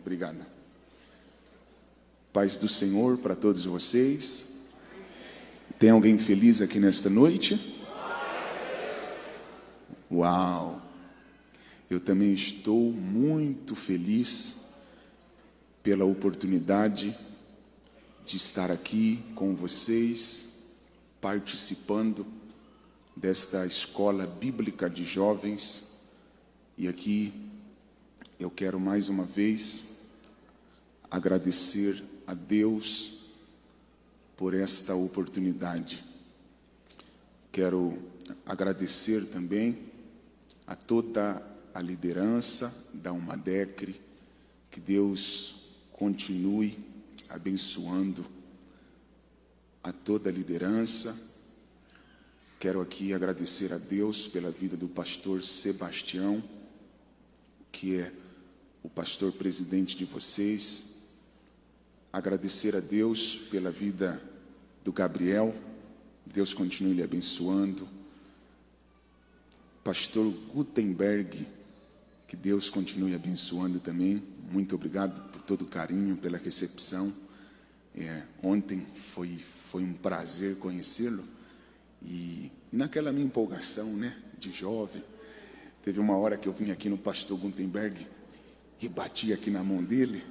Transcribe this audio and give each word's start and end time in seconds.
Obrigado. 0.00 0.46
Paz 2.32 2.56
do 2.56 2.68
Senhor 2.68 3.18
para 3.18 3.36
todos 3.36 3.66
vocês. 3.66 4.56
Tem 5.78 5.90
alguém 5.90 6.18
feliz 6.18 6.62
aqui 6.62 6.80
nesta 6.80 7.10
noite? 7.10 7.76
Uau! 10.10 10.80
Eu 11.90 12.00
também 12.00 12.32
estou 12.32 12.90
muito 12.92 13.76
feliz 13.76 14.70
pela 15.82 16.04
oportunidade 16.06 17.16
de 18.24 18.36
estar 18.36 18.70
aqui 18.70 19.22
com 19.34 19.54
vocês, 19.54 20.62
participando 21.20 22.26
desta 23.14 23.66
escola 23.66 24.26
bíblica 24.26 24.88
de 24.88 25.04
jovens. 25.04 26.00
E 26.78 26.88
aqui 26.88 27.34
eu 28.38 28.50
quero 28.50 28.80
mais 28.80 29.10
uma 29.10 29.24
vez 29.24 29.89
agradecer 31.10 32.02
a 32.26 32.34
Deus 32.34 33.20
por 34.36 34.54
esta 34.54 34.94
oportunidade. 34.94 36.04
Quero 37.50 37.98
agradecer 38.46 39.26
também 39.26 39.78
a 40.66 40.76
toda 40.76 41.42
a 41.74 41.82
liderança 41.82 42.72
da 42.94 43.12
Umadecre, 43.12 44.00
que 44.70 44.80
Deus 44.80 45.56
continue 45.92 46.78
abençoando 47.28 48.24
a 49.82 49.92
toda 49.92 50.30
a 50.30 50.32
liderança. 50.32 51.28
Quero 52.58 52.80
aqui 52.80 53.12
agradecer 53.12 53.72
a 53.72 53.78
Deus 53.78 54.28
pela 54.28 54.50
vida 54.50 54.76
do 54.76 54.86
pastor 54.86 55.42
Sebastião, 55.42 56.42
que 57.72 57.96
é 57.96 58.12
o 58.82 58.88
pastor 58.88 59.32
presidente 59.32 59.96
de 59.96 60.04
vocês. 60.04 60.89
Agradecer 62.12 62.74
a 62.74 62.80
Deus 62.80 63.36
pela 63.50 63.70
vida 63.70 64.20
do 64.82 64.92
Gabriel. 64.92 65.54
Deus 66.26 66.52
continue 66.52 66.94
lhe 66.94 67.02
abençoando. 67.02 67.88
Pastor 69.84 70.32
Gutenberg, 70.52 71.46
que 72.26 72.34
Deus 72.34 72.68
continue 72.68 73.14
abençoando 73.14 73.78
também. 73.78 74.22
Muito 74.50 74.74
obrigado 74.74 75.30
por 75.30 75.40
todo 75.42 75.62
o 75.62 75.66
carinho, 75.66 76.16
pela 76.16 76.36
recepção. 76.36 77.12
É, 77.94 78.22
ontem 78.42 78.84
foi, 78.94 79.38
foi 79.38 79.84
um 79.84 79.92
prazer 79.92 80.56
conhecê-lo. 80.56 81.24
E, 82.02 82.50
e 82.72 82.76
naquela 82.76 83.12
minha 83.12 83.26
empolgação, 83.26 83.92
né, 83.94 84.16
de 84.36 84.50
jovem, 84.50 85.04
teve 85.82 86.00
uma 86.00 86.16
hora 86.16 86.36
que 86.36 86.48
eu 86.48 86.52
vim 86.52 86.72
aqui 86.72 86.88
no 86.88 86.98
pastor 86.98 87.38
Gutenberg 87.38 88.04
e 88.80 88.88
bati 88.88 89.32
aqui 89.32 89.50
na 89.50 89.62
mão 89.62 89.82
dele. 89.82 90.24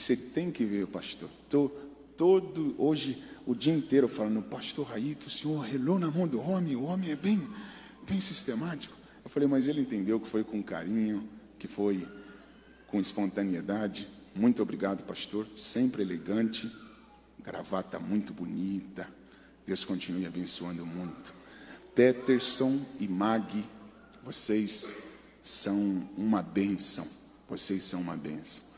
Você 0.00 0.16
tem 0.16 0.50
que 0.50 0.64
ver, 0.64 0.86
pastor. 0.86 1.28
Tô 1.46 1.68
todo 2.16 2.74
hoje 2.78 3.22
o 3.44 3.54
dia 3.54 3.74
inteiro 3.74 4.08
falando, 4.08 4.40
pastor 4.40 4.86
Raí, 4.86 5.14
que 5.14 5.26
o 5.26 5.30
senhor 5.30 5.60
relou 5.60 5.98
na 5.98 6.10
mão 6.10 6.26
do 6.26 6.40
homem, 6.40 6.74
o 6.74 6.84
homem 6.84 7.10
é 7.10 7.16
bem, 7.16 7.38
bem 8.08 8.18
sistemático. 8.18 8.96
Eu 9.22 9.28
falei, 9.28 9.46
mas 9.46 9.68
ele 9.68 9.82
entendeu 9.82 10.18
que 10.18 10.26
foi 10.26 10.42
com 10.42 10.62
carinho, 10.62 11.28
que 11.58 11.68
foi 11.68 12.08
com 12.86 12.98
espontaneidade. 12.98 14.08
Muito 14.34 14.62
obrigado, 14.62 15.04
pastor. 15.04 15.46
Sempre 15.54 16.00
elegante, 16.00 16.72
gravata 17.38 17.98
muito 17.98 18.32
bonita. 18.32 19.06
Deus 19.66 19.84
continue 19.84 20.24
abençoando 20.24 20.86
muito. 20.86 21.34
Peterson 21.94 22.80
e 22.98 23.06
Mag, 23.06 23.62
vocês 24.24 24.96
são 25.42 26.08
uma 26.16 26.42
bênção. 26.42 27.06
Vocês 27.46 27.84
são 27.84 28.00
uma 28.00 28.16
bênção. 28.16 28.69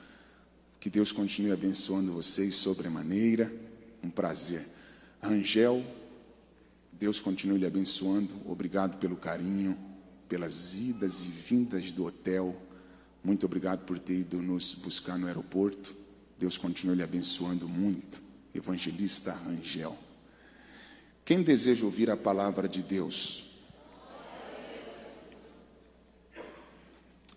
Que 0.83 0.91
Deus 0.91 1.13
continue 1.13 1.53
abençoando 1.53 2.13
vocês 2.13 2.57
sobremaneira. 2.57 3.53
Um 4.03 4.11
prazer. 4.11 4.67
Angel, 5.23 5.81
Deus 6.91 7.21
continue 7.21 7.57
lhe 7.57 7.65
abençoando. 7.65 8.35
Obrigado 8.45 8.99
pelo 8.99 9.15
carinho, 9.15 9.79
pelas 10.29 10.77
idas 10.77 11.25
e 11.25 11.29
vindas 11.29 11.93
do 11.93 12.05
hotel. 12.05 12.61
Muito 13.23 13.47
obrigado 13.47 13.85
por 13.85 13.97
ter 13.97 14.15
ido 14.15 14.43
nos 14.43 14.75
buscar 14.75 15.17
no 15.17 15.29
aeroporto. 15.29 15.95
Deus 16.37 16.59
continue 16.59 16.97
lhe 16.97 17.03
abençoando 17.05 17.69
muito. 17.69 18.21
Evangelista 18.53 19.39
Angel. 19.47 19.97
Quem 21.25 21.45
deseja 21.45 21.85
ouvir 21.85 22.11
a 22.11 22.17
palavra 22.17 22.69
de 22.69 22.83
Deus? 22.83 23.53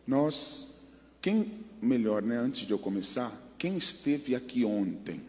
Nós, 0.07 0.81
quem, 1.21 1.64
melhor, 1.85 2.21
né, 2.21 2.37
antes 2.37 2.65
de 2.67 2.71
eu 2.71 2.79
começar, 2.79 3.31
quem 3.57 3.77
esteve 3.77 4.35
aqui 4.35 4.65
ontem? 4.65 5.21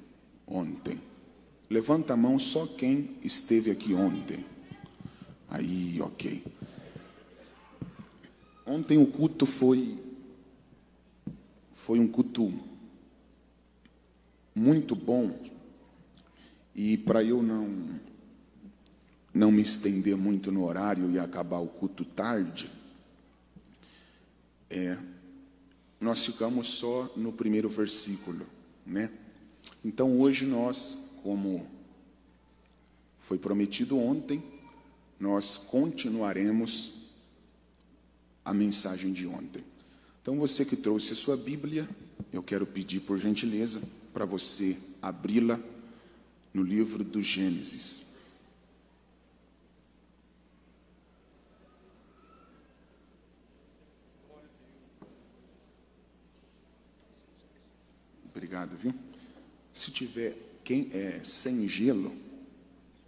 Ontem. 0.47 1.01
Levanta 1.69 2.15
a 2.15 2.17
mão 2.17 2.39
só 2.39 2.67
quem 2.67 3.17
esteve 3.23 3.71
aqui 3.71 3.95
ontem. 3.95 4.45
Aí, 5.49 6.01
ok. 6.01 6.45
Ontem 8.65 8.99
o 8.99 9.07
culto 9.07 9.47
foi 9.47 9.99
foi 11.73 12.01
um 12.01 12.09
culto 12.09 12.53
muito 14.55 14.97
bom. 14.97 15.39
E 16.75 16.97
para 16.97 17.23
eu 17.23 17.43
não 17.43 18.01
não 19.33 19.53
me 19.53 19.63
estender 19.63 20.17
muito 20.17 20.51
no 20.51 20.65
horário 20.65 21.11
e 21.11 21.19
acabar 21.19 21.59
o 21.59 21.67
culto 21.67 22.05
tarde, 22.05 22.71
é, 24.71 24.97
nós 26.01 26.25
ficamos 26.25 26.69
só 26.69 27.11
no 27.17 27.33
primeiro 27.33 27.69
versículo, 27.69 28.47
né? 28.85 29.11
Então 29.85 30.21
hoje 30.21 30.45
nós, 30.47 31.11
como 31.23 31.69
foi 33.21 33.39
prometido 33.39 33.99
ontem, 33.99 34.43
nós 35.19 35.57
continuaremos 35.57 36.95
a 38.45 38.53
mensagem 38.55 39.13
de 39.13 39.27
ontem. 39.27 39.65
Então 40.23 40.39
você 40.39 40.65
que 40.65 40.77
trouxe 40.77 41.13
a 41.13 41.17
sua 41.17 41.37
Bíblia, 41.37 41.89
eu 42.33 42.43
quero 42.43 42.67
pedir 42.67 43.01
por 43.01 43.19
gentileza 43.19 43.81
para 44.13 44.25
você 44.25 44.77
abri-la 45.01 45.59
no 46.53 46.63
livro 46.63 47.03
do 47.05 47.23
Gênesis. 47.23 48.07
Obrigado, 58.31 58.77
viu? 58.77 58.95
Se 59.77 59.91
tiver 59.91 60.35
quem 60.65 60.89
é 60.91 61.21
sem 61.23 61.69
gelo, 61.69 62.17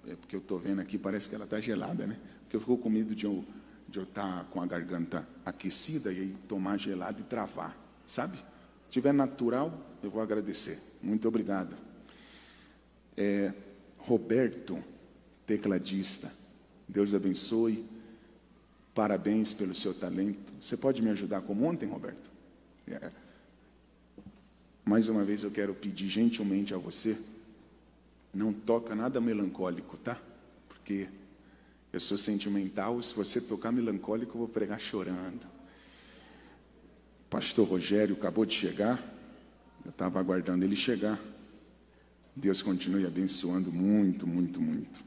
é 0.06 0.15
porque 0.15 0.37
eu 0.37 0.41
estou 0.41 0.59
vendo 0.59 0.83
aqui, 0.83 0.99
parece 0.99 1.27
que 1.27 1.34
ela 1.34 1.45
está 1.45 1.59
gelada, 1.62 2.06
né? 2.06 2.19
Porque 2.43 2.56
eu 2.56 2.61
fico 2.61 2.77
com 2.77 2.91
medo 2.91 3.15
de 3.15 3.25
eu 3.25 3.43
de 3.89 3.99
eu 3.99 4.03
estar 4.03 4.41
tá 4.41 4.45
com 4.51 4.61
a 4.61 4.67
garganta 4.67 5.27
aquecida 5.47 6.12
e 6.12 6.21
aí 6.21 6.37
tomar 6.47 6.77
gelado 6.77 7.23
e 7.23 7.25
travar, 7.25 7.75
sabe? 8.06 8.37
Se 8.37 8.91
tiver 8.91 9.15
natural, 9.15 9.73
eu 10.03 10.11
vou 10.11 10.21
agradecer. 10.21 10.79
Muito 11.03 11.27
obrigado. 11.27 11.75
É, 13.17 13.55
Roberto, 13.97 14.85
tecladista, 15.47 16.31
Deus 16.87 17.15
abençoe. 17.15 17.83
Parabéns 18.95 19.55
pelo 19.55 19.75
seu 19.75 19.95
talento. 19.95 20.53
Você 20.61 20.77
pode 20.77 21.00
me 21.00 21.09
ajudar 21.09 21.41
como 21.41 21.65
ontem, 21.65 21.89
Roberto? 21.89 22.31
É. 22.87 23.11
Mais 24.88 25.06
uma 25.06 25.22
vez 25.22 25.44
eu 25.44 25.50
quero 25.50 25.75
pedir 25.75 26.09
gentilmente 26.09 26.72
a 26.72 26.78
você, 26.78 27.15
não 28.32 28.54
toca 28.54 28.94
nada 28.94 29.21
melancólico, 29.21 29.99
tá? 29.99 30.19
Porque 30.66 31.06
eu 31.93 32.00
sou 32.00 32.16
sentimental, 32.16 33.00
se 33.03 33.15
você 33.15 33.38
tocar 33.38 33.71
melancólico, 33.71 34.32
eu 34.32 34.38
vou 34.38 34.49
pregar 34.49 34.81
chorando. 34.81 35.47
Pastor 37.28 37.69
Rogério 37.69 38.16
acabou 38.16 38.47
de 38.47 38.54
chegar, 38.54 38.99
eu 39.85 39.90
estava 39.90 40.19
aguardando 40.19 40.64
ele 40.64 40.75
chegar. 40.75 41.20
Deus 42.34 42.62
continue 42.62 43.05
abençoando 43.05 43.70
muito, 43.70 44.26
muito, 44.26 44.58
muito. 44.58 45.05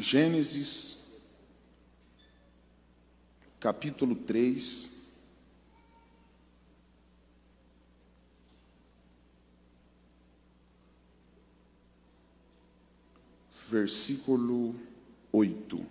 Gênesis, 0.00 1.06
capítulo 3.58 4.14
3. 4.14 4.94
Versículo 13.68 14.76
8. 15.32 15.86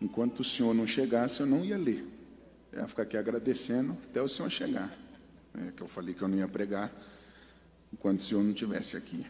Enquanto 0.00 0.40
o 0.40 0.44
senhor 0.44 0.72
não 0.72 0.86
chegasse, 0.86 1.40
eu 1.40 1.46
não 1.46 1.64
ia 1.64 1.76
ler. 1.76 2.06
Eu 2.72 2.80
ia 2.80 2.88
ficar 2.88 3.02
aqui 3.02 3.16
agradecendo 3.16 3.96
até 4.08 4.22
o 4.22 4.28
senhor 4.28 4.48
chegar. 4.48 4.96
É, 5.54 5.72
que 5.72 5.82
eu 5.82 5.88
falei 5.88 6.14
que 6.14 6.22
eu 6.22 6.28
não 6.28 6.38
ia 6.38 6.48
pregar 6.48 6.92
enquanto 7.92 8.20
o 8.20 8.22
senhor 8.22 8.42
não 8.42 8.52
estivesse 8.52 8.96
aqui. 8.96 9.26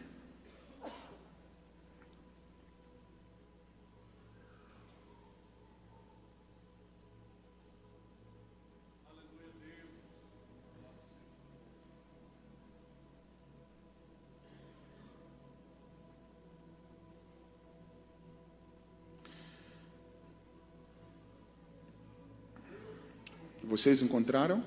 Vocês 23.79 24.03
encontraram? 24.03 24.61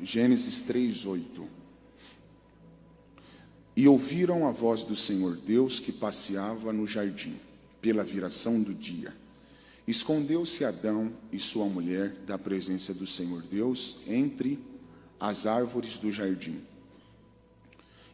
Gênesis 0.00 0.62
3, 0.62 1.06
8. 1.06 1.48
E 3.76 3.86
ouviram 3.86 4.48
a 4.48 4.50
voz 4.50 4.82
do 4.82 4.96
Senhor 4.96 5.36
Deus 5.36 5.78
que 5.78 5.92
passeava 5.92 6.72
no 6.72 6.84
jardim, 6.84 7.36
pela 7.80 8.02
viração 8.02 8.60
do 8.60 8.74
dia. 8.74 9.14
Escondeu-se 9.86 10.64
Adão 10.64 11.12
e 11.30 11.38
sua 11.38 11.66
mulher 11.66 12.16
da 12.26 12.36
presença 12.36 12.92
do 12.92 13.06
Senhor 13.06 13.42
Deus 13.42 13.98
entre 14.08 14.58
as 15.20 15.46
árvores 15.46 15.96
do 15.98 16.10
jardim. 16.10 16.60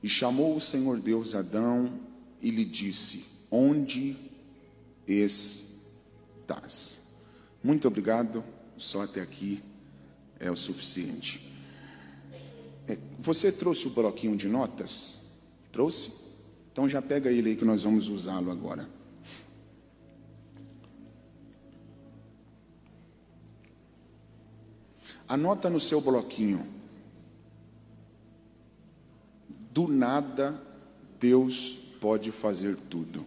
E 0.03 0.11
chamou 0.11 0.55
o 0.55 0.61
Senhor 0.61 1.01
Deus 1.01 1.35
Adão 1.35 1.99
e 2.43 2.51
lhe 2.51 2.67
disse: 2.67 3.25
Onde 3.51 4.15
estás? 5.07 5.87
Muito 7.65 7.89
obrigado, 7.89 8.45
só 8.77 9.05
até 9.05 9.23
aqui 9.23 9.63
é 10.41 10.51
o 10.51 10.57
suficiente. 10.57 11.53
É, 12.87 12.97
você 13.19 13.53
trouxe 13.53 13.87
o 13.87 13.91
bloquinho 13.91 14.37
de 14.37 14.49
notas? 14.49 15.21
Trouxe? 15.71 16.13
Então 16.73 16.89
já 16.89 17.03
pega 17.03 17.31
ele 17.31 17.51
aí 17.51 17.57
que 17.57 17.65
nós 17.65 17.83
vamos 17.83 18.09
usá-lo 18.09 18.51
agora. 18.51 18.89
Anota 25.29 25.69
no 25.69 25.79
seu 25.79 26.01
bloquinho. 26.01 26.67
Do 29.71 29.87
nada 29.87 30.61
Deus 31.21 31.79
pode 32.01 32.33
fazer 32.33 32.77
tudo. 32.89 33.27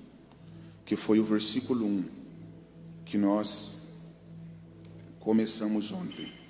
Que 0.84 0.96
foi 0.96 1.19
o 1.19 1.24
versículo 1.24 1.86
1 1.86 2.06
que 3.06 3.18
nós 3.18 3.90
começamos 5.19 5.92
ontem. 5.92 6.41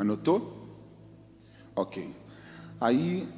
Anotou? 0.00 0.56
Ok. 1.76 2.16
Aí, 2.80 3.28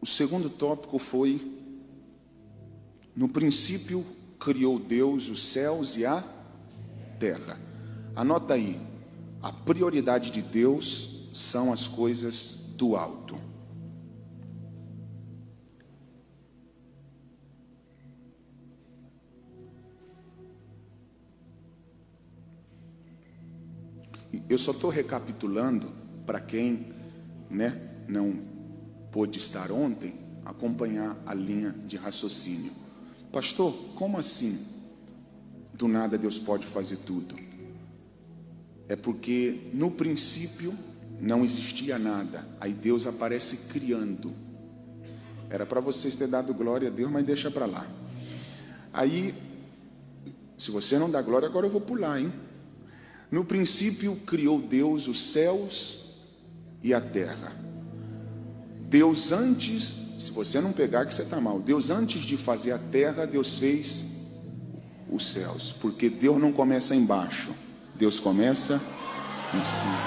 o 0.00 0.06
segundo 0.06 0.48
tópico 0.48 1.00
foi: 1.00 1.44
no 3.16 3.28
princípio 3.28 4.06
criou 4.38 4.78
Deus 4.78 5.28
os 5.28 5.46
céus 5.46 5.96
e 5.96 6.06
a 6.06 6.22
terra. 7.18 7.58
Anota 8.14 8.54
aí, 8.54 8.80
a 9.42 9.50
prioridade 9.52 10.30
de 10.30 10.40
Deus 10.40 11.28
são 11.32 11.72
as 11.72 11.88
coisas 11.88 12.72
do 12.76 12.94
alto. 12.94 13.36
Eu 24.54 24.58
só 24.58 24.70
estou 24.70 24.88
recapitulando 24.88 25.90
para 26.24 26.38
quem 26.38 26.92
né, 27.50 27.76
não 28.06 28.38
pôde 29.10 29.40
estar 29.40 29.72
ontem, 29.72 30.14
acompanhar 30.44 31.20
a 31.26 31.34
linha 31.34 31.74
de 31.84 31.96
raciocínio. 31.96 32.70
Pastor, 33.32 33.74
como 33.96 34.16
assim? 34.16 34.64
Do 35.72 35.88
nada 35.88 36.16
Deus 36.16 36.38
pode 36.38 36.64
fazer 36.64 36.98
tudo. 36.98 37.34
É 38.88 38.94
porque 38.94 39.72
no 39.74 39.90
princípio 39.90 40.72
não 41.20 41.44
existia 41.44 41.98
nada, 41.98 42.46
aí 42.60 42.72
Deus 42.72 43.08
aparece 43.08 43.72
criando. 43.72 44.32
Era 45.50 45.66
para 45.66 45.80
vocês 45.80 46.14
ter 46.14 46.28
dado 46.28 46.54
glória 46.54 46.86
a 46.86 46.92
Deus, 46.92 47.10
mas 47.10 47.26
deixa 47.26 47.50
para 47.50 47.66
lá. 47.66 47.84
Aí, 48.92 49.34
se 50.56 50.70
você 50.70 50.96
não 50.96 51.10
dá 51.10 51.20
glória, 51.20 51.48
agora 51.48 51.66
eu 51.66 51.70
vou 51.70 51.80
pular, 51.80 52.20
hein? 52.20 52.32
No 53.34 53.44
princípio 53.44 54.14
criou 54.24 54.60
Deus 54.60 55.08
os 55.08 55.32
céus 55.32 56.20
e 56.80 56.94
a 56.94 57.00
terra. 57.00 57.52
Deus 58.82 59.32
antes, 59.32 59.98
se 60.20 60.30
você 60.30 60.60
não 60.60 60.70
pegar 60.70 61.04
que 61.04 61.12
você 61.12 61.22
está 61.22 61.40
mal, 61.40 61.58
Deus 61.58 61.90
antes 61.90 62.22
de 62.22 62.36
fazer 62.36 62.70
a 62.70 62.78
terra, 62.78 63.26
Deus 63.26 63.58
fez 63.58 64.04
os 65.10 65.32
céus, 65.32 65.74
porque 65.80 66.08
Deus 66.08 66.40
não 66.40 66.52
começa 66.52 66.94
embaixo, 66.94 67.50
Deus 67.96 68.20
começa 68.20 68.80
em 69.52 69.64
cima. 69.64 69.98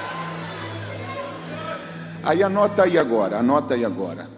Aí 2.24 2.42
anota 2.42 2.84
aí 2.84 2.98
agora, 2.98 3.40
anota 3.40 3.74
aí 3.74 3.84
agora. 3.84 4.30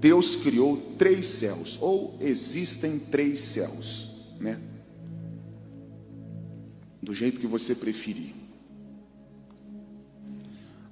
Deus 0.00 0.34
criou 0.34 0.76
três 0.98 1.28
céus, 1.28 1.78
ou 1.80 2.18
existem 2.20 2.98
três 2.98 3.38
céus, 3.38 4.24
né? 4.40 4.58
Do 7.02 7.12
jeito 7.12 7.40
que 7.40 7.46
você 7.46 7.74
preferir. 7.74 8.32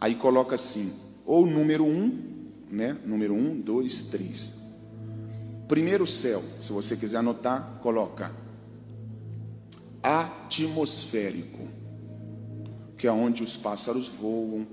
Aí 0.01 0.15
coloca 0.15 0.55
assim, 0.55 0.93
ou 1.25 1.47
número 1.47 1.85
um, 1.85 2.49
né? 2.71 2.97
Número 3.05 3.35
um, 3.35 3.61
dois, 3.61 4.03
três. 4.03 4.61
Primeiro 5.69 6.07
céu, 6.07 6.43
se 6.61 6.73
você 6.73 6.97
quiser 6.97 7.19
anotar, 7.19 7.79
coloca 7.81 8.33
atmosférico, 10.03 11.69
que 12.97 13.07
é 13.07 13.13
onde 13.13 13.43
os 13.43 13.57
pássaros 13.57 14.09
voam, 14.09 14.67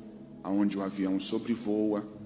aonde 0.44 0.77
o 0.77 0.82
avião 0.82 1.20
sobrevoa. 1.20 2.16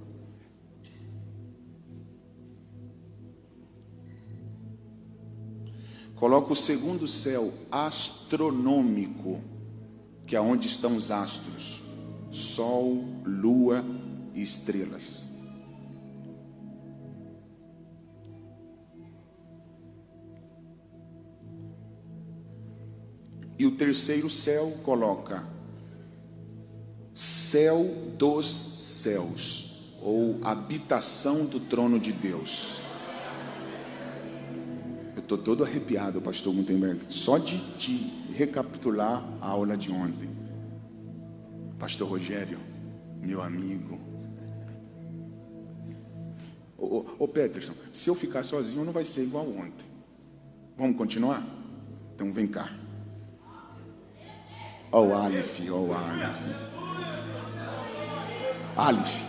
Coloca 6.21 6.53
o 6.53 6.55
segundo 6.55 7.07
céu 7.07 7.51
astronômico, 7.71 9.41
que 10.27 10.35
é 10.35 10.39
onde 10.39 10.67
estão 10.67 10.95
os 10.95 11.09
astros: 11.09 11.81
Sol, 12.29 13.03
Lua 13.25 13.83
e 14.31 14.39
estrelas. 14.39 15.39
E 23.57 23.65
o 23.65 23.71
terceiro 23.71 24.29
céu 24.29 24.77
coloca 24.83 25.43
céu 27.15 27.83
dos 28.19 28.45
céus, 28.45 29.95
ou 29.99 30.37
habitação 30.43 31.47
do 31.47 31.59
trono 31.59 31.99
de 31.99 32.13
Deus. 32.13 32.90
Estou 35.31 35.55
todo 35.55 35.63
arrepiado, 35.63 36.21
pastor 36.21 36.53
Gutenberg, 36.53 37.05
só 37.07 37.37
de 37.37 37.57
te 37.77 38.27
recapitular 38.35 39.23
a 39.39 39.47
aula 39.47 39.77
de 39.77 39.89
ontem. 39.89 40.29
Pastor 41.79 42.09
Rogério, 42.09 42.59
meu 43.21 43.41
amigo. 43.41 43.97
Ô, 46.77 46.97
ô, 46.97 47.05
ô 47.19 47.27
Peterson, 47.29 47.71
se 47.93 48.09
eu 48.09 48.13
ficar 48.13 48.43
sozinho 48.43 48.83
não 48.83 48.91
vai 48.91 49.05
ser 49.05 49.23
igual 49.23 49.47
ontem. 49.47 49.85
Vamos 50.77 50.97
continuar? 50.97 51.47
Então 52.13 52.33
vem 52.33 52.47
cá. 52.47 52.69
Ó 54.91 55.01
o 55.01 55.13
Aleph, 55.15 55.61
ó 55.71 55.77
o 55.77 55.93
Aleph. 55.93 56.41
Aleph, 58.75 59.23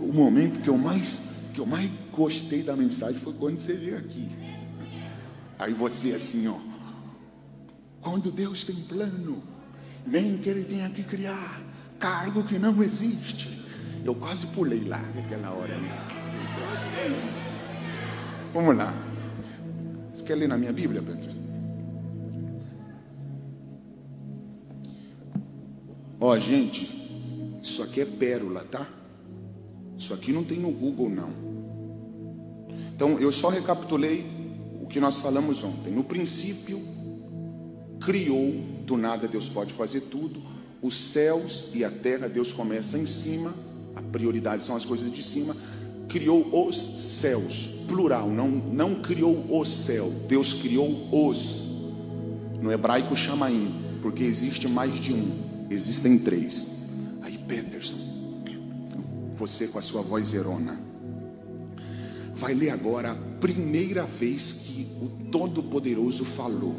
o 0.00 0.12
momento 0.12 0.58
que 0.58 0.68
eu 0.68 0.76
mais 0.76 1.28
que 1.54 1.60
eu 1.60 1.66
mais 1.66 1.88
gostei 2.10 2.64
da 2.64 2.74
mensagem 2.74 3.20
foi 3.20 3.34
quando 3.34 3.60
você 3.60 3.74
veio 3.74 3.96
aqui. 3.96 4.43
Aí 5.58 5.72
você 5.72 6.12
assim, 6.12 6.48
ó. 6.48 6.58
Quando 8.00 8.30
Deus 8.30 8.64
tem 8.64 8.76
plano, 8.76 9.42
nem 10.06 10.36
que 10.38 10.48
Ele 10.48 10.64
tenha 10.64 10.90
que 10.90 11.02
criar 11.02 11.62
cargo 11.98 12.44
que 12.44 12.58
não 12.58 12.82
existe. 12.82 13.64
Eu 14.04 14.14
quase 14.14 14.46
pulei 14.48 14.84
lá 14.84 15.00
naquela 15.14 15.50
hora. 15.50 15.74
Né? 15.76 16.14
Vamos 18.52 18.76
lá. 18.76 18.94
Você 20.12 20.24
quer 20.24 20.34
ler 20.34 20.48
na 20.48 20.58
minha 20.58 20.72
Bíblia, 20.72 21.02
Pedro? 21.02 21.30
Ó, 26.20 26.38
gente, 26.38 27.58
isso 27.62 27.82
aqui 27.82 28.00
é 28.00 28.04
pérola, 28.04 28.64
tá? 28.70 28.86
Isso 29.96 30.12
aqui 30.12 30.32
não 30.32 30.44
tem 30.44 30.58
no 30.58 30.70
Google, 30.70 31.08
não. 31.08 31.30
Então, 32.94 33.18
eu 33.18 33.32
só 33.32 33.48
recapitulei 33.48 34.33
o 34.84 34.86
que 34.86 35.00
nós 35.00 35.18
falamos 35.20 35.64
ontem. 35.64 35.90
No 35.90 36.04
princípio, 36.04 36.78
criou, 37.98 38.52
do 38.84 38.98
nada 38.98 39.26
Deus 39.26 39.48
pode 39.48 39.72
fazer 39.72 40.02
tudo. 40.02 40.42
Os 40.82 40.94
céus 40.94 41.70
e 41.72 41.82
a 41.82 41.90
terra, 41.90 42.28
Deus 42.28 42.52
começa 42.52 42.98
em 42.98 43.06
cima, 43.06 43.54
a 43.96 44.02
prioridade 44.02 44.62
são 44.62 44.76
as 44.76 44.84
coisas 44.84 45.10
de 45.10 45.22
cima. 45.22 45.56
Criou 46.06 46.68
os 46.68 46.76
céus, 46.76 47.84
plural, 47.88 48.28
não, 48.28 48.46
não 48.50 48.96
criou 48.96 49.46
o 49.48 49.64
céu, 49.64 50.12
Deus 50.28 50.52
criou 50.52 51.08
os. 51.10 51.64
No 52.60 52.70
hebraico 52.70 53.16
chama 53.16 53.48
porque 54.02 54.22
existe 54.22 54.68
mais 54.68 55.00
de 55.00 55.14
um, 55.14 55.66
existem 55.70 56.18
três. 56.18 56.90
Aí, 57.22 57.38
Peterson, 57.38 57.96
você 59.34 59.66
com 59.66 59.78
a 59.78 59.82
sua 59.82 60.02
voz 60.02 60.34
erona, 60.34 60.78
vai 62.34 62.54
ler 62.54 62.70
agora 62.70 63.12
a 63.12 63.14
primeira 63.40 64.04
vez 64.04 64.52
que 64.52 64.86
o 65.00 65.08
Todo-Poderoso 65.30 66.24
falou. 66.24 66.74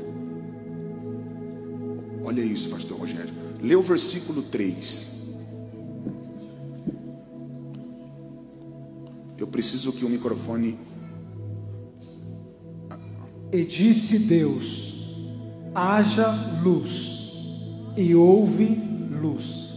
Olha 2.24 2.42
isso, 2.42 2.70
pastor 2.70 3.00
Rogério. 3.00 3.34
Lê 3.62 3.76
o 3.76 3.82
versículo 3.82 4.42
3. 4.42 5.16
Eu 9.38 9.48
preciso 9.48 9.92
que 9.94 10.06
o 10.06 10.10
microfone. 10.10 10.80
E 13.52 13.64
disse 13.64 14.20
Deus: 14.20 14.96
haja 15.74 16.32
luz, 16.64 17.34
e 17.96 18.16
houve 18.16 18.82
luz. 19.22 19.76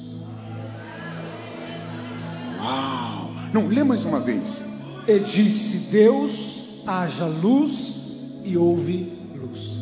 Uau! 2.58 3.30
Não, 3.52 3.66
lê 3.68 3.84
mais 3.84 4.04
uma 4.04 4.20
vez. 4.20 4.67
E 5.08 5.18
disse 5.20 5.90
Deus: 5.90 6.82
haja 6.86 7.24
luz, 7.24 7.96
e 8.44 8.58
houve 8.58 9.18
luz. 9.34 9.78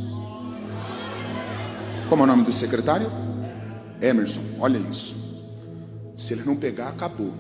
Como 2.09 2.23
é 2.23 2.25
o 2.25 2.29
nome 2.29 2.45
do 2.45 2.53
secretário? 2.53 3.11
Emerson, 4.01 4.41
olha 4.61 4.79
isso. 4.79 5.17
Se 6.15 6.33
ele 6.33 6.45
não 6.45 6.55
pegar, 6.55 6.91
acabou. 6.91 7.33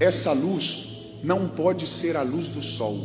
Essa 0.00 0.32
luz 0.32 1.18
não 1.22 1.46
pode 1.46 1.86
ser 1.86 2.16
a 2.16 2.22
luz 2.22 2.48
do 2.48 2.62
sol. 2.62 2.96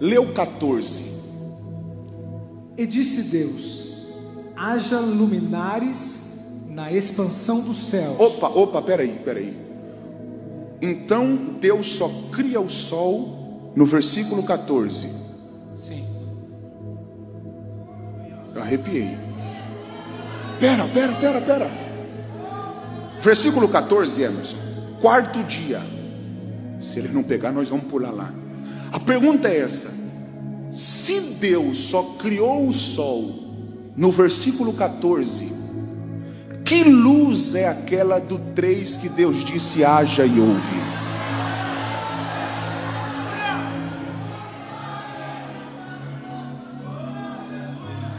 Leu 0.00 0.32
14. 0.32 1.04
E 2.78 2.86
disse 2.86 3.24
Deus: 3.24 3.88
haja 4.56 4.98
luminares 5.00 6.29
na 6.80 6.90
expansão 6.90 7.60
do 7.60 7.74
céu. 7.74 8.16
Opa, 8.18 8.48
opa, 8.48 8.80
peraí, 8.80 9.20
peraí. 9.22 9.54
Então 10.80 11.58
Deus 11.60 11.86
só 11.86 12.10
cria 12.32 12.58
o 12.58 12.70
sol 12.70 13.72
no 13.76 13.84
versículo 13.84 14.42
14. 14.42 15.10
Sim. 15.86 16.06
Eu 18.54 18.62
arrepiei. 18.62 19.10
Pera, 20.58 20.88
pera, 20.88 21.12
pera, 21.16 21.40
pera. 21.42 21.70
Versículo 23.20 23.68
14, 23.68 24.22
Emerson. 24.22 24.56
Quarto 25.02 25.44
dia. 25.44 25.82
Se 26.80 26.98
ele 26.98 27.08
não 27.08 27.22
pegar, 27.22 27.52
nós 27.52 27.68
vamos 27.68 27.88
pular 27.88 28.10
lá. 28.10 28.32
A 28.90 28.98
pergunta 28.98 29.48
é 29.48 29.58
essa: 29.58 29.90
se 30.70 31.20
Deus 31.34 31.76
só 31.76 32.02
criou 32.18 32.66
o 32.66 32.72
sol 32.72 33.34
no 33.94 34.10
versículo 34.10 34.72
14, 34.72 35.59
que 36.70 36.84
luz 36.84 37.56
é 37.56 37.66
aquela 37.66 38.20
do 38.20 38.38
3 38.38 38.98
que 38.98 39.08
Deus 39.08 39.42
disse 39.42 39.84
haja 39.84 40.24
e 40.24 40.38
ouve? 40.38 40.80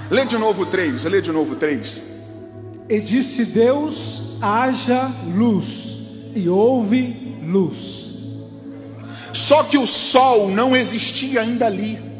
Lê 0.09 0.25
de 0.25 0.37
novo 0.37 0.65
3, 0.65 1.01
lê 1.05 1.21
de 1.21 1.31
novo 1.31 1.55
3. 1.55 2.01
E 2.89 2.99
disse 2.99 3.45
Deus: 3.45 4.35
haja 4.41 5.09
luz, 5.33 5.99
e 6.35 6.49
houve 6.49 7.37
luz. 7.41 8.15
Só 9.31 9.63
que 9.63 9.77
o 9.77 9.87
sol 9.87 10.51
não 10.51 10.75
existia 10.75 11.39
ainda 11.39 11.67
ali. 11.67 12.10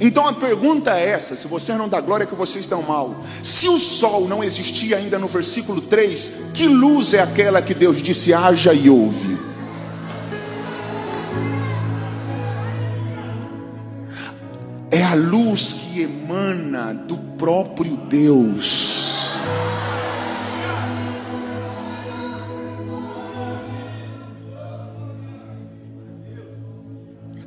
Então 0.00 0.26
a 0.26 0.32
pergunta 0.32 0.98
é 0.98 1.10
essa: 1.10 1.36
se 1.36 1.46
você 1.46 1.74
não 1.74 1.88
dá 1.88 2.00
glória, 2.00 2.26
que 2.26 2.34
vocês 2.34 2.66
dão 2.66 2.82
mal. 2.82 3.22
Se 3.42 3.68
o 3.68 3.78
sol 3.78 4.28
não 4.28 4.42
existia 4.42 4.96
ainda 4.96 5.18
no 5.18 5.28
versículo 5.28 5.80
3, 5.80 6.32
que 6.54 6.66
luz 6.66 7.14
é 7.14 7.22
aquela 7.22 7.62
que 7.62 7.74
Deus 7.74 8.02
disse 8.02 8.32
haja 8.32 8.72
e 8.72 8.90
ouve? 8.90 9.38
É 14.90 15.02
a 15.02 15.14
luz 15.14 15.72
que 15.72 16.02
emana 16.02 16.94
do 16.94 17.16
próprio 17.16 17.96
Deus. 17.96 18.96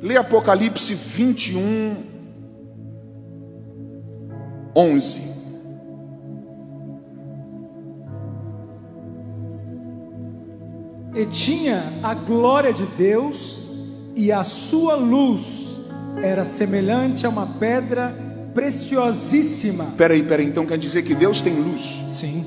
Lê 0.02 0.16
Apocalipse 0.16 0.94
21, 0.94 2.09
11. 4.74 5.30
E 11.14 11.26
tinha 11.26 11.82
a 12.02 12.14
glória 12.14 12.72
de 12.72 12.86
Deus, 12.86 13.70
e 14.14 14.30
a 14.30 14.44
sua 14.44 14.94
luz 14.94 15.76
era 16.22 16.44
semelhante 16.44 17.26
a 17.26 17.28
uma 17.28 17.46
pedra 17.46 18.14
preciosíssima. 18.54 19.86
Peraí, 19.96 20.22
peraí, 20.22 20.46
então 20.46 20.64
quer 20.66 20.78
dizer 20.78 21.02
que 21.02 21.14
Deus 21.14 21.42
tem 21.42 21.54
luz? 21.54 22.04
Sim. 22.12 22.44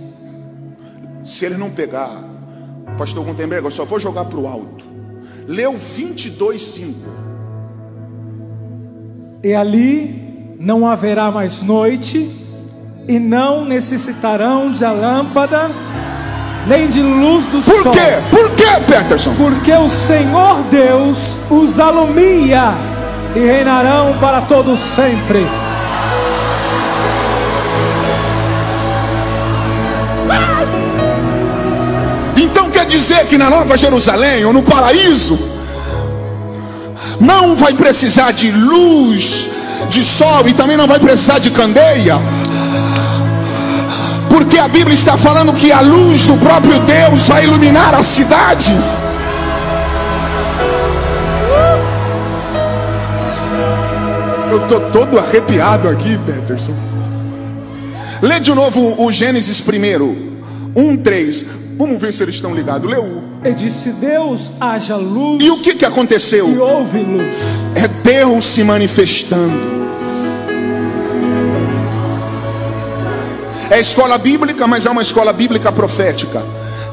Se 1.25 1.45
ele 1.45 1.57
não 1.57 1.71
pegar, 1.71 2.23
Pastor 2.97 3.25
Gutenberg, 3.25 3.65
eu 3.65 3.71
só 3.71 3.85
vou 3.85 3.99
jogar 3.99 4.25
para 4.25 4.39
o 4.39 4.47
alto. 4.47 4.85
Leu 5.47 5.75
22, 5.75 6.61
5. 6.61 6.99
E 9.43 9.53
ali 9.53 10.22
não 10.63 10.87
haverá 10.87 11.29
mais 11.29 11.61
noite, 11.61 12.31
e 13.05 13.19
não 13.19 13.65
necessitarão 13.65 14.71
de 14.71 14.85
lâmpada, 14.85 15.69
nem 16.65 16.87
de 16.87 17.01
luz 17.01 17.45
do 17.47 17.61
Por 17.61 17.83
sol. 17.83 17.91
quê? 17.91 17.99
Por 18.31 18.55
quê, 18.55 18.79
Peterson? 18.87 19.35
Porque 19.35 19.73
o 19.73 19.89
Senhor 19.89 20.61
Deus 20.71 21.37
os 21.49 21.81
alumia 21.81 22.75
e 23.35 23.39
reinarão 23.39 24.17
para 24.21 24.39
todo 24.43 24.77
sempre. 24.77 25.45
Então 32.37 32.69
quer 32.69 32.85
dizer 32.85 33.27
que 33.27 33.37
na 33.37 33.49
Nova 33.49 33.75
Jerusalém 33.77 34.45
ou 34.45 34.53
no 34.53 34.63
paraíso 34.63 35.37
não 37.19 37.53
vai 37.53 37.73
precisar 37.73 38.31
de 38.31 38.49
luz, 38.49 39.49
de 39.87 40.03
sol 40.03 40.47
e 40.47 40.53
também 40.53 40.77
não 40.77 40.87
vai 40.87 40.99
precisar 40.99 41.39
de 41.39 41.51
candeia. 41.51 42.15
Porque 44.29 44.57
a 44.57 44.67
Bíblia 44.67 44.93
está 44.93 45.17
falando 45.17 45.53
que 45.53 45.71
a 45.71 45.81
luz 45.81 46.25
do 46.25 46.35
próprio 46.37 46.79
Deus 46.79 47.27
vai 47.27 47.43
iluminar 47.43 47.93
a 47.93 48.01
cidade. 48.01 48.73
Eu 54.51 54.63
estou 54.63 54.81
todo 54.91 55.17
arrepiado 55.17 55.89
aqui, 55.89 56.17
Peterson. 56.19 56.73
Lê 58.21 58.39
de 58.39 58.53
novo 58.53 59.03
o 59.03 59.11
Gênesis 59.11 59.59
primeiro, 59.59 60.15
1, 60.75 60.97
3. 60.97 61.45
Vamos 61.77 61.99
ver 61.99 62.13
se 62.13 62.23
eles 62.23 62.35
estão 62.35 62.53
ligados. 62.53 62.91
O. 62.97 63.32
E 63.45 63.53
disse 63.53 63.89
Deus: 63.91 64.51
haja 64.59 64.95
luz 64.95 65.43
E 65.43 65.49
o 65.51 65.59
que, 65.59 65.75
que 65.75 65.85
aconteceu? 65.85 66.49
e 66.49 66.57
houve 66.57 66.99
luz. 66.99 67.35
É 67.75 67.87
Deus 67.87 68.45
se 68.45 68.63
manifestando. 68.63 69.83
É 73.69 73.79
escola 73.79 74.17
bíblica, 74.17 74.67
mas 74.67 74.85
é 74.85 74.89
uma 74.89 75.01
escola 75.01 75.33
bíblica 75.33 75.71
profética. 75.71 76.43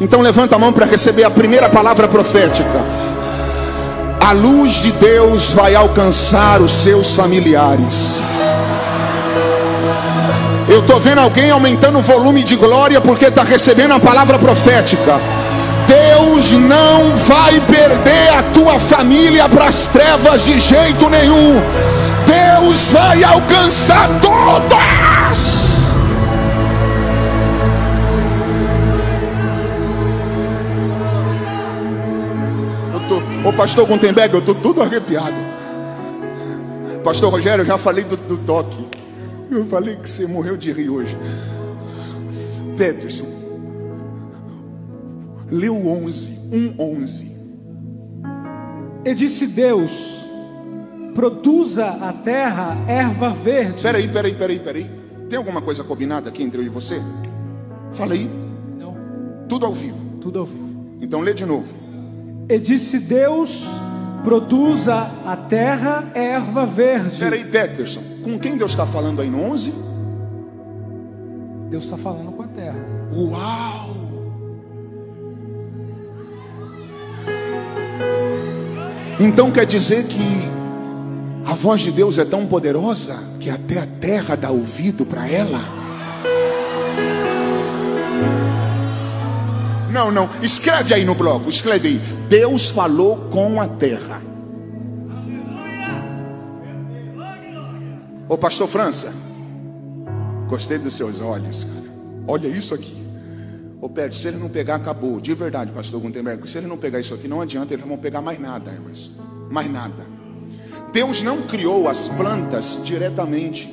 Então 0.01 0.21
levanta 0.23 0.57
a 0.57 0.59
mão 0.59 0.73
para 0.73 0.87
receber 0.87 1.25
a 1.25 1.31
primeira 1.31 1.69
palavra 1.69 2.09
profética. 2.09 2.81
A 4.21 4.33
luz 4.33 4.75
de 4.83 4.93
Deus 4.93 5.53
vai 5.53 5.75
alcançar 5.75 6.61
os 6.61 6.71
seus 6.71 7.15
familiares. 7.15 8.23
Eu 10.69 10.81
estou 10.81 11.01
vendo 11.01 11.19
alguém 11.19 11.51
aumentando 11.51 11.99
o 11.99 12.03
volume 12.03 12.43
de 12.45 12.57
glória 12.57 13.01
porque 13.01 13.27
está 13.27 13.43
recebendo 13.43 13.93
a 13.93 14.01
palavra 14.01 14.39
profética. 14.39 15.21
Deus 15.91 16.53
não 16.53 17.17
vai 17.17 17.61
perder 17.63 18.29
a 18.29 18.45
tua 18.53 18.79
família 18.79 19.49
para 19.49 19.67
as 19.67 19.89
trevas 19.89 20.45
de 20.45 20.61
jeito 20.61 21.11
nenhum. 21.11 21.55
Deus 22.25 22.93
vai 22.93 23.25
alcançar 23.25 24.09
todas. 24.21 25.71
Eu 32.95 33.01
tô, 33.09 33.49
ô 33.49 33.53
pastor 33.53 33.85
Gutenberg, 33.89 34.33
eu 34.33 34.43
tô 34.43 34.55
tudo 34.55 34.81
arrepiado. 34.83 35.35
Pastor 37.03 37.33
Rogério, 37.33 37.63
eu 37.63 37.67
já 37.67 37.77
falei 37.77 38.05
do, 38.05 38.17
do 38.17 38.39
toque. 38.39 38.87
Eu 39.51 39.67
falei 39.67 39.97
que 39.97 40.09
você 40.09 40.25
morreu 40.25 40.57
de 40.57 40.71
rir 40.71 40.89
hoje. 40.89 41.19
Peterson, 42.77 43.40
leu 45.51 45.75
11, 45.87 46.39
1, 46.53 46.75
11. 46.83 47.37
E 49.05 49.15
disse 49.15 49.47
Deus: 49.47 50.25
Produza 51.15 51.87
a 51.87 52.13
terra 52.13 52.77
erva 52.87 53.31
verde. 53.33 53.83
Peraí, 53.83 54.07
peraí, 54.09 54.35
peraí, 54.35 54.59
peraí. 54.59 54.91
Tem 55.29 55.37
alguma 55.37 55.61
coisa 55.63 55.85
combinada 55.85 56.29
aqui 56.29 56.43
entre 56.43 56.61
eu 56.61 56.67
e 56.67 56.69
você? 56.69 57.01
Fala 57.93 58.15
aí. 58.15 58.29
Não, 58.79 58.95
Tudo 59.49 59.67
ao 59.67 59.73
vivo. 59.73 60.05
tudo 60.21 60.39
ao 60.41 60.45
vivo. 60.45 60.71
Então 61.01 61.21
lê 61.21 61.33
de 61.33 61.45
novo. 61.47 61.75
E 62.49 62.59
disse 62.59 62.99
Deus: 62.99 63.67
Produza 64.23 65.11
a 65.25 65.37
terra 65.37 66.11
erva 66.15 66.67
verde. 66.67 67.19
Peraí, 67.19 67.45
Peterson. 67.45 68.03
Com 68.23 68.39
quem 68.39 68.57
Deus 68.57 68.73
está 68.73 68.87
falando 68.87 69.23
aí 69.23 69.31
no 69.31 69.41
11? 69.43 69.73
Deus 71.71 71.85
está 71.85 71.97
falando 71.97 72.33
com 72.33 72.43
a 72.43 72.47
terra. 72.49 72.77
Uau! 73.15 73.80
Então 79.23 79.51
quer 79.53 79.67
dizer 79.67 80.05
que 80.07 80.51
a 81.45 81.55
voz 81.55 81.83
de 81.83 81.93
Deus 81.93 82.17
é 82.17 82.25
tão 82.25 82.47
poderosa 82.47 83.19
que 83.39 83.51
até 83.51 83.79
a 83.79 83.87
terra 83.87 84.35
dá 84.35 84.51
ouvido 84.51 85.05
para 85.05 85.29
ela? 85.29 85.61
Não, 89.93 90.11
não, 90.11 90.31
escreve 90.41 90.95
aí 90.95 91.05
no 91.05 91.15
bloco, 91.15 91.51
escreve 91.51 91.89
aí. 91.89 92.01
Deus 92.31 92.71
falou 92.71 93.29
com 93.31 93.61
a 93.61 93.69
terra. 93.69 94.23
Ô 98.27 98.39
pastor 98.39 98.69
França, 98.69 99.13
gostei 100.49 100.79
dos 100.79 100.95
seus 100.95 101.21
olhos, 101.21 101.65
cara. 101.65 101.91
Olha 102.27 102.49
isso 102.49 102.73
aqui. 102.73 103.00
Ô 103.81 103.89
Pedro, 103.89 104.15
se 104.15 104.29
ele 104.29 104.37
não 104.37 104.49
pegar, 104.49 104.75
acabou. 104.75 105.21
De 105.21 105.33
verdade, 105.35 105.73
pastor 105.73 106.01
Gutenberg. 106.01 106.49
Se 106.49 106.59
ele 106.59 106.67
não 106.67 106.77
pegar 106.77 107.01
isso 107.01 107.15
aqui, 107.15 107.27
não 107.27 107.41
adianta, 107.41 107.73
eles 107.73 107.85
não 107.85 107.95
vão 107.95 107.99
pegar 107.99 108.21
mais 108.21 108.39
nada, 108.39 108.71
irmãos. 108.71 109.11
Mais 109.51 109.71
nada. 109.73 110.07
Deus 110.93 111.23
não 111.23 111.43
criou 111.43 111.89
as 111.89 112.09
plantas 112.09 112.81
diretamente. 112.85 113.71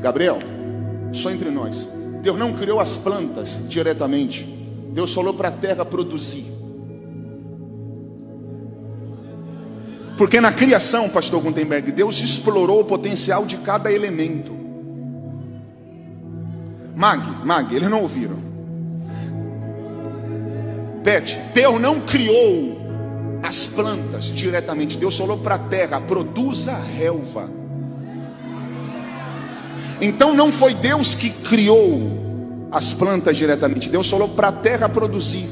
Gabriel, 0.00 0.38
só 1.12 1.30
entre 1.30 1.50
nós. 1.50 1.88
Deus 2.20 2.38
não 2.38 2.52
criou 2.52 2.78
as 2.78 2.96
plantas 2.96 3.60
diretamente. 3.68 4.44
Deus 4.92 5.14
falou 5.14 5.32
para 5.32 5.48
a 5.48 5.52
terra 5.52 5.84
produzir. 5.84 6.44
Porque 10.18 10.40
na 10.40 10.52
criação, 10.52 11.08
pastor 11.08 11.40
Gutenberg, 11.40 11.92
Deus 11.92 12.20
explorou 12.20 12.80
o 12.80 12.84
potencial 12.84 13.46
de 13.46 13.56
cada 13.58 13.90
elemento. 13.90 14.52
Mag, 16.98 17.22
Mag, 17.44 17.72
eles 17.72 17.88
não 17.88 18.02
ouviram. 18.02 18.36
Pet, 21.04 21.38
Deus 21.54 21.80
não 21.80 22.00
criou 22.00 22.76
as 23.40 23.68
plantas 23.68 24.24
diretamente. 24.24 24.98
Deus 24.98 25.16
falou 25.16 25.38
para 25.38 25.54
a 25.54 25.58
terra: 25.58 26.00
produza 26.00 26.76
relva. 26.96 27.48
Então 30.00 30.34
não 30.34 30.50
foi 30.50 30.74
Deus 30.74 31.14
que 31.14 31.30
criou 31.30 32.66
as 32.72 32.92
plantas 32.92 33.36
diretamente. 33.36 33.88
Deus 33.88 34.10
falou 34.10 34.30
para 34.30 34.48
a 34.48 34.52
terra 34.52 34.88
produzir. 34.88 35.48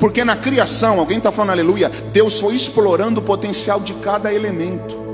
Porque 0.00 0.24
na 0.24 0.34
criação, 0.34 0.98
alguém 0.98 1.18
está 1.18 1.30
falando 1.30 1.50
aleluia, 1.50 1.88
Deus 2.12 2.40
foi 2.40 2.56
explorando 2.56 3.20
o 3.20 3.24
potencial 3.24 3.78
de 3.78 3.94
cada 3.94 4.34
elemento. 4.34 5.04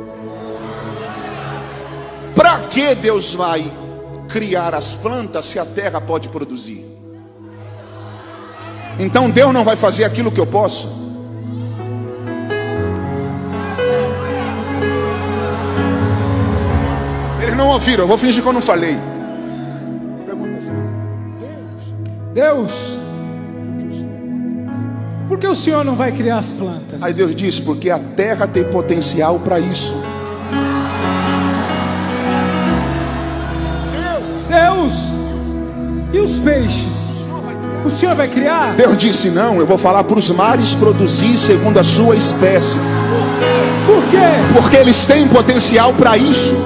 Para 2.35 2.61
que 2.61 2.95
Deus 2.95 3.35
vai 3.35 3.80
criar 4.33 4.75
as 4.75 4.95
plantas 4.95 5.47
se 5.47 5.59
a 5.59 5.65
terra 5.65 6.01
pode 6.01 6.29
produzir? 6.29 6.85
Então 8.99 9.31
Deus 9.31 9.53
não 9.53 9.65
vai 9.65 9.77
fazer 9.77 10.05
aquilo 10.05 10.31
que 10.31 10.39
eu 10.41 10.47
posso? 10.47 10.89
Eles 17.43 17.57
não 17.57 17.69
ouviram, 17.69 18.05
eu 18.05 18.09
vou 18.09 18.19
fingir 18.19 18.43
que 18.43 18.49
eu 18.49 18.53
não 18.53 18.61
falei. 18.61 18.97
Pergunta 20.27 20.59
assim: 20.59 20.77
Deus, 22.35 22.99
por 25.29 25.39
que 25.39 25.47
o 25.47 25.57
Senhor 25.57 25.85
não 25.85 25.97
vai 25.97 26.13
criar 26.13 26.39
as 26.39 26.53
plantas? 26.53 27.03
Aí 27.03 27.15
Deus 27.15 27.35
diz: 27.35 27.59
porque 27.59 27.89
a 27.89 27.99
terra 27.99 28.47
tem 28.47 28.65
potencial 28.65 29.39
para 29.39 29.59
isso. 29.59 29.95
Deus, 34.51 34.93
e 36.13 36.19
os 36.19 36.39
peixes? 36.41 37.27
O 37.85 37.91
Senhor 37.91 38.15
vai 38.15 38.29
criar? 38.29 38.75
Deus 38.77 38.97
disse: 38.97 39.31
não, 39.31 39.59
eu 39.61 39.67
vou 39.67 39.79
falar 39.79 40.05
para 40.05 40.19
os 40.19 40.29
mares 40.31 40.75
produzir 40.75 41.39
segundo 41.39 41.79
a 41.79 41.85
sua 41.85 42.17
espécie, 42.17 42.77
Por 43.87 44.03
quê? 44.11 44.19
porque 44.53 44.77
eles 44.77 45.07
têm 45.07 45.27
potencial 45.29 45.93
para 45.95 46.17
isso. 46.17 46.57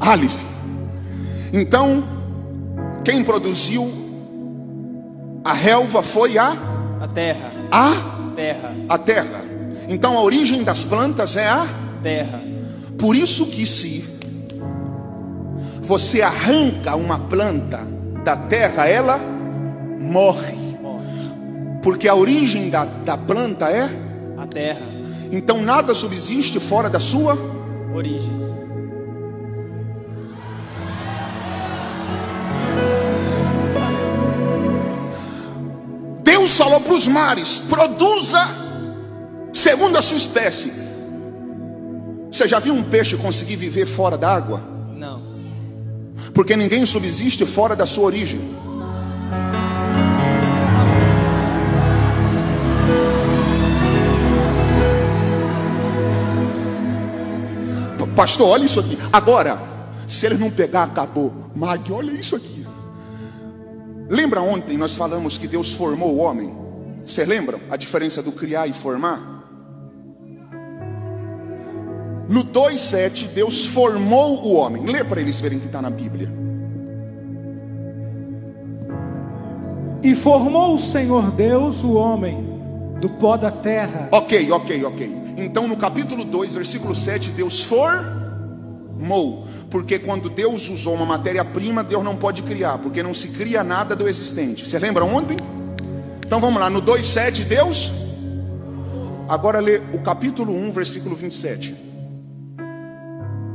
Aleph. 0.00 0.40
Então, 1.52 2.02
quem 3.06 3.22
produziu 3.22 3.88
a 5.44 5.52
relva 5.52 6.02
foi 6.02 6.36
a 6.38 6.48
A 7.00 7.06
terra, 7.06 7.52
a 7.70 7.92
terra, 8.34 8.74
a 8.88 8.98
terra. 8.98 9.44
Então 9.88 10.18
a 10.18 10.22
origem 10.22 10.64
das 10.64 10.82
plantas 10.82 11.36
é 11.36 11.46
a 11.46 11.64
terra. 12.02 12.42
por 12.98 13.14
isso 13.14 13.46
que 13.46 13.64
se 13.64 14.04
você 15.80 16.20
arranca 16.20 16.96
uma 16.96 17.16
planta 17.16 17.78
da 18.24 18.34
terra, 18.36 18.88
ela 18.88 19.18
morre. 20.00 20.56
Porque 21.84 22.08
a 22.08 22.14
origem 22.16 22.68
da, 22.70 22.84
da 22.84 23.16
planta 23.16 23.70
é. 23.70 23.88
A 24.36 24.46
terra, 24.48 24.80
Então 25.30 25.62
nada 25.62 25.94
subsiste 25.94 26.58
fora 26.58 26.90
da 26.90 26.98
sua. 26.98 27.38
origem. 27.94 28.55
Deus 36.46 36.58
falou 36.58 36.80
para 36.80 36.94
os 36.94 37.08
mares: 37.08 37.58
produza 37.58 38.38
segundo 39.52 39.98
a 39.98 40.02
sua 40.02 40.16
espécie. 40.16 40.72
Você 42.30 42.46
já 42.46 42.60
viu 42.60 42.72
um 42.72 42.84
peixe 42.84 43.16
conseguir 43.16 43.56
viver 43.56 43.84
fora 43.84 44.16
d'água? 44.16 44.62
Não. 44.96 45.22
Porque 46.32 46.54
ninguém 46.54 46.86
subsiste 46.86 47.44
fora 47.44 47.74
da 47.74 47.84
sua 47.84 48.04
origem. 48.04 48.54
Pa- 57.98 58.06
Pastor, 58.14 58.48
olha 58.48 58.64
isso 58.64 58.80
aqui. 58.80 58.98
Agora, 59.12 59.58
se 60.06 60.26
ele 60.26 60.36
não 60.36 60.50
pegar, 60.50 60.84
acabou. 60.84 61.34
Mag, 61.54 61.90
olha 61.92 62.12
isso 62.12 62.36
aqui. 62.36 62.66
Lembra 64.08 64.40
ontem 64.40 64.78
nós 64.78 64.94
falamos 64.94 65.36
que 65.36 65.48
Deus 65.48 65.72
formou 65.72 66.14
o 66.14 66.18
homem? 66.18 66.52
Vocês 67.04 67.26
lembram 67.26 67.60
a 67.70 67.76
diferença 67.76 68.22
do 68.22 68.32
criar 68.32 68.66
e 68.66 68.72
formar? 68.72 69.36
No 72.28 72.44
2,7, 72.44 73.28
Deus 73.28 73.64
formou 73.66 74.44
o 74.44 74.54
homem. 74.54 74.84
Lê 74.84 75.04
para 75.04 75.20
eles 75.20 75.40
verem 75.40 75.60
que 75.60 75.66
está 75.66 75.80
na 75.80 75.90
Bíblia. 75.90 76.32
E 80.02 80.14
formou 80.14 80.74
o 80.74 80.78
Senhor 80.78 81.30
Deus 81.30 81.82
o 81.82 81.94
homem 81.94 82.56
do 83.00 83.10
pó 83.10 83.36
da 83.36 83.50
terra 83.50 84.08
Ok, 84.10 84.50
ok, 84.50 84.84
ok. 84.84 85.16
Então 85.36 85.68
no 85.68 85.76
capítulo 85.76 86.24
2, 86.24 86.54
versículo 86.54 86.94
7, 86.94 87.30
Deus 87.30 87.62
formou. 87.62 89.46
Porque 89.76 89.98
quando 89.98 90.30
Deus 90.30 90.70
usou 90.70 90.94
uma 90.94 91.04
matéria-prima, 91.04 91.84
Deus 91.84 92.02
não 92.02 92.16
pode 92.16 92.42
criar, 92.42 92.78
porque 92.78 93.02
não 93.02 93.12
se 93.12 93.28
cria 93.28 93.62
nada 93.62 93.94
do 93.94 94.08
existente. 94.08 94.66
Você 94.66 94.78
lembra 94.78 95.04
ontem? 95.04 95.36
Então 96.26 96.40
vamos 96.40 96.58
lá, 96.58 96.70
no 96.70 96.80
2,7, 96.80 97.44
Deus. 97.44 97.92
Agora 99.28 99.60
lê 99.60 99.82
o 99.92 100.00
capítulo 100.00 100.50
1, 100.54 100.72
versículo 100.72 101.14
27. 101.14 101.74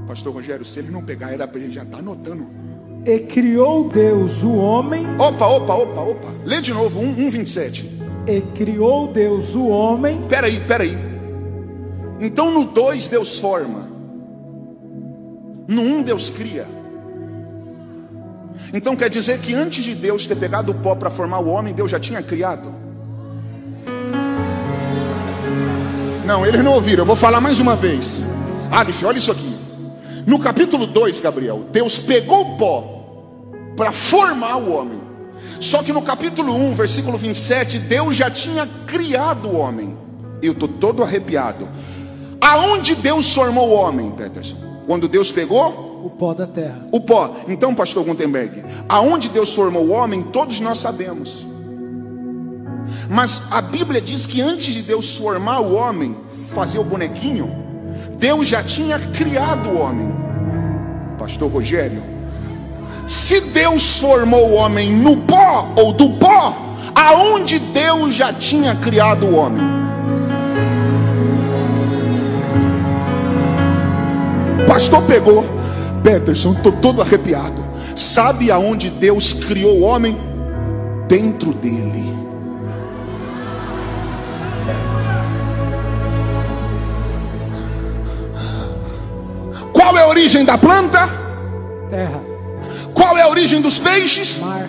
Pastor 0.08 0.32
Rogério, 0.32 0.64
se 0.64 0.78
ele 0.78 0.92
não 0.92 1.04
pegar, 1.04 1.32
era 1.32 1.50
ele 1.56 1.72
já 1.72 1.82
estar 1.82 1.98
anotando. 1.98 2.48
E 3.04 3.18
criou 3.22 3.90
Deus 3.90 4.44
o 4.44 4.54
homem, 4.54 5.08
Opa, 5.18 5.48
opa, 5.48 5.74
opa, 5.74 6.02
opa. 6.02 6.28
Lê 6.46 6.62
de 6.62 6.72
novo, 6.72 7.00
1, 7.00 7.26
1 7.26 7.30
27. 7.32 8.00
e 8.28 8.42
criou 8.54 9.08
Deus 9.08 9.56
o 9.56 9.70
homem, 9.70 10.22
Peraí, 10.30 10.60
peraí. 10.68 10.96
Então 12.20 12.52
no 12.52 12.66
2 12.66 13.08
Deus 13.08 13.40
forma. 13.40 13.90
No 15.72 15.84
1 15.84 15.86
um, 15.86 16.04
Deus 16.04 16.30
cria. 16.30 16.68
Então 18.74 18.94
quer 18.94 19.10
dizer 19.10 19.40
que 19.40 19.54
antes 19.54 19.86
de 19.86 19.96
Deus 19.96 20.28
ter 20.28 20.36
pegado 20.36 20.74
o 20.74 20.76
pó 20.76 20.96
para 20.96 21.10
formar 21.10 21.40
o 21.40 21.48
homem, 21.48 21.74
Deus 21.74 21.90
já 21.90 21.98
tinha 21.98 22.22
criado? 22.22 22.76
Não, 26.26 26.46
eles 26.46 26.62
não 26.62 26.74
ouviram. 26.74 27.04
Eu 27.04 27.06
vou 27.06 27.16
falar 27.16 27.40
mais 27.40 27.62
uma 27.62 27.78
vez. 27.78 28.22
Alif, 28.70 29.06
olha 29.06 29.18
isso 29.18 29.32
aqui. 29.32 29.56
No 30.28 30.40
capítulo 30.40 30.86
2, 30.86 31.22
Gabriel, 31.22 31.64
Deus 31.72 31.98
pegou 31.98 32.42
o 32.42 32.58
pó 32.58 33.06
para 33.78 33.94
formar 33.94 34.58
o 34.58 34.74
homem. 34.74 35.00
Só 35.62 35.82
que 35.82 35.94
no 35.94 36.02
capítulo 36.02 36.54
1, 36.54 36.74
versículo 36.74 37.18
27, 37.18 37.80
Deus 37.80 38.18
já 38.18 38.30
tinha 38.30 38.68
criado 38.86 39.48
o 39.48 39.56
homem. 39.56 39.98
Eu 40.42 40.52
estou 40.52 40.68
todo 40.68 41.02
arrepiado. 41.02 41.70
Aonde 42.42 42.94
Deus 42.94 43.34
formou 43.34 43.70
o 43.70 43.74
homem, 43.74 44.12
Peterson? 44.12 44.71
Quando 44.86 45.08
Deus 45.08 45.32
pegou 45.32 46.02
o 46.04 46.10
pó 46.10 46.34
da 46.34 46.48
terra. 46.48 46.86
o 46.92 47.00
pó. 47.00 47.36
Então, 47.48 47.76
pastor 47.76 48.04
Gutenberg, 48.04 48.64
aonde 48.90 49.30
Deus 49.30 49.54
formou 49.54 49.86
o 49.86 49.92
homem, 49.92 50.24
todos 50.24 50.60
nós 50.60 50.80
sabemos. 50.80 51.46
Mas 53.10 53.44
a 53.52 53.62
Bíblia 53.62 54.02
diz 54.02 54.26
que 54.26 54.42
antes 54.42 54.74
de 54.74 54.82
Deus 54.82 55.16
formar 55.18 55.60
o 55.60 55.76
homem, 55.76 56.16
fazer 56.50 56.80
o 56.80 56.84
bonequinho, 56.84 57.56
Deus 58.18 58.48
já 58.48 58.64
tinha 58.64 59.00
criado 59.00 59.70
o 59.70 59.80
homem. 59.80 60.12
Pastor 61.18 61.52
Rogério, 61.52 62.04
se 63.06 63.42
Deus 63.42 64.00
formou 64.00 64.52
o 64.52 64.54
homem 64.56 64.92
no 64.92 65.18
pó 65.18 65.72
ou 65.78 65.94
do 65.94 66.10
pó, 66.12 66.76
aonde 66.96 67.60
Deus 67.60 68.16
já 68.16 68.34
tinha 68.34 68.76
criado 68.76 69.28
o 69.28 69.36
homem? 69.36 69.91
Pastor 74.82 75.04
pegou, 75.04 75.46
Peterson, 76.04 76.54
estou 76.54 76.72
todo 76.72 77.04
arrepiado. 77.04 77.64
Sabe 77.96 78.50
aonde 78.50 78.90
Deus 78.90 79.32
criou 79.32 79.78
o 79.78 79.82
homem? 79.82 80.18
Dentro 81.08 81.54
dele. 81.54 82.12
Qual 89.72 89.98
é 89.98 90.02
a 90.02 90.08
origem 90.08 90.44
da 90.44 90.58
planta? 90.58 91.08
Terra, 91.90 92.22
Qual 92.94 93.18
é 93.18 93.22
a 93.22 93.28
origem 93.28 93.62
dos 93.62 93.78
peixes? 93.78 94.40
mar, 94.40 94.68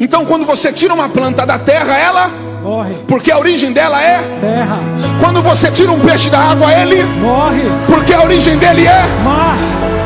Então, 0.00 0.24
quando 0.24 0.44
você 0.44 0.72
tira 0.72 0.92
uma 0.92 1.08
planta 1.08 1.46
da 1.46 1.58
terra, 1.58 1.96
ela, 1.96 2.30
morre. 2.66 2.94
porque 3.06 3.30
a 3.30 3.38
origem 3.38 3.72
dela 3.72 4.00
é. 4.02 4.18
Terra, 4.40 4.78
Quando 5.20 5.40
você 5.42 5.70
tira 5.70 5.92
um 5.92 6.00
peixe 6.00 6.28
da 6.30 6.38
água, 6.38 6.72
ele, 6.72 7.02
morre. 7.20 7.62
porque 7.86 8.12
a 8.12 8.22
origem 8.22 8.56
dele 8.58 8.86
é. 8.86 9.04
Mar, 9.22 9.56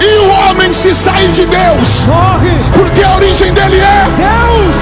E 0.00 0.18
o 0.18 0.50
homem 0.50 0.72
se 0.72 0.94
sai 0.94 1.26
de 1.28 1.46
Deus, 1.46 2.04
morre. 2.06 2.50
porque 2.74 3.02
a 3.02 3.14
origem 3.16 3.52
dele 3.52 3.80
é. 3.80 4.04
Deus, 4.16 4.76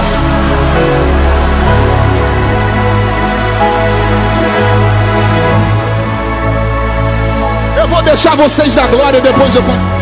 Eu 7.77 7.87
vou 7.88 8.03
deixar 8.03 8.35
vocês 8.37 8.75
da 8.75 8.87
glória, 8.87 9.21
depois 9.21 9.55
eu 9.55 9.62
continuo. 9.62 9.98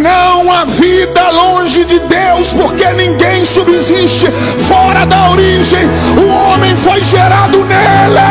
Não 0.00 0.50
há 0.50 0.64
vida 0.64 1.30
longe 1.30 1.84
de 1.84 1.98
Deus, 1.98 2.54
porque 2.54 2.88
ninguém 2.92 3.44
subsiste 3.44 4.26
fora 4.58 5.04
da 5.04 5.30
origem. 5.30 5.84
O 6.16 6.26
homem 6.26 6.74
foi 6.74 7.04
gerado 7.04 7.62
nela. 7.66 8.30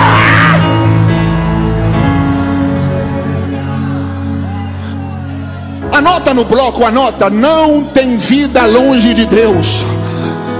Anota 5.91 6.33
no 6.33 6.43
bloco, 6.43 6.83
anota. 6.83 7.29
Não 7.29 7.83
tem 7.83 8.17
vida 8.17 8.65
longe 8.65 9.13
de 9.13 9.27
Deus. 9.27 9.83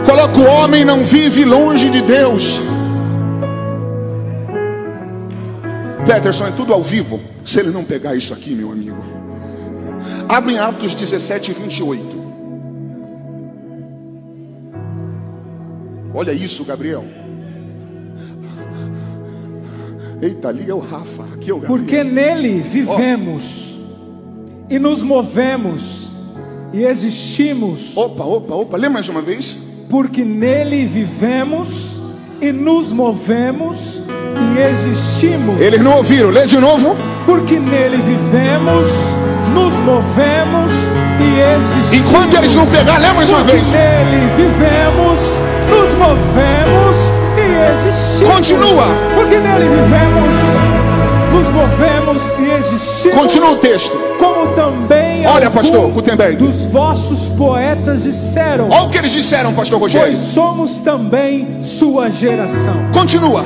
Coloca 0.06 0.38
o 0.38 0.46
homem 0.46 0.86
não 0.86 1.04
vive 1.04 1.44
longe 1.44 1.90
de 1.90 2.02
Deus. 2.02 2.62
Peterson, 6.06 6.48
é 6.48 6.52
tudo 6.52 6.72
ao 6.72 6.84
vivo. 6.84 7.20
Se 7.44 7.60
ele 7.60 7.72
não 7.72 7.84
pegar 7.84 8.14
isso 8.16 8.32
aqui, 8.32 8.52
meu 8.52 8.72
amigo. 8.72 9.29
Abre 10.28 10.54
em 10.54 10.60
Atos 10.60 10.96
17, 10.96 11.54
28. 11.54 12.20
Olha 16.14 16.32
isso, 16.32 16.64
Gabriel. 16.66 17.06
Eita, 20.22 20.50
ali 20.50 20.70
é 20.70 20.74
o 20.74 20.80
Rafa, 20.80 21.24
aqui 21.34 21.50
é 21.50 21.54
o 21.54 21.60
Gabriel. 21.60 21.80
porque 21.80 22.04
nele 22.04 22.62
vivemos 22.62 23.78
e 24.70 24.78
nos 24.78 25.02
movemos 25.02 26.10
e 26.74 26.84
existimos. 26.84 27.96
Opa, 27.96 28.24
opa, 28.24 28.54
opa, 28.54 28.78
lê 28.78 28.90
mais 28.90 29.08
uma 29.08 29.22
vez. 29.22 29.58
Porque 29.90 30.24
nele 30.24 30.86
vivemos 30.86 31.92
e 32.42 32.52
nos 32.52 32.92
movemos 32.92 34.02
e 34.56 34.60
existimos. 34.60 35.60
Eles 35.60 35.82
não 35.82 35.96
ouviram, 35.98 36.30
lê 36.30 36.46
de 36.46 36.60
novo. 36.60 36.96
Porque 37.26 37.60
nele 37.60 37.98
vivemos, 37.98 38.88
nos 39.54 39.74
movemos 39.80 40.72
e 41.20 41.40
existimos. 41.58 41.94
Enquanto 42.10 42.38
eles 42.38 42.56
não 42.56 42.66
pegar, 42.68 42.98
lê 42.98 43.12
mais 43.14 43.30
uma 43.30 43.40
Porque 43.40 43.54
vez. 43.58 43.70
nele 43.72 44.30
vivemos, 44.36 45.20
nos 45.70 45.92
movemos 45.96 46.96
e 47.38 47.88
existimos. 47.90 48.34
Continua. 48.36 48.86
Porque 49.16 49.38
nele 49.40 49.66
vivemos, 49.66 50.36
nos 51.32 51.50
movemos 51.50 52.22
e 52.40 52.52
existimos. 52.52 53.18
Continua 53.18 53.52
o 53.52 53.56
texto. 53.58 53.98
Como 54.18 54.48
também 54.54 55.26
Olha, 55.28 55.50
pastor 55.50 55.90
Gutenberg. 55.92 56.36
dos 56.38 56.66
vossos 56.66 57.30
poetas 57.30 58.04
disseram. 58.04 58.68
Olha 58.70 58.84
o 58.84 58.90
que 58.90 58.98
eles 58.98 59.12
disseram, 59.12 59.54
pastor 59.54 59.80
Pois 59.80 59.94
Rogério. 59.94 60.16
somos 60.18 60.80
também 60.80 61.58
sua 61.62 62.10
geração. 62.10 62.74
Continua. 62.94 63.44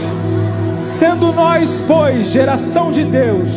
Sendo 0.80 1.32
nós, 1.32 1.82
pois, 1.88 2.28
geração 2.28 2.92
de 2.92 3.04
Deus, 3.04 3.48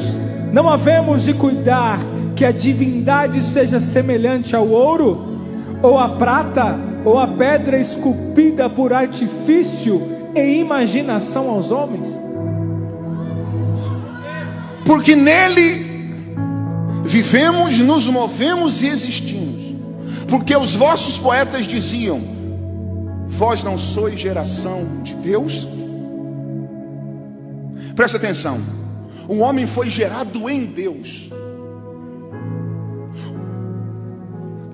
não 0.52 0.68
havemos 0.68 1.24
de 1.24 1.32
cuidar 1.32 1.98
que 2.36 2.44
a 2.44 2.52
divindade 2.52 3.42
seja 3.42 3.80
semelhante 3.80 4.54
ao 4.54 4.68
ouro, 4.68 5.40
ou 5.82 5.98
a 5.98 6.10
prata, 6.10 6.78
ou 7.04 7.18
a 7.18 7.26
pedra 7.26 7.80
esculpida 7.80 8.68
por 8.68 8.92
artifício 8.92 10.02
e 10.34 10.58
imaginação 10.58 11.48
aos 11.48 11.70
homens? 11.70 12.14
Porque 14.84 15.16
nele 15.16 15.84
vivemos, 17.04 17.80
nos 17.80 18.06
movemos 18.06 18.82
e 18.82 18.88
existimos. 18.88 19.74
Porque 20.28 20.54
os 20.56 20.74
vossos 20.74 21.16
poetas 21.16 21.66
diziam: 21.66 22.20
Vós 23.26 23.62
não 23.62 23.78
sois 23.78 24.20
geração 24.20 25.02
de 25.02 25.14
Deus? 25.16 25.66
Presta 27.94 28.18
atenção. 28.18 28.60
O 29.28 29.38
homem 29.38 29.66
foi 29.66 29.88
gerado 29.88 30.48
em 30.50 30.66
Deus. 30.66 31.25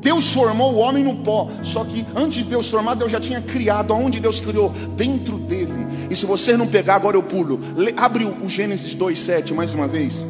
Deus 0.03 0.33
formou 0.33 0.75
o 0.75 0.79
homem 0.79 1.05
no 1.05 1.15
pó, 1.15 1.49
só 1.63 1.85
que 1.85 2.05
antes 2.15 2.39
de 2.39 2.51
Deus 2.51 2.69
formar, 2.69 2.95
Deus 2.97 3.11
já 3.13 3.21
tinha 3.21 3.41
criado. 3.41 3.93
Aonde 3.95 4.19
Deus 4.19 4.41
criou? 4.41 4.71
Dentro 4.97 5.39
dele. 5.39 5.87
E 6.11 6.17
se 6.17 6.27
você 6.27 6.57
não 6.57 6.67
pegar, 6.67 6.97
agora 6.97 7.17
eu 7.17 7.23
pulo. 7.23 7.61
Abre 7.97 8.25
o 8.25 8.49
Gênesis 8.49 8.97
2,7 8.97 9.55
mais 9.55 9.73
uma 9.75 9.87
vez. 9.87 10.27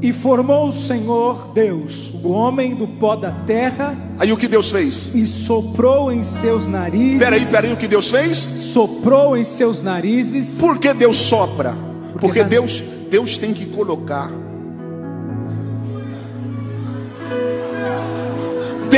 E 0.00 0.12
formou 0.12 0.68
o 0.68 0.72
Senhor 0.72 1.48
Deus, 1.52 2.12
o 2.22 2.30
homem 2.30 2.72
do 2.76 2.86
pó 2.86 3.16
da 3.16 3.32
terra, 3.32 3.98
Aí 4.16 4.30
o 4.32 4.36
que 4.36 4.46
Deus 4.46 4.70
fez? 4.70 5.10
e 5.12 5.26
soprou 5.26 6.12
em 6.12 6.22
seus 6.22 6.68
narizes. 6.68 7.18
Peraí, 7.18 7.44
peraí, 7.46 7.72
o 7.72 7.76
que 7.76 7.88
Deus 7.88 8.08
fez? 8.08 8.38
Soprou 8.38 9.36
em 9.36 9.42
seus 9.42 9.82
narizes. 9.82 10.56
Por 10.60 10.78
que 10.78 10.94
Deus 10.94 11.16
sopra? 11.16 11.74
Porque 12.20 12.42
na- 12.42 12.48
Deus, 12.48 12.80
Deus 13.10 13.38
tem 13.38 13.52
que 13.52 13.66
colocar. 13.66 14.30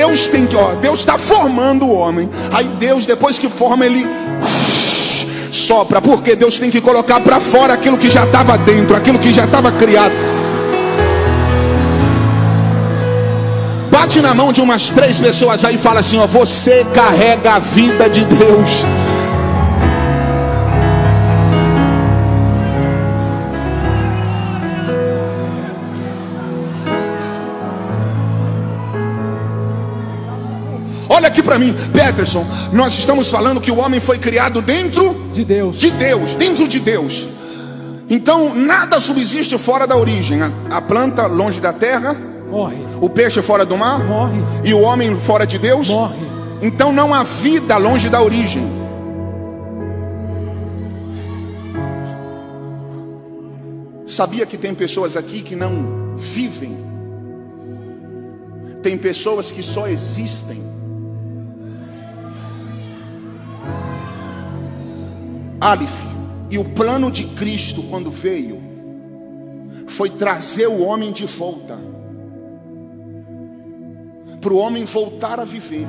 Deus 0.01 0.29
tem 0.29 0.47
que, 0.47 0.57
ó, 0.57 0.73
Deus 0.77 1.01
está 1.01 1.19
formando 1.19 1.85
o 1.85 1.93
homem. 1.93 2.31
Aí 2.51 2.65
Deus, 2.79 3.07
depois 3.07 3.39
que 3.39 3.51
forma, 3.51 3.85
ele 3.85 4.07
sopra, 5.53 6.01
porque 6.01 6.35
Deus 6.35 6.59
tem 6.59 6.71
que 6.71 6.81
colocar 6.81 7.21
para 7.21 7.39
fora 7.39 7.75
aquilo 7.75 7.99
que 7.99 8.09
já 8.09 8.25
estava 8.25 8.57
dentro, 8.57 8.97
aquilo 8.97 9.19
que 9.19 9.31
já 9.31 9.45
estava 9.45 9.71
criado. 9.71 10.15
Bate 13.91 14.23
na 14.23 14.33
mão 14.33 14.51
de 14.55 14.63
umas 14.63 14.89
três 14.89 15.21
pessoas 15.21 15.67
aí 15.67 15.75
e 15.75 15.79
fala 15.79 16.01
assim: 16.01 16.19
ó, 16.19 16.27
você 16.27 16.83
carrega 16.95 17.57
a 17.57 17.59
vida 17.59 18.09
de 18.09 18.25
Deus. 18.25 18.87
Mim, 31.61 31.75
Peterson. 31.93 32.45
Nós 32.73 32.99
estamos 32.99 33.31
falando 33.31 33.61
que 33.61 33.71
o 33.71 33.79
homem 33.79 34.01
foi 34.01 34.19
criado 34.19 34.61
dentro 34.61 35.15
de 35.33 35.45
Deus. 35.45 35.77
De 35.79 35.91
Deus, 35.91 36.35
dentro 36.35 36.67
de 36.67 36.81
Deus. 36.81 37.29
Então 38.09 38.53
nada 38.53 38.99
subsiste 38.99 39.57
fora 39.57 39.87
da 39.87 39.97
origem. 39.97 40.43
A, 40.43 40.51
a 40.71 40.81
planta 40.81 41.27
longe 41.27 41.61
da 41.61 41.73
terra 41.73 42.17
morre. 42.51 42.79
O 43.01 43.09
peixe 43.09 43.41
fora 43.41 43.65
do 43.65 43.77
mar 43.77 44.05
morre. 44.05 44.41
E 44.65 44.75
o 44.75 44.81
homem 44.81 45.15
fora 45.17 45.47
de 45.47 45.59
Deus 45.59 45.91
morre. 45.91 46.19
Então 46.61 46.93
não 46.93 47.15
há 47.15 47.23
vida 47.23 47.77
longe 47.77 48.09
da 48.09 48.21
origem. 48.21 48.81
Sabia 54.07 54.45
que 54.45 54.59
tem 54.59 54.75
pessoas 54.75 55.17
aqui 55.17 55.41
que 55.41 55.55
não 55.55 56.17
vivem? 56.17 56.77
Tem 58.83 58.99
pessoas 58.99 59.53
que 59.53 59.63
só 59.63 59.87
existem. 59.87 60.61
Aleph. 65.61 66.11
E 66.49 66.59
o 66.59 66.65
plano 66.65 67.11
de 67.11 67.25
Cristo, 67.25 67.83
quando 67.85 68.11
veio, 68.11 68.61
foi 69.87 70.11
trazer 70.11 70.67
o 70.67 70.81
homem 70.81 71.13
de 71.13 71.27
volta. 71.27 71.79
Para 74.41 74.53
o 74.53 74.57
homem 74.57 74.85
voltar 74.85 75.39
a 75.39 75.45
viver. 75.45 75.87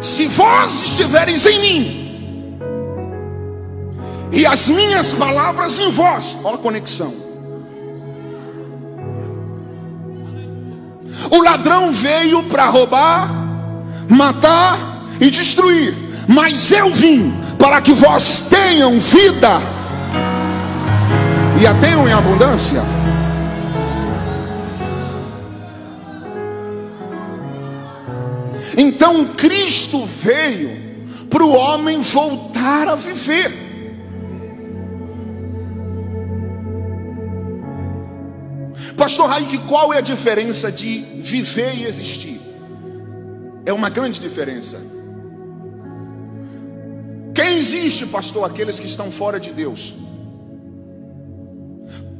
Se 0.00 0.26
vós 0.26 0.82
estiveres 0.82 1.46
em 1.46 1.60
mim, 1.60 2.02
e 4.32 4.46
as 4.46 4.68
minhas 4.68 5.12
palavras 5.12 5.78
em 5.78 5.90
vós, 5.90 6.38
olha 6.42 6.56
a 6.56 6.58
conexão. 6.58 7.14
O 11.30 11.42
ladrão 11.42 11.92
veio 11.92 12.42
para 12.44 12.66
roubar, 12.66 13.30
matar 14.08 14.78
e 15.20 15.30
destruir 15.30 16.01
mas 16.26 16.70
eu 16.70 16.90
vim 16.90 17.32
para 17.58 17.80
que 17.80 17.92
vós 17.92 18.46
tenham 18.48 18.98
vida 18.98 19.60
e 21.60 21.66
a 21.66 21.74
tenham 21.74 22.08
em 22.08 22.12
abundância. 22.12 22.82
Então 28.76 29.26
Cristo 29.26 30.04
veio 30.04 30.80
para 31.28 31.44
o 31.44 31.54
homem 31.54 32.00
voltar 32.00 32.88
a 32.88 32.94
viver. 32.94 33.62
Pastor 38.96 39.28
Raik, 39.28 39.58
qual 39.66 39.92
é 39.92 39.98
a 39.98 40.00
diferença 40.02 40.70
de 40.70 41.00
viver 41.20 41.74
e 41.76 41.84
existir? 41.84 42.40
É 43.64 43.72
uma 43.72 43.88
grande 43.88 44.20
diferença. 44.20 44.91
Quem 47.42 47.58
existe, 47.58 48.06
pastor? 48.06 48.44
Aqueles 48.44 48.78
que 48.78 48.86
estão 48.86 49.10
fora 49.10 49.40
de 49.40 49.52
Deus. 49.52 49.94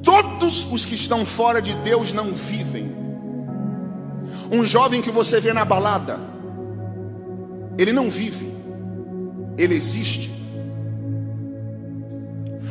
Todos 0.03 0.67
os 0.73 0.85
que 0.85 0.97
estão 0.97 1.25
fora 1.25 1.63
de 1.63 1.77
Deus 1.77 2.13
não 2.13 2.33
vivem. 2.33 2.93
Um 4.51 4.67
jovem 4.67 5.01
que 5.01 5.13
você 5.13 5.41
vê 5.41 5.53
na 5.53 5.65
balada, 5.65 6.19
ele 7.79 7.93
não 7.93 8.11
vive, 8.11 8.53
ele 9.57 9.77
existe. 9.77 10.29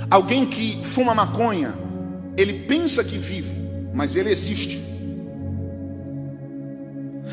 Alguém 0.09 0.45
que 0.45 0.83
fuma 0.83 1.15
maconha, 1.15 1.73
ele 2.35 2.65
pensa 2.67 3.01
que 3.01 3.17
vive, 3.17 3.55
mas 3.93 4.17
ele 4.17 4.29
existe. 4.29 4.90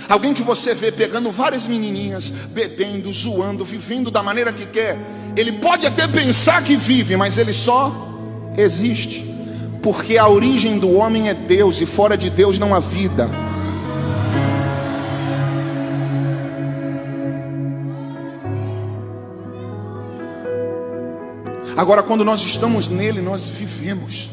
Alguém 0.09 0.35
que 0.35 0.43
você 0.43 0.75
vê 0.75 0.93
pegando 0.93 1.31
várias 1.31 1.67
menininhas, 1.67 2.31
bebendo, 2.31 3.13
zoando, 3.13 3.65
vivendo 3.65 4.11
da 4.11 4.23
maneira 4.23 4.53
que 4.53 4.67
quer. 4.67 4.99
Ele 5.37 5.53
pode 5.53 5.87
até 5.87 6.07
pensar 6.07 6.63
que 6.63 6.77
vive, 6.77 7.17
mas 7.17 7.39
ele 7.39 7.53
só 7.53 8.09
existe. 8.57 9.35
Porque 9.83 10.19
a 10.19 10.29
origem 10.29 10.79
do 10.79 10.93
homem 10.93 11.29
é 11.29 11.35
Deus 11.35 11.81
e 11.81 11.87
fora 11.87 12.17
de 12.17 12.29
Deus 12.29 12.59
não 12.59 12.75
há 12.75 12.81
vida. 12.81 13.31
Agora, 21.79 22.03
quando 22.03 22.25
nós 22.25 22.43
estamos 22.43 22.89
nele, 22.89 23.21
nós 23.21 23.47
vivemos, 23.47 24.31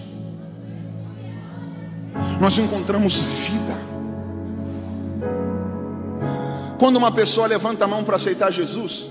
nós 2.42 2.58
encontramos 2.58 3.22
vida. 3.22 3.65
Quando 6.78 6.98
uma 6.98 7.12
pessoa 7.12 7.48
levanta 7.48 7.86
a 7.86 7.88
mão 7.88 8.04
para 8.04 8.18
aceitar 8.18 8.52
Jesus, 8.52 9.10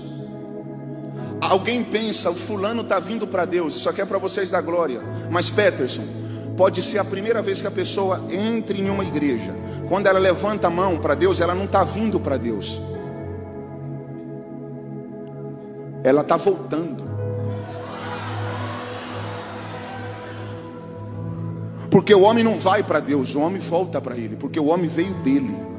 alguém 1.41 1.83
pensa, 1.83 2.29
o 2.29 2.35
fulano 2.35 2.81
está 2.81 2.99
vindo 2.99 3.25
para 3.25 3.45
Deus, 3.45 3.75
isso 3.75 3.89
aqui 3.89 4.01
é 4.01 4.05
para 4.05 4.19
vocês 4.19 4.51
da 4.51 4.61
glória. 4.61 5.01
Mas 5.31 5.49
Peterson, 5.49 6.03
pode 6.55 6.81
ser 6.81 6.99
a 6.99 7.03
primeira 7.03 7.41
vez 7.41 7.61
que 7.61 7.67
a 7.67 7.71
pessoa 7.71 8.23
entre 8.29 8.79
em 8.79 8.89
uma 8.89 9.03
igreja. 9.03 9.53
Quando 9.87 10.07
ela 10.07 10.19
levanta 10.19 10.67
a 10.67 10.69
mão 10.69 10.97
para 10.97 11.15
Deus, 11.15 11.41
ela 11.41 11.55
não 11.55 11.65
está 11.65 11.83
vindo 11.83 12.19
para 12.19 12.37
Deus. 12.37 12.81
Ela 16.03 16.21
está 16.21 16.37
voltando. 16.37 17.03
Porque 21.89 22.13
o 22.13 22.21
homem 22.21 22.43
não 22.43 22.59
vai 22.59 22.83
para 22.83 22.99
Deus, 22.99 23.35
o 23.35 23.39
homem 23.39 23.59
volta 23.59 24.01
para 24.01 24.15
Ele, 24.15 24.35
porque 24.35 24.59
o 24.59 24.65
homem 24.65 24.87
veio 24.87 25.13
dele. 25.15 25.74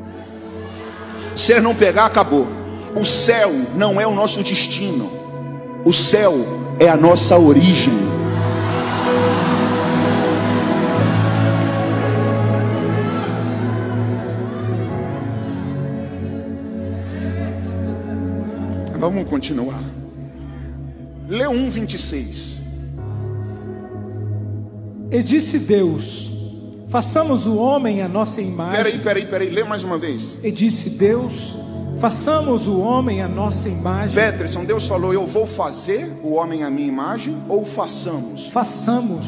Se 1.36 1.52
ele 1.52 1.60
não 1.60 1.74
pegar, 1.74 2.06
acabou. 2.06 2.48
O 2.98 3.04
céu 3.04 3.52
não 3.76 4.00
é 4.00 4.06
o 4.06 4.14
nosso 4.14 4.42
destino. 4.42 5.12
O 5.84 5.92
céu 5.92 6.34
é 6.80 6.88
a 6.88 6.96
nossa 6.96 7.38
origem. 7.38 7.92
Vamos 18.98 19.28
continuar. 19.28 19.82
1, 21.28 21.70
26. 21.70 22.62
E 25.10 25.22
disse 25.22 25.58
Deus: 25.58 26.35
Façamos 26.88 27.46
o 27.46 27.56
homem 27.56 28.00
a 28.00 28.08
nossa 28.08 28.40
imagem. 28.40 28.76
Peraí, 28.76 28.98
peraí, 28.98 29.26
peraí, 29.26 29.50
lê 29.50 29.64
mais 29.64 29.82
uma 29.82 29.98
vez. 29.98 30.38
E 30.42 30.52
disse 30.52 30.90
Deus: 30.90 31.56
Façamos 31.98 32.68
o 32.68 32.78
homem 32.78 33.22
a 33.22 33.28
nossa 33.28 33.68
imagem. 33.68 34.14
Peterson, 34.14 34.64
Deus 34.64 34.86
falou: 34.86 35.12
Eu 35.12 35.26
vou 35.26 35.46
fazer 35.46 36.12
o 36.22 36.34
homem 36.34 36.62
a 36.62 36.70
minha 36.70 36.86
imagem 36.86 37.42
ou 37.48 37.64
façamos? 37.64 38.48
Façamos. 38.48 39.26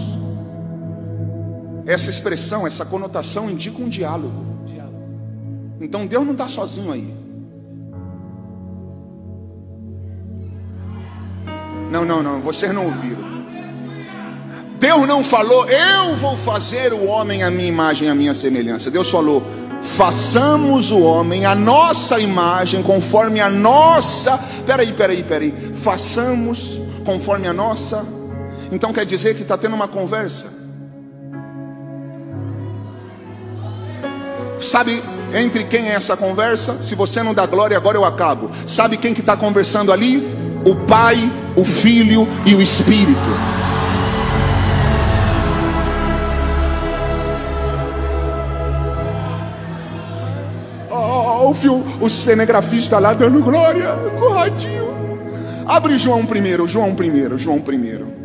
Essa 1.84 2.10
expressão, 2.10 2.66
essa 2.66 2.84
conotação 2.84 3.50
indica 3.50 3.82
um 3.82 3.88
diálogo. 3.88 4.46
diálogo. 4.64 4.98
Então 5.80 6.06
Deus 6.06 6.24
não 6.24 6.32
está 6.32 6.46
sozinho 6.46 6.92
aí. 6.92 7.14
Não, 11.90 12.04
não, 12.04 12.22
não, 12.22 12.40
vocês 12.40 12.72
não 12.72 12.84
ouviram. 12.84 13.37
Deus 14.78 15.06
não 15.06 15.24
falou, 15.24 15.66
eu 15.68 16.14
vou 16.16 16.36
fazer 16.36 16.92
o 16.92 17.04
homem 17.06 17.42
a 17.42 17.50
minha 17.50 17.68
imagem, 17.68 18.08
a 18.08 18.14
minha 18.14 18.32
semelhança. 18.32 18.90
Deus 18.90 19.10
falou, 19.10 19.42
façamos 19.82 20.92
o 20.92 21.00
homem 21.00 21.44
a 21.44 21.54
nossa 21.54 22.20
imagem, 22.20 22.82
conforme 22.82 23.40
a 23.40 23.50
nossa. 23.50 24.38
Peraí, 24.64 24.92
peraí, 24.92 25.22
peraí. 25.22 25.52
Façamos 25.74 26.80
conforme 27.04 27.48
a 27.48 27.52
nossa. 27.52 28.06
Então 28.70 28.92
quer 28.92 29.04
dizer 29.04 29.34
que 29.34 29.42
está 29.42 29.58
tendo 29.58 29.74
uma 29.74 29.88
conversa. 29.88 30.46
Sabe 34.60 35.02
entre 35.34 35.64
quem 35.64 35.88
é 35.88 35.94
essa 35.94 36.16
conversa? 36.16 36.82
Se 36.82 36.94
você 36.94 37.22
não 37.22 37.34
dá 37.34 37.46
glória, 37.46 37.76
agora 37.76 37.96
eu 37.96 38.04
acabo. 38.04 38.50
Sabe 38.66 38.96
quem 38.96 39.12
que 39.12 39.20
está 39.20 39.36
conversando 39.36 39.92
ali? 39.92 40.18
O 40.64 40.74
Pai, 40.86 41.30
o 41.56 41.64
Filho 41.64 42.28
e 42.46 42.54
o 42.54 42.62
Espírito. 42.62 43.67
O, 51.66 51.82
o 52.00 52.08
cinegrafista 52.10 52.98
lá 52.98 53.14
dando 53.14 53.42
glória, 53.42 53.88
corradinho. 54.18 54.86
Abre 55.66 55.96
João 55.96 56.24
primeiro, 56.26 56.68
João 56.68 56.94
primeiro, 56.94 57.38
João 57.38 57.58
primeiro. 57.60 58.18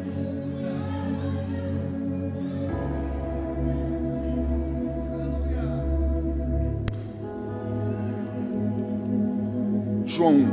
João 10.06 10.34
1. 10.34 10.52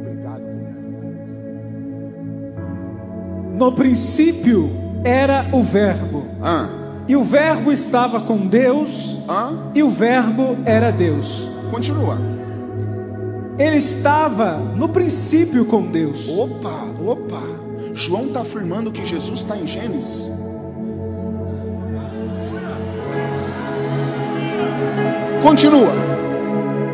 Obrigado. 0.00 0.42
No 3.58 3.72
princípio 3.72 4.70
era 5.04 5.48
o 5.52 5.62
Verbo, 5.62 6.26
Ah, 6.40 6.68
e 7.08 7.16
o 7.16 7.24
Verbo 7.24 7.72
estava 7.72 8.20
com 8.20 8.46
Deus, 8.46 9.18
ah, 9.28 9.52
e 9.74 9.82
o 9.82 9.90
Verbo 9.90 10.56
era 10.64 10.90
Deus. 10.90 11.48
continua. 11.70 12.18
Ele 13.58 13.76
estava 13.76 14.56
no 14.56 14.88
princípio 14.88 15.64
com 15.66 15.82
Deus. 15.82 16.26
Opa, 16.28 16.86
opa. 17.04 17.42
João 17.94 18.26
está 18.26 18.40
afirmando 18.40 18.90
que 18.90 19.04
Jesus 19.04 19.40
está 19.40 19.56
em 19.56 19.66
Gênesis. 19.66 20.30
Continua. 25.42 25.92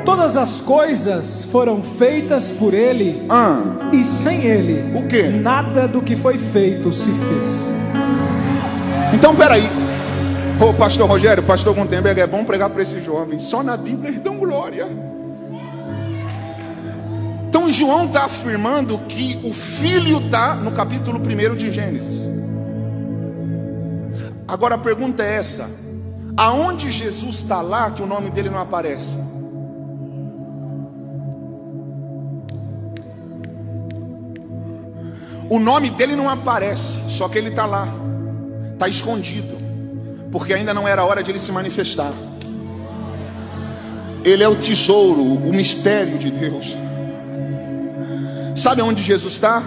Todas 0.05 0.37
as 0.37 0.61
coisas 0.61 1.45
foram 1.53 1.83
feitas 1.83 2.51
por 2.51 2.73
Ele, 2.73 3.25
Ah, 3.29 3.91
e 3.93 4.03
sem 4.05 4.45
Ele, 4.45 4.97
o 4.99 5.07
quê? 5.07 5.25
nada 5.25 5.87
do 5.87 6.01
que 6.01 6.17
foi 6.17 6.39
feito 6.39 6.91
se 6.91 7.11
fez. 7.11 7.75
Então 9.13 9.35
peraí. 9.35 9.69
Ô 10.61 10.75
pastor 10.75 11.09
Rogério, 11.09 11.41
pastor 11.45 11.73
Gutenberg, 11.73 12.21
é 12.21 12.27
bom 12.27 12.45
pregar 12.45 12.69
para 12.69 12.83
esses 12.83 13.05
jovens. 13.05 13.43
Só 13.43 13.63
na 13.63 13.77
Bíblia 13.77 14.11
eles 14.11 14.21
dão 14.21 14.37
glória. 14.39 14.89
Então 17.49 17.71
João 17.71 18.07
está 18.07 18.25
afirmando 18.25 18.99
que 19.01 19.39
o 19.45 19.53
filho 19.53 20.19
está 20.19 20.57
no 20.57 20.73
capítulo 20.73 21.21
1 21.21 21.55
de 21.55 21.71
Gênesis. 21.71 22.29
Agora 24.49 24.75
a 24.75 24.79
pergunta 24.79 25.23
é 25.23 25.37
essa: 25.37 25.71
aonde 26.37 26.91
Jesus 26.91 27.37
está 27.37 27.63
lá 27.63 27.93
que 27.93 28.03
o 28.03 28.07
nome 28.07 28.29
dele 28.29 28.51
não 28.51 28.59
aparece? 28.59 29.17
O 35.49 35.59
nome 35.61 35.89
dele 35.91 36.17
não 36.17 36.29
aparece, 36.29 36.99
só 37.09 37.29
que 37.29 37.39
ele 37.39 37.49
está 37.49 37.65
lá, 37.65 37.89
está 38.75 38.87
escondido, 38.87 39.58
porque 40.31 40.53
ainda 40.53 40.75
não 40.75 40.87
era 40.87 41.05
hora 41.05 41.23
de 41.23 41.31
ele 41.31 41.39
se 41.39 41.53
manifestar. 41.53 42.13
Ele 44.25 44.43
é 44.43 44.49
o 44.49 44.57
tesouro, 44.57 45.23
o 45.23 45.53
mistério 45.53 46.19
de 46.19 46.31
Deus. 46.31 46.77
Sabe 48.55 48.83
onde 48.83 49.03
Jesus 49.03 49.35
está? 49.35 49.63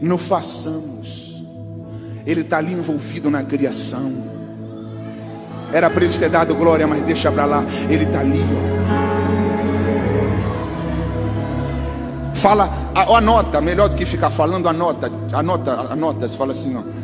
No 0.00 0.16
façamos. 0.16 1.44
Ele 2.26 2.40
está 2.40 2.58
ali 2.58 2.72
envolvido 2.72 3.30
na 3.30 3.42
criação. 3.42 4.12
Era 5.72 5.88
para 5.88 6.04
ele 6.04 6.12
ter 6.12 6.28
dado 6.28 6.54
glória, 6.54 6.86
mas 6.86 7.02
deixa 7.02 7.30
para 7.30 7.44
lá. 7.44 7.64
Ele 7.88 8.04
está 8.04 8.20
ali, 8.20 8.40
ó. 8.40 8.80
Fala, 12.34 12.70
anota, 13.14 13.60
melhor 13.60 13.90
do 13.90 13.96
que 13.96 14.06
ficar 14.06 14.30
falando, 14.30 14.66
anota, 14.66 15.12
anota, 15.32 15.92
anota. 15.92 16.28
Fala 16.30 16.52
assim, 16.52 16.74
ó. 16.76 16.99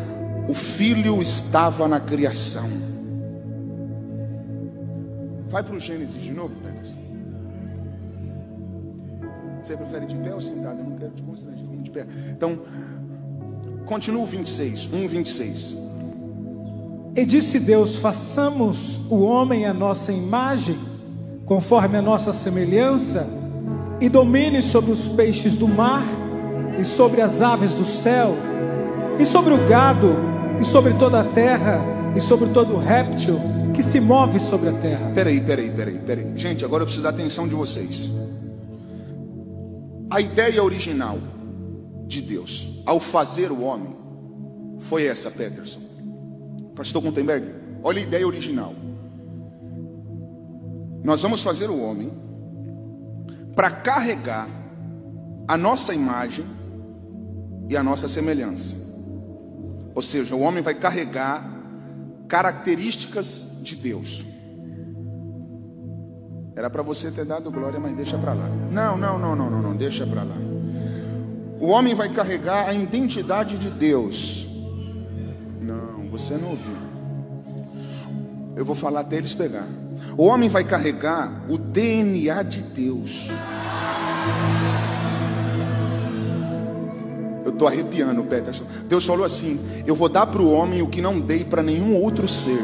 O 0.48 0.54
filho 0.54 1.20
estava 1.20 1.88
na 1.88 1.98
criação. 1.98 2.68
Vai 5.48 5.62
para 5.62 5.74
o 5.74 5.80
Gênesis 5.80 6.20
de 6.22 6.32
novo, 6.32 6.54
Peterson. 6.56 6.98
Você 9.62 9.76
prefere 9.76 10.06
de 10.06 10.14
pé 10.16 10.34
ou 10.34 10.40
sentado? 10.40 10.78
Eu 10.78 10.84
não 10.84 10.96
quero 10.96 11.12
te 11.12 11.22
constranger, 11.22 11.66
de 11.82 11.90
pé. 11.90 12.06
Então, 12.30 12.60
continua 13.84 14.22
o 14.22 14.26
26, 14.26 14.92
1, 14.92 15.08
26. 15.08 15.76
E 17.16 17.24
disse 17.24 17.58
Deus: 17.58 17.96
façamos 17.96 19.00
o 19.10 19.22
homem 19.22 19.66
à 19.66 19.74
nossa 19.74 20.12
imagem, 20.12 20.78
conforme 21.44 21.96
a 21.96 22.02
nossa 22.02 22.32
semelhança, 22.32 23.28
e 24.00 24.08
domine 24.08 24.62
sobre 24.62 24.92
os 24.92 25.08
peixes 25.08 25.56
do 25.56 25.66
mar, 25.66 26.04
e 26.78 26.84
sobre 26.84 27.20
as 27.20 27.40
aves 27.40 27.72
do 27.72 27.84
céu, 27.84 28.36
e 29.18 29.24
sobre 29.24 29.54
o 29.54 29.66
gado, 29.66 30.35
e 30.60 30.64
sobre 30.64 30.94
toda 30.94 31.20
a 31.20 31.24
terra, 31.24 31.80
e 32.14 32.20
sobre 32.20 32.48
todo 32.50 32.76
réptil 32.76 33.38
que 33.74 33.82
se 33.82 34.00
move 34.00 34.40
sobre 34.40 34.70
a 34.70 34.72
terra. 34.72 35.12
Peraí, 35.14 35.40
peraí, 35.40 35.70
peraí, 35.70 35.98
peraí. 35.98 36.32
Gente, 36.34 36.64
agora 36.64 36.82
eu 36.82 36.86
preciso 36.86 37.02
da 37.02 37.10
atenção 37.10 37.46
de 37.46 37.54
vocês. 37.54 38.10
A 40.10 40.20
ideia 40.20 40.62
original 40.62 41.18
de 42.06 42.22
Deus 42.22 42.82
ao 42.86 42.98
fazer 42.98 43.50
o 43.50 43.62
homem 43.62 43.94
foi 44.78 45.06
essa, 45.06 45.30
Peterson. 45.30 45.80
Pastor 46.74 47.02
Gutenberg, 47.02 47.46
olha 47.82 47.98
a 47.98 48.02
ideia 48.02 48.26
original. 48.26 48.74
Nós 51.04 51.22
vamos 51.22 51.42
fazer 51.42 51.68
o 51.68 51.80
homem 51.80 52.10
para 53.54 53.70
carregar 53.70 54.48
a 55.48 55.56
nossa 55.56 55.94
imagem 55.94 56.46
e 57.68 57.76
a 57.76 57.82
nossa 57.82 58.08
semelhança. 58.08 58.85
Ou 59.96 60.02
seja, 60.02 60.36
o 60.36 60.40
homem 60.40 60.62
vai 60.62 60.74
carregar 60.74 61.42
características 62.28 63.60
de 63.62 63.74
Deus. 63.74 64.26
Era 66.54 66.68
para 66.68 66.82
você 66.82 67.10
ter 67.10 67.24
dado 67.24 67.50
glória, 67.50 67.80
mas 67.80 67.96
deixa 67.96 68.18
para 68.18 68.34
lá. 68.34 68.46
Não, 68.70 68.94
não, 68.94 69.18
não, 69.18 69.34
não, 69.34 69.50
não, 69.50 69.62
não, 69.62 69.74
deixa 69.74 70.06
para 70.06 70.22
lá. 70.22 70.36
O 71.58 71.68
homem 71.68 71.94
vai 71.94 72.10
carregar 72.10 72.68
a 72.68 72.74
identidade 72.74 73.56
de 73.56 73.70
Deus. 73.70 74.46
Não, 75.62 76.10
você 76.10 76.34
não 76.34 76.50
ouviu. 76.50 76.76
Eu 78.54 78.66
vou 78.66 78.74
falar 78.74 79.00
até 79.00 79.16
eles 79.16 79.34
pegar. 79.34 79.66
O 80.14 80.24
homem 80.24 80.50
vai 80.50 80.64
carregar 80.64 81.46
o 81.48 81.56
DNA 81.56 82.42
de 82.42 82.62
Deus. 82.62 83.30
Eu 87.46 87.52
estou 87.52 87.68
arrepiando, 87.68 88.24
Peterson. 88.24 88.64
Deus 88.88 89.06
falou 89.06 89.24
assim: 89.24 89.60
Eu 89.86 89.94
vou 89.94 90.08
dar 90.08 90.26
para 90.26 90.42
o 90.42 90.50
homem 90.50 90.82
o 90.82 90.88
que 90.88 91.00
não 91.00 91.20
dei 91.20 91.44
para 91.44 91.62
nenhum 91.62 91.94
outro 91.94 92.26
ser. 92.26 92.58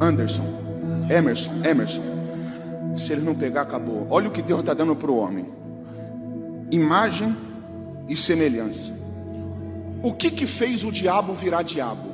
Anderson, 0.00 0.42
Emerson, 1.08 1.52
Emerson. 1.64 2.02
Se 2.96 3.12
ele 3.12 3.20
não 3.20 3.36
pegar, 3.36 3.62
acabou. 3.62 4.08
Olha 4.10 4.26
o 4.26 4.32
que 4.32 4.42
Deus 4.42 4.58
está 4.58 4.74
dando 4.74 4.96
para 4.96 5.12
o 5.12 5.16
homem: 5.16 5.48
imagem 6.72 7.36
e 8.08 8.16
semelhança. 8.16 8.92
O 10.02 10.12
que 10.12 10.28
que 10.28 10.44
fez 10.44 10.82
o 10.82 10.90
diabo 10.90 11.34
virar 11.34 11.62
diabo? 11.62 12.10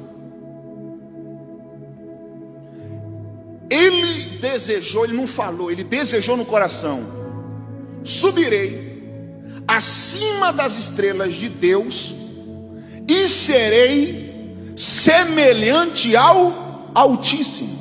Ele 3.71 4.39
desejou, 4.39 5.07
ele 5.07 5.17
não 5.17 5.27
falou, 5.27 5.71
ele 5.71 5.83
desejou 5.83 6.37
no 6.37 6.45
coração: 6.45 7.16
subirei 8.07 8.97
acima 9.67 10.53
das 10.53 10.77
estrelas 10.77 11.35
de 11.35 11.49
Deus 11.49 12.15
e 13.09 13.27
serei 13.27 14.55
semelhante 14.77 16.17
ao 16.17 16.93
Altíssimo. 16.95 17.77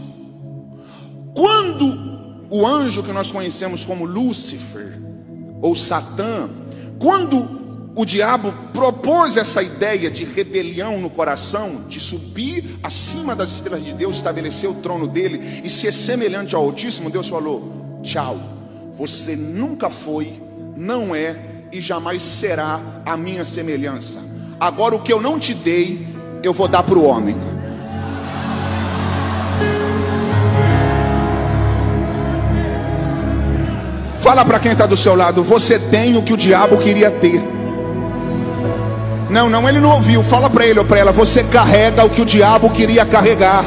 Quando 1.36 2.48
o 2.50 2.66
anjo 2.66 3.04
que 3.04 3.12
nós 3.12 3.32
conhecemos 3.32 3.86
como 3.86 4.06
Lúcifer 4.06 5.00
ou 5.62 5.76
Satã, 5.76 6.50
quando 7.00 7.92
o 7.96 8.04
diabo 8.04 8.54
propôs 8.74 9.38
essa 9.38 9.62
ideia 9.62 10.10
de 10.10 10.26
rebelião 10.26 11.00
no 11.00 11.10
coração, 11.10 11.86
de 11.88 12.00
subir 12.00 12.78
acima 12.84 13.36
das 13.36 13.52
estrelas 13.52 13.86
de 13.86 13.94
Deus, 13.94 14.18
estabelecer 14.18 14.70
o 14.70 14.76
trono 14.76 15.08
dele 15.08 15.62
e 15.64 15.70
ser 15.70 15.94
semelhante 15.94 16.56
ao 16.56 16.64
Altíssimo, 16.64 17.10
Deus 17.10 17.30
falou: 17.30 18.00
tchau, 18.04 18.55
você 18.98 19.36
nunca 19.36 19.90
foi, 19.90 20.42
não 20.76 21.14
é 21.14 21.36
e 21.72 21.82
jamais 21.82 22.22
será 22.22 22.80
a 23.06 23.18
minha 23.18 23.44
semelhança. 23.44 24.20
Agora 24.60 24.96
o 24.96 25.02
que 25.02 25.12
eu 25.12 25.22
não 25.22 25.38
te 25.38 25.54
dei, 25.54 26.08
eu 26.42 26.54
vou 26.54 26.68
dar 26.68 26.84
para 26.84 26.98
o 26.98 27.06
homem. 27.06 27.36
Fala 34.18 34.44
para 34.46 34.60
quem 34.60 34.72
está 34.72 34.86
do 34.86 34.98
seu 34.98 35.16
lado, 35.16 35.44
você 35.44 35.78
tem 35.78 36.18
o 36.18 36.24
que 36.24 36.34
o 36.34 36.38
diabo 36.38 36.78
queria 36.78 37.12
ter. 37.12 37.56
Não, 39.30 39.50
não, 39.50 39.68
ele 39.68 39.80
não 39.80 39.92
ouviu. 39.92 40.24
Fala 40.24 40.50
para 40.50 40.66
ele 40.66 40.80
ou 40.80 40.86
para 40.86 40.98
ela, 40.98 41.12
você 41.12 41.44
carrega 41.44 42.06
o 42.06 42.10
que 42.10 42.22
o 42.22 42.26
diabo 42.26 42.70
queria 42.70 43.06
carregar. 43.06 43.66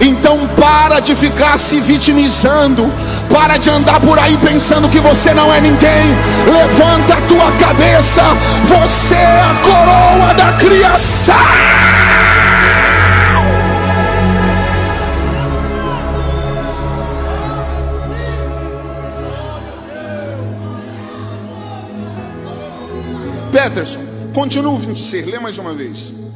Então 0.00 0.48
para 0.48 1.00
de 1.00 1.14
ficar 1.14 1.58
se 1.58 1.80
vitimizando, 1.80 2.90
para 3.30 3.58
de 3.58 3.68
andar 3.68 4.00
por 4.00 4.18
aí 4.18 4.36
pensando 4.38 4.88
que 4.88 4.98
você 4.98 5.34
não 5.34 5.52
é 5.52 5.60
ninguém. 5.60 6.16
Levanta 6.46 7.14
a 7.14 7.20
tua 7.22 7.52
cabeça, 7.52 8.22
você 8.64 9.14
é 9.14 9.40
a 9.42 9.54
coroa 9.62 10.34
da 10.34 10.52
criação. 10.54 11.34
Peterson, 23.52 24.00
continua 24.32 24.72
o 24.72 24.78
26, 24.78 25.26
lê 25.26 25.38
mais 25.38 25.58
uma 25.58 25.74
vez. 25.74 26.29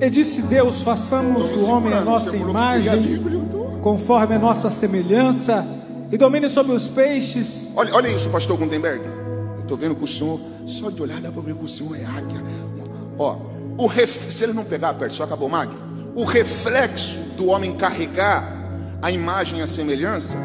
E 0.00 0.08
disse 0.10 0.42
Deus: 0.42 0.82
façamos 0.82 1.52
o 1.52 1.66
homem 1.70 1.92
a 1.92 2.00
nossa 2.00 2.36
imagem, 2.36 3.22
tô- 3.50 3.64
conforme 3.82 4.34
a 4.34 4.38
nossa 4.38 4.70
semelhança, 4.70 5.64
e 6.10 6.16
domine 6.16 6.48
sobre 6.48 6.72
os 6.72 6.88
peixes, 6.88 7.70
Olha, 7.76 7.94
olha 7.94 8.08
isso, 8.08 8.28
pastor 8.30 8.56
Gutenberg. 8.58 9.04
Eu 9.04 9.62
estou 9.62 9.76
vendo 9.76 9.94
que 9.94 10.02
o 10.04 10.06
senhor, 10.08 10.40
só 10.66 10.90
de 10.90 11.00
olhar 11.00 11.20
dá 11.20 11.30
para 11.30 11.42
ver 11.42 11.54
que 11.54 11.64
o 11.64 11.68
senhor 11.68 11.96
é 11.96 12.04
águia. 12.04 12.42
Ó, 13.18 13.36
o 13.78 13.86
ref, 13.86 14.30
se 14.32 14.42
ele 14.44 14.52
não 14.52 14.64
pegar 14.64 14.94
perto, 14.94 15.14
só 15.14 15.24
acabou, 15.24 15.48
Mag. 15.48 15.70
O 16.16 16.24
reflexo 16.24 17.20
do 17.36 17.46
homem 17.46 17.76
carregar 17.76 18.52
a 19.00 19.10
imagem 19.12 19.60
e 19.60 19.62
a 19.62 19.66
semelhança 19.68 20.36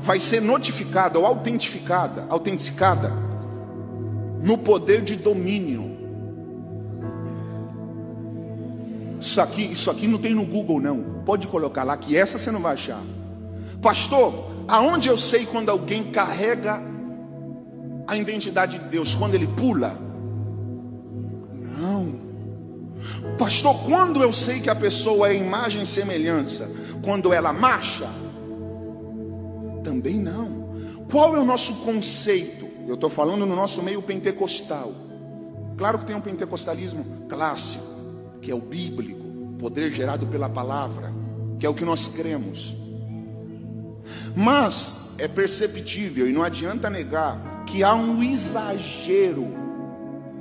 vai 0.00 0.18
ser 0.18 0.40
notificada 0.42 1.18
ou 1.18 1.24
autentificada, 1.24 2.24
autenticada 2.28 3.12
no 4.42 4.58
poder 4.58 5.00
de 5.02 5.14
domínio. 5.16 5.93
Isso 9.24 9.40
aqui, 9.40 9.72
isso 9.72 9.90
aqui 9.90 10.06
não 10.06 10.18
tem 10.18 10.34
no 10.34 10.44
Google 10.44 10.78
não. 10.78 11.22
Pode 11.24 11.46
colocar 11.46 11.82
lá 11.82 11.96
que 11.96 12.14
essa 12.14 12.38
você 12.38 12.50
não 12.50 12.60
vai 12.60 12.74
achar. 12.74 13.02
Pastor, 13.80 14.50
aonde 14.68 15.08
eu 15.08 15.16
sei 15.16 15.46
quando 15.46 15.70
alguém 15.70 16.04
carrega 16.04 16.78
a 18.06 18.18
identidade 18.18 18.78
de 18.78 18.84
Deus? 18.84 19.14
Quando 19.14 19.34
ele 19.34 19.46
pula? 19.46 19.98
Não. 21.78 22.20
Pastor, 23.38 23.74
quando 23.84 24.22
eu 24.22 24.30
sei 24.30 24.60
que 24.60 24.68
a 24.68 24.74
pessoa 24.74 25.28
é 25.30 25.34
imagem 25.34 25.82
e 25.82 25.86
semelhança? 25.86 26.70
Quando 27.02 27.32
ela 27.32 27.50
marcha? 27.50 28.06
Também 29.82 30.16
não. 30.16 30.68
Qual 31.10 31.34
é 31.34 31.38
o 31.38 31.46
nosso 31.46 31.76
conceito? 31.76 32.68
Eu 32.86 32.94
estou 32.94 33.08
falando 33.08 33.46
no 33.46 33.56
nosso 33.56 33.82
meio 33.82 34.02
pentecostal. 34.02 34.92
Claro 35.78 35.98
que 35.98 36.04
tem 36.04 36.14
um 36.14 36.20
pentecostalismo 36.20 37.06
clássico, 37.26 37.93
que 38.44 38.50
é 38.50 38.54
o 38.54 38.60
bíblico, 38.60 39.24
poder 39.58 39.90
gerado 39.90 40.26
pela 40.26 40.50
palavra, 40.50 41.10
que 41.58 41.64
é 41.64 41.68
o 41.68 41.72
que 41.72 41.84
nós 41.84 42.08
cremos. 42.08 42.76
Mas 44.36 45.14
é 45.16 45.26
perceptível 45.26 46.28
e 46.28 46.32
não 46.32 46.42
adianta 46.42 46.90
negar 46.90 47.64
que 47.64 47.82
há 47.82 47.94
um 47.94 48.22
exagero 48.22 49.48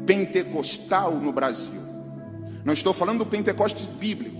pentecostal 0.06 1.16
no 1.16 1.32
Brasil. 1.32 1.80
Não 2.66 2.74
estou 2.74 2.91
falando 2.91 3.20
do 3.20 3.26
pentecostes 3.26 3.93
bíblico, 3.93 4.38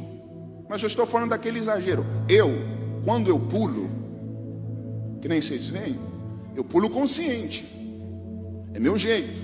mas 0.68 0.82
eu 0.82 0.88
estou 0.88 1.06
falando 1.06 1.30
daquele 1.30 1.60
exagero. 1.60 2.06
Eu, 2.28 2.52
quando 3.06 3.30
eu 3.30 3.40
pulo, 3.40 3.90
que 5.22 5.30
nem 5.30 5.42
vocês 5.42 5.68
veem, 5.68 5.98
eu 6.54 6.66
pulo 6.66 6.90
consciente. 6.90 7.66
É 8.74 8.80
meu 8.80 8.98
jeito. 8.98 9.42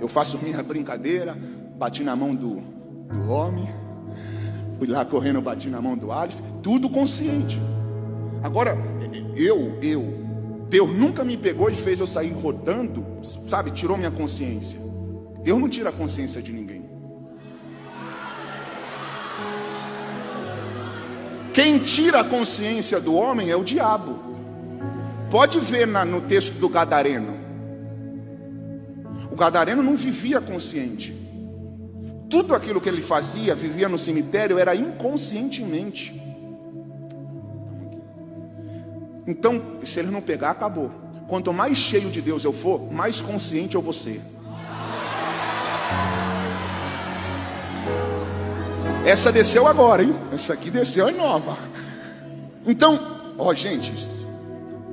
Eu 0.00 0.08
faço 0.08 0.38
minha 0.42 0.62
brincadeira, 0.62 1.36
bati 1.76 2.02
na 2.02 2.16
mão 2.16 2.34
do, 2.34 2.77
do 3.12 3.30
homem, 3.30 3.68
fui 4.78 4.86
lá 4.86 5.04
correndo, 5.04 5.40
bati 5.40 5.68
na 5.68 5.80
mão 5.80 5.96
do 5.96 6.12
Alif, 6.12 6.40
tudo 6.62 6.88
consciente. 6.90 7.60
Agora, 8.42 8.76
eu, 9.34 9.78
eu, 9.82 10.04
Deus 10.68 10.90
nunca 10.90 11.24
me 11.24 11.36
pegou 11.36 11.70
e 11.70 11.74
fez 11.74 12.00
eu 12.00 12.06
sair 12.06 12.30
rodando, 12.32 13.04
sabe, 13.46 13.70
tirou 13.70 13.96
minha 13.96 14.10
consciência. 14.10 14.78
Deus 15.42 15.58
não 15.58 15.68
tira 15.68 15.88
a 15.88 15.92
consciência 15.92 16.42
de 16.42 16.52
ninguém. 16.52 16.78
Quem 21.52 21.78
tira 21.78 22.20
a 22.20 22.24
consciência 22.24 23.00
do 23.00 23.14
homem 23.14 23.50
é 23.50 23.56
o 23.56 23.64
diabo. 23.64 24.16
Pode 25.30 25.58
ver 25.58 25.86
na- 25.86 26.04
no 26.04 26.20
texto 26.20 26.54
do 26.58 26.68
Gadareno. 26.68 27.36
O 29.30 29.36
Gadareno 29.36 29.82
não 29.82 29.96
vivia 29.96 30.40
consciente. 30.40 31.14
Tudo 32.28 32.54
aquilo 32.54 32.80
que 32.80 32.88
ele 32.88 33.02
fazia, 33.02 33.54
vivia 33.54 33.88
no 33.88 33.98
cemitério, 33.98 34.58
era 34.58 34.74
inconscientemente. 34.74 36.20
Então, 39.26 39.60
se 39.84 39.98
ele 40.00 40.10
não 40.10 40.20
pegar, 40.20 40.50
acabou. 40.50 40.90
Quanto 41.26 41.52
mais 41.52 41.76
cheio 41.76 42.10
de 42.10 42.22
Deus 42.22 42.44
eu 42.44 42.52
for, 42.52 42.90
mais 42.90 43.20
consciente 43.20 43.74
eu 43.74 43.82
vou 43.82 43.92
ser. 43.92 44.20
Essa 49.06 49.32
desceu 49.32 49.66
agora, 49.66 50.02
hein? 50.02 50.14
Essa 50.32 50.52
aqui 50.52 50.70
desceu 50.70 51.08
é 51.08 51.12
nova. 51.12 51.56
Então, 52.66 52.98
ó, 53.38 53.54
gente, 53.54 53.92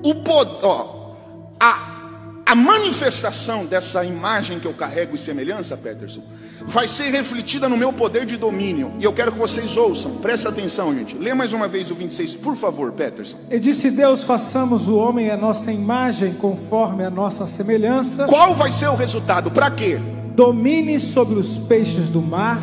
o 0.06 0.16
pod- 0.16 0.60
ó, 0.64 1.16
a, 1.60 2.42
a 2.46 2.56
manifestação 2.56 3.66
dessa 3.66 4.06
imagem 4.06 4.60
que 4.60 4.68
eu 4.68 4.74
carrego 4.74 5.16
e 5.16 5.18
semelhança, 5.18 5.76
Peterson, 5.76 6.24
vai 6.66 6.88
ser 6.88 7.12
refletida 7.12 7.68
no 7.68 7.78
meu 7.78 7.92
poder 7.92 8.26
de 8.26 8.38
domínio. 8.38 8.94
E 9.00 9.04
eu 9.04 9.14
quero 9.14 9.32
que 9.32 9.38
vocês 9.40 9.76
ouçam, 9.78 10.16
presta 10.16 10.50
atenção, 10.50 10.94
gente. 10.94 11.18
Lê 11.18 11.34
mais 11.34 11.54
uma 11.54 11.68
vez 11.68 11.92
o 11.92 11.96
26, 11.96 12.36
por 12.36 12.56
favor, 12.56 12.92
Peterson. 12.92 13.38
e 13.50 13.60
disse 13.60 13.92
Deus: 13.92 14.24
façamos 14.24 14.88
o 14.88 14.96
homem 14.98 15.30
a 15.32 15.38
nossa 15.38 15.72
imagem, 15.72 16.34
conforme 16.34 17.04
a 17.04 17.10
nossa 17.10 17.48
semelhança, 17.48 18.26
Qual 18.26 18.54
vai 18.56 18.72
ser 18.72 18.88
o 18.88 18.96
resultado? 18.96 19.52
Para 19.52 19.70
quê? 19.72 20.00
domine 20.36 21.00
sobre 21.00 21.36
os 21.40 21.58
peixes 21.58 22.10
do 22.10 22.22
mar, 22.22 22.60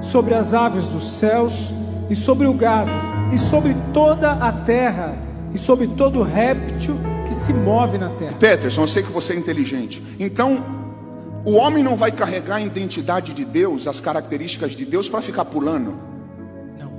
sobre 0.00 0.34
as 0.34 0.54
aves 0.54 0.86
dos 0.86 1.18
céus, 1.18 1.72
e 2.08 2.14
sobre 2.14 2.46
o 2.46 2.52
gado, 2.52 2.92
e 3.34 3.38
sobre 3.38 3.74
toda 3.92 4.30
a 4.32 4.52
terra, 4.52 5.18
e 5.52 5.58
sobre 5.58 5.88
todo 5.88 6.22
réptil 6.22 6.96
que 7.26 7.34
se 7.34 7.52
move 7.52 7.98
na 7.98 8.10
terra. 8.10 8.36
Peterson, 8.38 8.82
eu 8.82 8.86
sei 8.86 9.02
que 9.02 9.10
você 9.10 9.32
é 9.32 9.36
inteligente. 9.36 10.00
Então, 10.20 10.64
o 11.44 11.54
homem 11.54 11.82
não 11.82 11.96
vai 11.96 12.12
carregar 12.12 12.56
a 12.56 12.60
identidade 12.60 13.32
de 13.32 13.44
Deus, 13.44 13.86
as 13.86 14.00
características 14.00 14.72
de 14.72 14.84
Deus 14.84 15.08
para 15.08 15.22
ficar 15.22 15.44
pulando. 15.44 15.98
Não, 16.78 16.92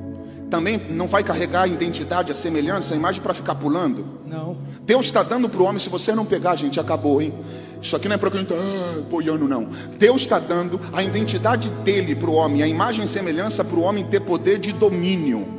Também 0.50 0.82
não 0.90 1.08
vai 1.08 1.24
carregar 1.24 1.64
a 1.64 1.68
identidade, 1.68 2.32
a 2.32 2.36
semelhança, 2.36 2.94
a 2.94 2.98
imagem 2.98 3.22
para 3.22 3.34
ficar 3.34 3.56
pulando. 3.56 4.08
não. 4.26 4.58
Deus 4.82 5.06
está 5.06 5.22
dando 5.22 5.48
para 5.48 5.62
o 5.62 5.66
homem, 5.66 5.80
se 5.80 5.90
você 5.90 6.16
não 6.16 6.26
pegar, 6.26 6.56
gente, 6.56 6.80
acabou, 6.80 7.22
hein? 7.22 7.34
Isso 7.82 7.96
aqui 7.96 8.08
não 8.08 8.16
é 8.16 8.18
para 8.18 8.32
quem 8.32 8.42
está 8.42 8.56
ah, 8.56 9.00
apoiando, 9.00 9.48
não. 9.48 9.70
Deus 9.98 10.22
está 10.22 10.40
dando 10.40 10.82
a 10.92 11.04
identidade 11.04 11.70
dele 11.84 12.16
para 12.16 12.30
o 12.30 12.34
homem, 12.34 12.64
a 12.64 12.68
imagem 12.68 13.06
e 13.06 13.08
semelhança 13.08 13.64
para 13.64 13.78
o 13.78 13.84
homem 13.84 14.04
ter 14.04 14.20
poder 14.20 14.58
de 14.58 14.74
domínio. 14.74 15.59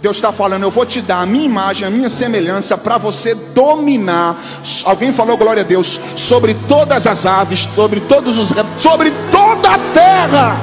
Deus 0.00 0.16
está 0.16 0.32
falando, 0.32 0.62
eu 0.62 0.70
vou 0.70 0.86
te 0.86 1.00
dar 1.00 1.20
a 1.20 1.26
minha 1.26 1.44
imagem, 1.44 1.86
a 1.86 1.90
minha 1.90 2.08
semelhança 2.08 2.78
para 2.78 2.98
você 2.98 3.34
dominar. 3.34 4.40
Alguém 4.84 5.12
falou 5.12 5.36
glória 5.36 5.62
a 5.62 5.64
Deus 5.64 6.00
sobre 6.16 6.54
todas 6.68 7.06
as 7.06 7.26
aves, 7.26 7.68
sobre 7.74 8.00
todos 8.00 8.38
os 8.38 8.52
sobre 8.78 9.10
toda 9.30 9.70
a 9.70 9.78
terra. 9.92 10.56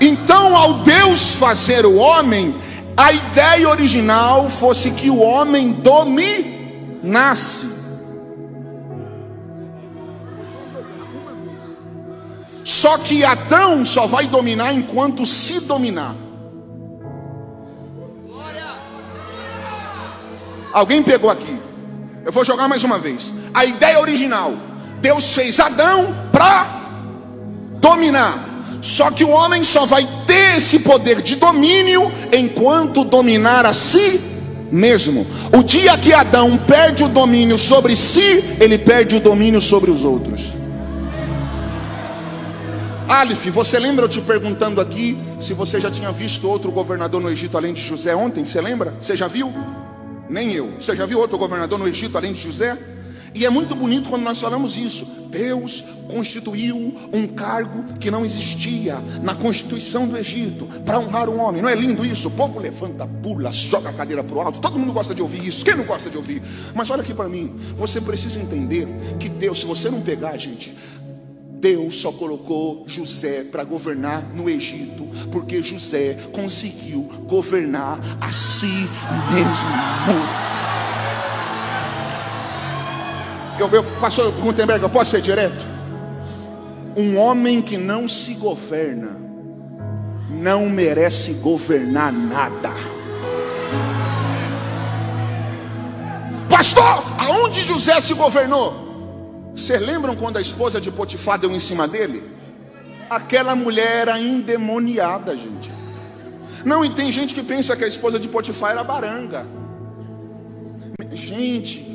Então, 0.00 0.56
ao 0.56 0.74
Deus 0.74 1.32
fazer 1.32 1.84
o 1.84 1.96
homem, 1.96 2.54
a 2.96 3.12
ideia 3.12 3.68
original 3.68 4.48
fosse 4.48 4.92
que 4.92 5.10
o 5.10 5.18
homem 5.18 5.72
dominasse. 5.72 7.74
Só 12.64 12.98
que 12.98 13.24
Adão 13.24 13.84
só 13.84 14.06
vai 14.06 14.26
dominar 14.26 14.72
enquanto 14.72 15.26
se 15.26 15.60
dominar. 15.60 16.25
Alguém 20.76 21.02
pegou 21.02 21.30
aqui? 21.30 21.58
Eu 22.22 22.30
vou 22.30 22.44
jogar 22.44 22.68
mais 22.68 22.84
uma 22.84 22.98
vez. 22.98 23.32
A 23.54 23.64
ideia 23.64 23.98
original: 23.98 24.52
Deus 25.00 25.32
fez 25.32 25.58
Adão 25.58 26.14
para 26.30 26.66
dominar. 27.80 28.46
Só 28.82 29.10
que 29.10 29.24
o 29.24 29.30
homem 29.30 29.64
só 29.64 29.86
vai 29.86 30.06
ter 30.26 30.58
esse 30.58 30.80
poder 30.80 31.22
de 31.22 31.36
domínio 31.36 32.12
enquanto 32.30 33.04
dominar 33.04 33.64
a 33.64 33.72
si 33.72 34.20
mesmo. 34.70 35.26
O 35.58 35.62
dia 35.62 35.96
que 35.96 36.12
Adão 36.12 36.58
perde 36.58 37.04
o 37.04 37.08
domínio 37.08 37.56
sobre 37.56 37.96
si, 37.96 38.44
ele 38.60 38.76
perde 38.76 39.16
o 39.16 39.20
domínio 39.20 39.62
sobre 39.62 39.90
os 39.90 40.04
outros. 40.04 40.52
Alif, 43.08 43.48
você 43.48 43.78
lembra 43.78 44.04
eu 44.04 44.10
te 44.10 44.20
perguntando 44.20 44.78
aqui 44.78 45.16
se 45.40 45.54
você 45.54 45.80
já 45.80 45.90
tinha 45.90 46.12
visto 46.12 46.46
outro 46.46 46.70
governador 46.70 47.18
no 47.22 47.30
Egito 47.30 47.56
além 47.56 47.72
de 47.72 47.80
José 47.80 48.14
ontem? 48.14 48.44
Você 48.44 48.60
lembra? 48.60 48.92
Você 49.00 49.16
já 49.16 49.26
viu? 49.26 49.54
Nem 50.28 50.52
eu. 50.52 50.72
Você 50.80 50.94
já 50.96 51.06
viu 51.06 51.18
outro 51.18 51.38
governador 51.38 51.78
no 51.78 51.88
Egito 51.88 52.16
além 52.16 52.32
de 52.32 52.40
José? 52.40 52.76
E 53.36 53.44
é 53.44 53.50
muito 53.50 53.74
bonito 53.74 54.08
quando 54.08 54.22
nós 54.22 54.40
falamos 54.40 54.78
isso. 54.78 55.06
Deus 55.28 55.84
constituiu 56.08 56.94
um 57.12 57.26
cargo 57.26 57.84
que 58.00 58.10
não 58.10 58.24
existia 58.24 58.98
na 59.22 59.34
constituição 59.34 60.08
do 60.08 60.16
Egito 60.16 60.66
para 60.86 60.98
honrar 60.98 61.28
o 61.28 61.36
homem. 61.36 61.60
Não 61.60 61.68
é 61.68 61.74
lindo 61.74 62.06
isso? 62.06 62.28
O 62.28 62.30
povo 62.30 62.58
levanta, 62.58 63.06
pula, 63.06 63.52
joga 63.52 63.90
a 63.90 63.92
cadeira 63.92 64.24
para 64.24 64.36
o 64.36 64.40
alto. 64.40 64.58
Todo 64.58 64.78
mundo 64.78 64.94
gosta 64.94 65.14
de 65.14 65.20
ouvir 65.20 65.46
isso. 65.46 65.66
Quem 65.66 65.76
não 65.76 65.84
gosta 65.84 66.08
de 66.08 66.16
ouvir? 66.16 66.42
Mas 66.74 66.88
olha 66.88 67.02
aqui 67.02 67.12
para 67.12 67.28
mim. 67.28 67.54
Você 67.76 68.00
precisa 68.00 68.40
entender 68.40 68.88
que 69.20 69.28
Deus, 69.28 69.60
se 69.60 69.66
você 69.66 69.90
não 69.90 70.00
pegar, 70.00 70.38
gente, 70.38 70.74
Deus 71.66 71.96
só 71.96 72.12
colocou 72.12 72.84
José 72.86 73.42
para 73.42 73.64
governar 73.64 74.22
no 74.32 74.48
Egito, 74.48 75.04
porque 75.32 75.60
José 75.60 76.16
conseguiu 76.32 77.08
governar 77.26 77.98
a 78.20 78.30
si 78.30 78.88
mesmo. 79.32 79.74
Eu, 83.58 83.68
eu, 83.68 83.82
pastor 83.98 84.30
Gutenberg, 84.30 84.80
eu 84.80 84.88
posso 84.88 85.10
ser 85.10 85.20
direto? 85.20 85.66
Um 86.96 87.16
homem 87.16 87.60
que 87.60 87.76
não 87.76 88.06
se 88.06 88.34
governa 88.34 89.20
não 90.30 90.68
merece 90.68 91.32
governar 91.32 92.12
nada. 92.12 92.70
Pastor, 96.48 97.02
aonde 97.18 97.66
José 97.66 98.00
se 98.00 98.14
governou? 98.14 98.85
Vocês 99.56 99.80
lembram 99.80 100.14
quando 100.14 100.36
a 100.36 100.40
esposa 100.40 100.78
de 100.78 100.90
Potifar 100.90 101.38
deu 101.38 101.50
em 101.50 101.58
cima 101.58 101.88
dele? 101.88 102.22
Aquela 103.08 103.56
mulher 103.56 104.02
era 104.02 104.20
endemoniada, 104.20 105.34
gente. 105.34 105.72
Não, 106.62 106.84
e 106.84 106.90
tem 106.90 107.10
gente 107.10 107.34
que 107.34 107.42
pensa 107.42 107.74
que 107.74 107.82
a 107.82 107.88
esposa 107.88 108.18
de 108.18 108.28
Potifar 108.28 108.72
era 108.72 108.84
baranga. 108.84 109.46
Gente, 111.10 111.86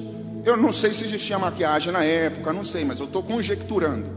eu 0.43 0.57
não 0.57 0.74
sei 0.74 0.91
se 0.91 1.05
existia 1.05 1.38
maquiagem 1.38 1.93
na 1.93 2.03
época, 2.03 2.51
não 2.51 2.66
sei, 2.66 2.84
mas 2.84 2.99
eu 2.99 3.05
estou 3.05 3.22
conjecturando. 3.22 4.07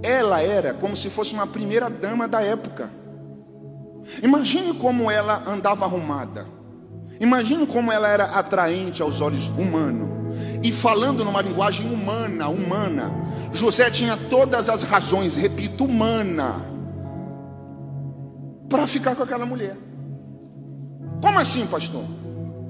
Ela 0.00 0.40
era 0.40 0.72
como 0.72 0.96
se 0.96 1.10
fosse 1.10 1.34
uma 1.34 1.48
primeira 1.48 1.90
dama 1.90 2.28
da 2.28 2.40
época. 2.40 2.88
Imagine 4.22 4.74
como 4.74 5.10
ela 5.10 5.42
andava 5.44 5.84
arrumada. 5.86 6.46
Imagine 7.18 7.66
como 7.66 7.90
ela 7.90 8.06
era 8.06 8.26
atraente 8.26 9.02
aos 9.02 9.20
olhos 9.20 9.48
humanos. 9.48 10.19
E 10.62 10.72
falando 10.72 11.24
numa 11.24 11.40
linguagem 11.40 11.86
humana, 11.86 12.48
humana. 12.48 13.12
José 13.52 13.90
tinha 13.90 14.16
todas 14.16 14.68
as 14.68 14.82
razões, 14.82 15.36
repito, 15.36 15.84
humana, 15.84 16.64
para 18.68 18.86
ficar 18.86 19.14
com 19.16 19.22
aquela 19.22 19.44
mulher. 19.44 19.76
Como 21.20 21.38
assim, 21.38 21.66
pastor? 21.66 22.04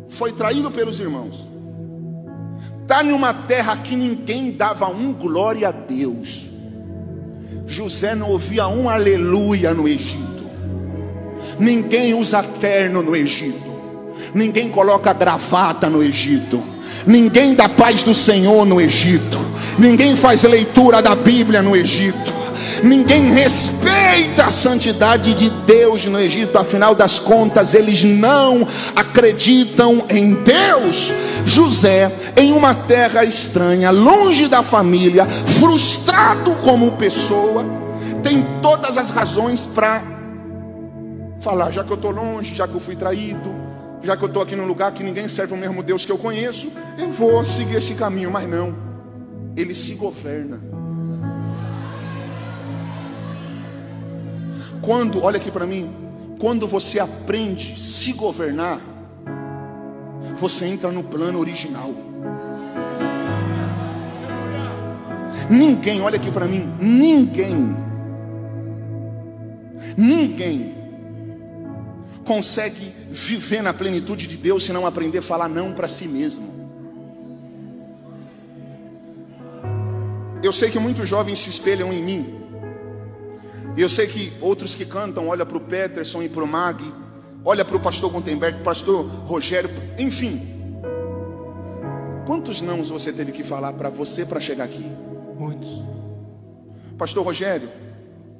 Foi 0.09 0.33
traído 0.33 0.71
pelos 0.71 0.99
irmãos 0.99 1.51
está 2.91 3.05
numa 3.05 3.33
terra 3.33 3.77
que 3.77 3.95
ninguém 3.95 4.51
dava 4.51 4.89
um 4.89 5.13
glória 5.13 5.69
a 5.69 5.71
Deus. 5.71 6.49
José 7.65 8.17
não 8.17 8.31
ouvia 8.31 8.67
um 8.67 8.89
aleluia 8.89 9.73
no 9.73 9.87
Egito. 9.87 10.51
Ninguém 11.57 12.15
usa 12.15 12.43
terno 12.43 13.01
no 13.01 13.15
Egito. 13.15 13.70
Ninguém 14.35 14.69
coloca 14.69 15.13
gravata 15.13 15.91
no 15.91 16.03
Egito. 16.03 16.63
Ninguém 17.07 17.55
dá 17.55 17.69
paz 17.69 18.03
do 18.03 18.15
Senhor 18.15 18.65
no 18.65 18.81
Egito. 18.81 19.39
Ninguém 19.79 20.17
faz 20.17 20.43
leitura 20.45 21.03
da 21.03 21.15
Bíblia 21.15 21.63
no 21.63 21.75
Egito. 21.75 22.41
Ninguém 22.83 23.31
respeita 23.31 24.45
a 24.45 24.51
santidade 24.51 25.35
de 25.35 25.51
Deus 25.51 26.07
no 26.07 26.19
Egito, 26.19 26.59
afinal 26.59 26.95
das 26.95 27.19
contas, 27.19 27.75
eles 27.75 28.05
não 28.05 28.67
acreditam 28.95 30.05
em 30.09 30.35
Deus. 30.35 31.13
José, 31.45 32.11
em 32.37 32.53
uma 32.53 32.75
terra 32.75 33.25
estranha, 33.25 33.91
longe 33.91 34.49
da 34.49 34.63
família, 34.63 35.27
frustrado 35.27 36.53
como 36.63 36.93
pessoa, 36.93 37.65
tem 38.23 38.47
todas 38.63 38.97
as 38.97 39.11
razões 39.11 39.65
para 39.67 40.03
falar: 41.41 41.71
já 41.71 41.85
que 41.85 41.91
eu 41.91 41.97
estou 41.97 42.11
longe, 42.11 42.55
já 42.55 42.67
que 42.67 42.75
eu 42.75 42.81
fui 42.81 42.97
traído, 42.97 43.55
já 44.03 44.17
que 44.17 44.23
eu 44.23 44.29
estou 44.29 44.43
aqui 44.43 44.57
num 44.57 44.67
lugar 44.67 44.93
que 44.93 45.03
ninguém 45.03 45.29
serve 45.29 45.53
o 45.55 45.57
mesmo 45.57 45.83
Deus 45.83 46.07
que 46.07 46.13
eu 46.13 46.19
conheço, 46.19 46.73
eu 46.99 47.11
vou 47.11 47.45
seguir 47.45 47.77
esse 47.77 47.95
caminho, 47.95 48.31
mas 48.31 48.49
não, 48.49 48.75
ele 49.57 49.75
se 49.75 49.95
governa. 49.95 50.61
Quando, 54.81 55.23
olha 55.23 55.37
aqui 55.37 55.51
para 55.51 55.67
mim, 55.67 55.95
quando 56.39 56.67
você 56.67 56.99
aprende 56.99 57.79
se 57.79 58.13
governar, 58.15 58.81
você 60.37 60.67
entra 60.67 60.91
no 60.91 61.05
plano 61.05 61.39
original. 61.39 61.93
Ninguém, 65.51 66.01
olha 66.01 66.17
aqui 66.17 66.31
para 66.31 66.47
mim, 66.47 66.73
ninguém, 66.81 67.77
ninguém 69.97 70.80
consegue 72.25 72.93
viver 73.11 73.63
na 73.63 73.73
plenitude 73.73 74.27
de 74.27 74.37
Deus 74.37 74.65
se 74.65 74.73
não 74.73 74.87
aprender 74.87 75.19
a 75.19 75.23
falar 75.23 75.49
não 75.49 75.73
para 75.73 75.89
si 75.89 76.07
mesmo. 76.07 76.61
Eu 80.43 80.53
sei 80.53 80.71
que 80.71 80.79
muitos 80.79 81.09
jovens 81.09 81.39
se 81.39 81.51
espelham 81.51 81.93
em 81.93 82.03
mim. 82.03 82.41
Eu 83.77 83.89
sei 83.89 84.07
que 84.07 84.33
outros 84.41 84.75
que 84.75 84.85
cantam, 84.85 85.29
olha 85.29 85.45
para 85.45 85.57
o 85.57 85.61
Peterson 85.61 86.23
e 86.23 86.29
para 86.29 86.43
o 86.43 86.47
Mag, 86.47 86.83
olha 87.45 87.65
para 87.65 87.77
o 87.77 87.81
pastor 87.81 88.11
Gutenberg, 88.11 88.63
pastor 88.63 89.05
Rogério, 89.27 89.71
enfim. 89.99 90.41
Quantos 92.27 92.63
nãos 92.63 92.91
você 92.91 93.13
teve 93.13 93.33
que 93.33 93.43
falar 93.43 93.73
para 93.75 93.89
você 93.89 94.25
para 94.25 94.41
chegar 94.41 94.65
aqui? 94.65 94.85
Muitos. 95.39 95.83
Pastor 96.97 97.25
Rogério, 97.25 97.69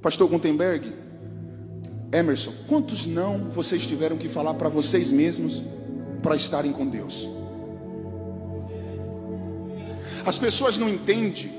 pastor 0.01 0.29
Gutenberg, 0.29 0.93
Emerson, 2.13 2.53
quantos 2.67 3.07
não 3.07 3.51
vocês 3.51 3.87
tiveram 3.87 4.17
que 4.17 4.29
falar 4.29 4.55
para 4.55 4.69
vocês 4.69 5.13
mesmos 5.13 5.63
para 6.23 6.35
estarem 6.35 6.73
com 6.73 6.87
Deus? 6.87 7.29
As 10.25 10.39
pessoas 10.39 10.77
não 10.77 10.89
entendem 10.89 11.51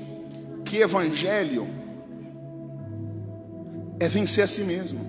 que 0.64 0.78
evangelho 0.78 1.66
é 3.98 4.08
vencer 4.08 4.44
a 4.44 4.46
si 4.46 4.62
mesmo. 4.62 5.00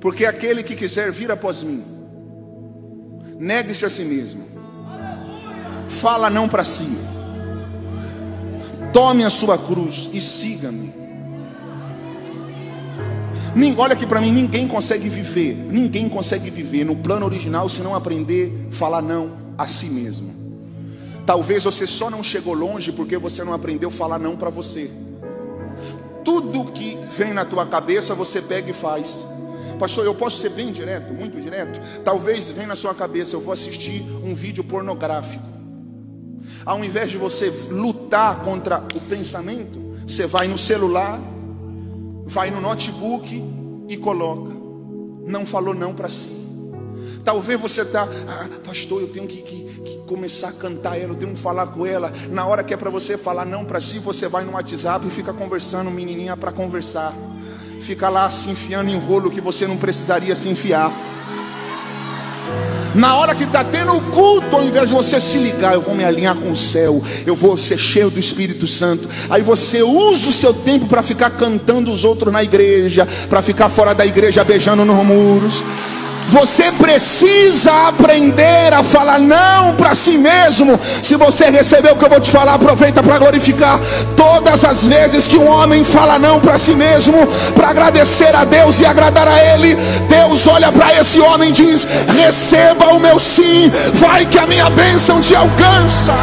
Porque 0.00 0.26
aquele 0.26 0.62
que 0.62 0.76
quiser 0.76 1.10
vir 1.10 1.30
após 1.30 1.62
mim, 1.62 1.82
negue-se 3.38 3.86
a 3.86 3.90
si 3.90 4.04
mesmo. 4.04 4.44
Fala 5.88 6.28
não 6.28 6.48
para 6.48 6.64
si. 6.64 6.88
Tome 8.92 9.24
a 9.24 9.30
sua 9.30 9.58
cruz 9.58 10.10
e 10.12 10.20
siga-me. 10.20 11.03
Olha 13.76 13.92
aqui 13.92 14.06
para 14.06 14.20
mim, 14.20 14.32
ninguém 14.32 14.66
consegue 14.66 15.08
viver, 15.08 15.54
ninguém 15.54 16.08
consegue 16.08 16.50
viver 16.50 16.84
no 16.84 16.96
plano 16.96 17.24
original 17.26 17.68
se 17.68 17.82
não 17.82 17.94
aprender 17.94 18.68
a 18.70 18.74
falar 18.74 19.02
não 19.02 19.32
a 19.56 19.66
si 19.66 19.86
mesmo. 19.86 20.34
Talvez 21.24 21.64
você 21.64 21.86
só 21.86 22.10
não 22.10 22.22
chegou 22.22 22.54
longe 22.54 22.92
porque 22.92 23.16
você 23.16 23.44
não 23.44 23.54
aprendeu 23.54 23.88
a 23.88 23.92
falar 23.92 24.18
não 24.18 24.36
para 24.36 24.50
você 24.50 24.90
tudo 26.24 26.72
que 26.72 26.98
vem 27.10 27.34
na 27.34 27.44
tua 27.44 27.66
cabeça 27.66 28.14
você 28.14 28.40
pega 28.40 28.70
e 28.70 28.72
faz. 28.72 29.26
Pastor, 29.78 30.06
eu 30.06 30.14
posso 30.14 30.38
ser 30.38 30.48
bem 30.48 30.72
direto, 30.72 31.12
muito 31.12 31.40
direto? 31.40 31.80
Talvez 32.02 32.48
venha 32.48 32.68
na 32.68 32.76
sua 32.76 32.94
cabeça, 32.94 33.36
eu 33.36 33.40
vou 33.40 33.52
assistir 33.52 34.02
um 34.24 34.34
vídeo 34.34 34.64
pornográfico. 34.64 35.44
Ao 36.64 36.82
invés 36.82 37.10
de 37.10 37.18
você 37.18 37.52
lutar 37.70 38.40
contra 38.42 38.82
o 38.94 39.00
pensamento, 39.00 39.94
você 40.06 40.26
vai 40.26 40.48
no 40.48 40.56
celular, 40.56 41.20
vai 42.26 42.50
no 42.50 42.60
notebook 42.60 43.42
e 43.88 43.96
coloca. 43.96 44.54
Não 45.26 45.46
falou 45.46 45.74
não 45.74 45.94
para 45.94 46.08
si. 46.08 46.30
Talvez 47.24 47.58
você 47.58 47.82
está, 47.82 48.02
ah, 48.02 48.48
pastor, 48.64 49.00
eu 49.00 49.08
tenho 49.08 49.26
que, 49.26 49.40
que, 49.40 49.64
que, 49.64 49.98
começar 50.06 50.48
a 50.48 50.52
cantar 50.52 50.98
ela, 50.98 51.12
eu 51.12 51.16
tenho 51.16 51.32
que 51.32 51.40
falar 51.40 51.68
com 51.68 51.86
ela. 51.86 52.12
Na 52.30 52.46
hora 52.46 52.62
que 52.62 52.74
é 52.74 52.76
para 52.76 52.90
você 52.90 53.16
falar 53.16 53.46
não 53.46 53.64
para 53.64 53.80
si, 53.80 53.98
você 53.98 54.28
vai 54.28 54.44
no 54.44 54.52
WhatsApp 54.52 55.06
e 55.06 55.10
fica 55.10 55.32
conversando, 55.32 55.90
menininha, 55.90 56.36
para 56.36 56.52
conversar. 56.52 57.14
Fica 57.80 58.08
lá 58.08 58.30
se 58.30 58.50
enfiando 58.50 58.90
em 58.90 58.98
rolo 58.98 59.30
que 59.30 59.40
você 59.40 59.66
não 59.66 59.76
precisaria 59.76 60.34
se 60.34 60.48
enfiar. 60.48 60.92
Na 62.94 63.16
hora 63.16 63.34
que 63.34 63.42
está 63.42 63.64
tendo 63.64 63.92
o 63.92 64.00
culto, 64.12 64.54
ao 64.54 64.64
invés 64.64 64.88
de 64.88 64.94
você 64.94 65.18
se 65.18 65.38
ligar, 65.38 65.74
eu 65.74 65.80
vou 65.80 65.94
me 65.94 66.04
alinhar 66.04 66.36
com 66.36 66.52
o 66.52 66.56
céu, 66.56 67.02
eu 67.26 67.34
vou 67.34 67.56
ser 67.56 67.76
cheio 67.76 68.08
do 68.08 68.20
Espírito 68.20 68.66
Santo. 68.66 69.08
Aí 69.28 69.42
você 69.42 69.82
usa 69.82 70.28
o 70.28 70.32
seu 70.32 70.54
tempo 70.54 70.86
para 70.86 71.02
ficar 71.02 71.30
cantando 71.30 71.90
os 71.90 72.04
outros 72.04 72.32
na 72.32 72.44
igreja, 72.44 73.06
para 73.28 73.42
ficar 73.42 73.68
fora 73.68 73.94
da 73.94 74.06
igreja 74.06 74.44
beijando 74.44 74.84
nos 74.84 75.04
muros. 75.04 75.62
Você 76.28 76.72
precisa 76.72 77.88
aprender 77.88 78.72
a 78.72 78.82
falar 78.82 79.18
não 79.18 79.74
para 79.76 79.94
si 79.94 80.18
mesmo. 80.18 80.78
Se 81.02 81.16
você 81.16 81.50
recebeu 81.50 81.94
o 81.94 81.96
que 81.96 82.04
eu 82.04 82.08
vou 82.08 82.20
te 82.20 82.30
falar, 82.30 82.54
aproveita 82.54 83.02
para 83.02 83.18
glorificar. 83.18 83.78
Todas 84.16 84.64
as 84.64 84.86
vezes 84.86 85.28
que 85.28 85.36
um 85.36 85.46
homem 85.46 85.84
fala 85.84 86.18
não 86.18 86.40
para 86.40 86.58
si 86.58 86.74
mesmo, 86.74 87.26
para 87.54 87.68
agradecer 87.68 88.34
a 88.34 88.44
Deus 88.44 88.80
e 88.80 88.86
agradar 88.86 89.28
a 89.28 89.38
Ele, 89.54 89.76
Deus 90.08 90.46
olha 90.46 90.72
para 90.72 90.98
esse 90.98 91.20
homem 91.20 91.50
e 91.50 91.52
diz: 91.52 91.86
Receba 92.16 92.94
o 92.94 93.00
meu 93.00 93.18
sim, 93.18 93.70
vai 93.92 94.26
que 94.26 94.38
a 94.38 94.46
minha 94.46 94.70
bênção 94.70 95.20
te 95.20 95.34
alcança. 95.34 96.14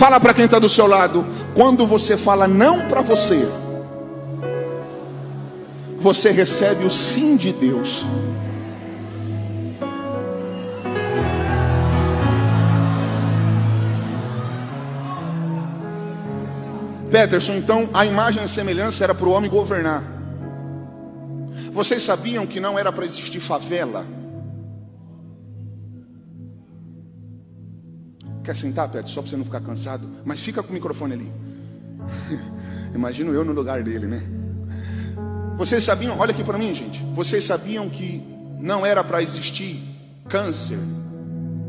Fala 0.00 0.18
para 0.18 0.32
quem 0.32 0.46
está 0.46 0.58
do 0.58 0.66
seu 0.66 0.86
lado. 0.86 1.26
Quando 1.54 1.86
você 1.86 2.16
fala 2.16 2.48
não 2.48 2.88
para 2.88 3.02
você, 3.02 3.46
você 5.98 6.30
recebe 6.30 6.86
o 6.86 6.90
sim 6.90 7.36
de 7.36 7.52
Deus. 7.52 8.06
Peterson, 17.10 17.56
então 17.56 17.90
a 17.92 18.06
imagem 18.06 18.40
e 18.40 18.46
a 18.46 18.48
semelhança 18.48 19.04
era 19.04 19.14
para 19.14 19.28
o 19.28 19.32
homem 19.32 19.50
governar. 19.50 20.02
Vocês 21.74 22.02
sabiam 22.02 22.46
que 22.46 22.58
não 22.58 22.78
era 22.78 22.90
para 22.90 23.04
existir 23.04 23.38
favela? 23.38 24.06
Quer 28.50 28.56
sentar, 28.56 28.88
Pedro? 28.88 29.08
Só 29.08 29.22
para 29.22 29.30
você 29.30 29.36
não 29.36 29.44
ficar 29.44 29.60
cansado. 29.60 30.08
Mas 30.24 30.40
fica 30.40 30.62
com 30.62 30.70
o 30.70 30.72
microfone 30.72 31.12
ali. 31.12 31.32
Imagino 32.94 33.32
eu 33.32 33.44
no 33.44 33.52
lugar 33.52 33.82
dele, 33.84 34.06
né? 34.06 34.22
Vocês 35.56 35.84
sabiam, 35.84 36.18
olha 36.18 36.32
aqui 36.32 36.42
para 36.42 36.58
mim, 36.58 36.74
gente. 36.74 37.04
Vocês 37.14 37.44
sabiam 37.44 37.88
que 37.88 38.22
não 38.58 38.84
era 38.84 39.04
para 39.04 39.22
existir 39.22 39.80
câncer, 40.28 40.78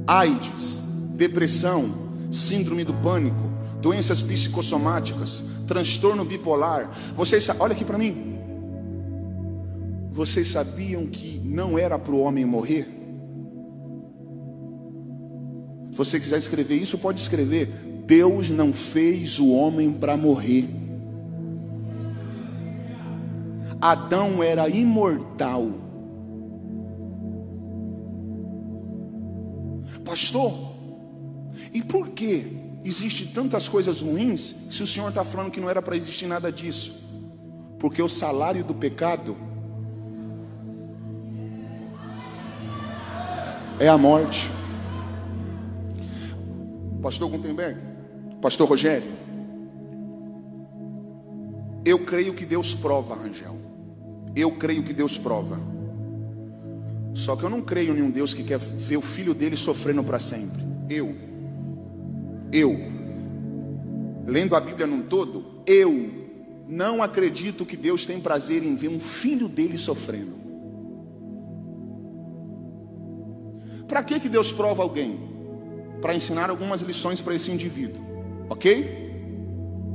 AIDS, 0.08 0.82
depressão, 1.16 1.94
síndrome 2.32 2.84
do 2.84 2.94
pânico, 2.96 3.52
doenças 3.80 4.22
psicossomáticas, 4.24 5.44
transtorno 5.68 6.26
bipolar. 6.26 6.90
Vocês, 7.16 7.48
olha 7.60 7.74
aqui 7.74 7.86
para 7.86 7.98
mim. 7.98 8.40
Vocês 10.12 10.48
sabiam 10.48 11.06
que 11.06 11.40
não 11.46 11.78
era 11.78 12.00
para 12.00 12.14
o 12.14 12.22
homem 12.22 12.44
morrer? 12.44 13.01
Você 16.04 16.20
quiser 16.20 16.38
escrever 16.38 16.76
isso, 16.76 16.98
pode 16.98 17.20
escrever. 17.20 17.68
Deus 18.06 18.50
não 18.50 18.74
fez 18.74 19.40
o 19.40 19.52
homem 19.52 19.92
para 19.92 20.18
morrer. 20.18 20.68
Adão 23.80 24.44
era 24.44 24.68
imortal. 24.68 25.72
Pastor, 30.04 30.52
e 31.74 31.84
por 31.84 32.10
que 32.10 32.60
existe 32.84 33.28
tantas 33.28 33.70
coisas 33.70 34.02
ruins 34.02 34.56
se 34.70 34.82
o 34.82 34.88
Senhor 34.88 35.10
está 35.10 35.24
falando 35.24 35.52
que 35.52 35.62
não 35.62 35.70
era 35.70 35.82
para 35.82 35.96
existir 35.96 36.26
nada 36.26 36.52
disso? 36.52 37.00
Porque 37.80 38.02
o 38.02 38.10
salário 38.10 38.64
do 38.64 38.74
pecado 38.74 39.38
é 43.80 43.88
a 43.88 43.98
morte. 43.98 44.61
Pastor 47.02 47.30
Gutenberg, 47.30 47.80
Pastor 48.42 48.68
Rogério, 48.68 49.12
eu 51.84 52.00
creio 52.00 52.34
que 52.34 52.46
Deus 52.46 52.76
prova, 52.76 53.16
Rangel. 53.16 53.58
Eu 54.36 54.52
creio 54.52 54.84
que 54.84 54.94
Deus 54.94 55.18
prova. 55.18 55.60
Só 57.14 57.36
que 57.36 57.44
eu 57.44 57.50
não 57.50 57.62
creio 57.62 57.98
em 57.98 58.02
um 58.02 58.10
Deus 58.10 58.34
que 58.34 58.44
quer 58.44 58.60
ver 58.60 58.98
o 58.98 59.02
filho 59.02 59.34
dele 59.34 59.58
sofrendo 59.58 60.04
para 60.04 60.20
sempre. 60.20 60.62
Eu, 60.90 61.16
eu, 62.54 62.78
lendo 64.26 64.56
a 64.56 64.62
Bíblia 64.62 64.86
num 64.86 65.02
todo, 65.02 65.44
eu 65.66 66.10
não 66.68 67.02
acredito 67.02 67.66
que 67.66 67.76
Deus 67.76 68.06
tem 68.06 68.20
prazer 68.20 68.64
em 68.64 68.76
ver 68.76 68.90
um 68.90 69.00
filho 69.00 69.50
dele 69.50 69.78
sofrendo. 69.78 70.40
Para 73.88 74.04
que, 74.04 74.20
que 74.20 74.30
Deus 74.30 74.54
prova 74.54 74.84
alguém? 74.84 75.31
Para 76.02 76.16
ensinar 76.16 76.50
algumas 76.50 76.82
lições 76.82 77.22
para 77.22 77.36
esse 77.36 77.52
indivíduo, 77.52 78.02
ok? 78.50 79.12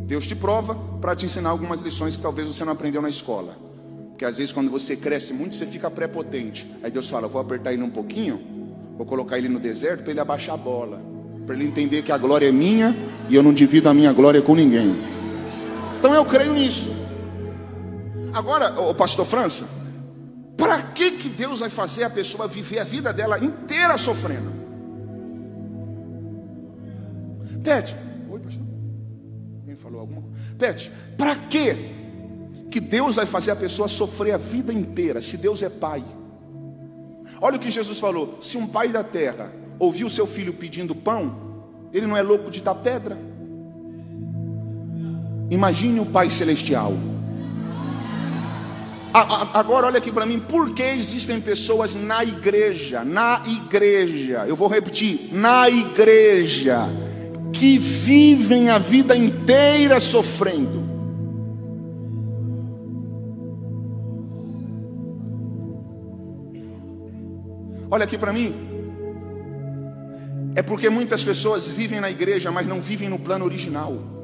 Deus 0.07 0.27
te 0.27 0.37
prova 0.37 0.75
para 1.01 1.17
te 1.17 1.27
ensinar 1.27 1.51
algumas 1.51 1.81
lições 1.81 2.15
que 2.17 2.23
talvez 2.23 2.47
você 2.47 2.65
não 2.65 2.73
aprendeu 2.73 3.03
na 3.03 3.09
escola. 3.09 3.57
Porque 4.11 4.25
às 4.25 4.39
vezes 4.39 4.53
quando 4.53 4.71
você 4.71 4.97
cresce 4.97 5.35
muito, 5.35 5.55
você 5.55 5.67
fica 5.67 5.91
prepotente. 5.91 6.67
Aí 6.83 6.91
Deus 6.91 7.11
fala: 7.11 7.27
vou 7.27 7.41
apertar 7.41 7.73
ele 7.73 7.83
um 7.83 7.91
pouquinho, 7.91 8.41
vou 8.97 9.05
colocar 9.05 9.37
ele 9.37 9.49
no 9.49 9.59
deserto 9.59 10.03
para 10.03 10.13
ele 10.13 10.21
abaixar 10.21 10.55
a 10.55 10.59
bola, 10.59 11.03
para 11.45 11.55
ele 11.55 11.65
entender 11.65 12.03
que 12.03 12.13
a 12.13 12.17
glória 12.17 12.49
é 12.49 12.53
minha 12.53 12.97
e 13.29 13.35
eu 13.35 13.43
não 13.43 13.53
divido 13.53 13.89
a 13.89 13.95
minha 13.95 14.13
glória 14.13 14.41
com 14.41 14.55
ninguém. 14.55 14.97
Então 15.99 16.15
eu 16.15 16.25
creio 16.25 16.55
nisso. 16.55 16.89
Agora, 18.33 18.81
o 18.81 18.95
pastor 18.95 19.27
França, 19.27 19.67
para 20.57 20.81
que 20.81 21.11
que 21.11 21.29
Deus 21.29 21.61
vai 21.61 21.69
fazer 21.69 22.05
a 22.05 22.11
pessoa 22.11 22.47
viver 22.47 22.79
a 22.79 22.85
vida 22.85 23.13
dela 23.13 23.43
inteira 23.43 23.99
sofrendo? 23.99 24.66
Pede. 27.67 27.97
Oi, 28.31 28.39
pastor. 28.39 28.62
Quem 29.64 29.75
falou 29.75 30.01
alguma 30.01 30.23
coisa? 30.23 30.37
Pede. 30.57 30.93
Para 31.19 31.35
que 31.35 31.75
que 32.71 32.79
Deus 32.79 33.17
vai 33.17 33.27
fazer 33.27 33.51
a 33.51 33.57
pessoa 33.57 33.89
sofrer 33.89 34.35
a 34.35 34.37
vida 34.37 34.73
inteira, 34.73 35.21
se 35.21 35.37
Deus 35.37 35.62
é 35.62 35.69
pai. 35.69 36.05
Olha 37.41 37.57
o 37.57 37.59
que 37.59 37.69
Jesus 37.69 37.99
falou: 37.99 38.39
se 38.41 38.57
um 38.57 38.69
pai 38.69 38.91
da 38.91 39.03
terra 39.03 39.53
ouviu 39.81 40.09
seu 40.09 40.29
filho 40.29 40.55
pedindo 40.55 40.95
pão, 40.95 41.37
ele 41.93 42.07
não 42.07 42.17
é 42.17 42.23
louco 42.23 42.53
de 42.53 42.61
dar 42.61 42.77
pedra. 42.77 43.19
Imagine 45.51 45.99
o 45.99 46.07
Pai 46.07 46.31
Celestial. 46.31 46.93
Agora 49.55 49.87
olha 49.87 49.99
aqui 49.99 50.12
para 50.12 50.27
mim, 50.27 50.39
por 50.39 50.73
que 50.75 50.83
existem 50.83 51.41
pessoas 51.41 51.95
na 51.95 52.23
igreja, 52.23 53.03
na 53.05 53.43
igreja, 53.47 54.45
eu 54.47 54.55
vou 54.55 54.69
repetir, 54.69 55.31
na 55.33 55.71
igreja, 55.71 56.91
que 57.57 57.79
vivem 57.79 58.69
a 58.69 58.79
vida 58.79 59.17
inteira 59.17 59.99
sofrendo. 59.99 60.85
Olha 67.91 68.05
aqui 68.05 68.19
para 68.19 68.33
mim. 68.33 68.55
É 70.55 70.61
porque 70.61 70.91
muitas 70.91 71.25
pessoas 71.25 71.67
vivem 71.67 71.99
na 71.99 72.11
igreja, 72.11 72.51
mas 72.51 72.67
não 72.67 72.81
vivem 72.81 73.09
no 73.09 73.19
plano 73.19 73.47
original. 73.47 74.16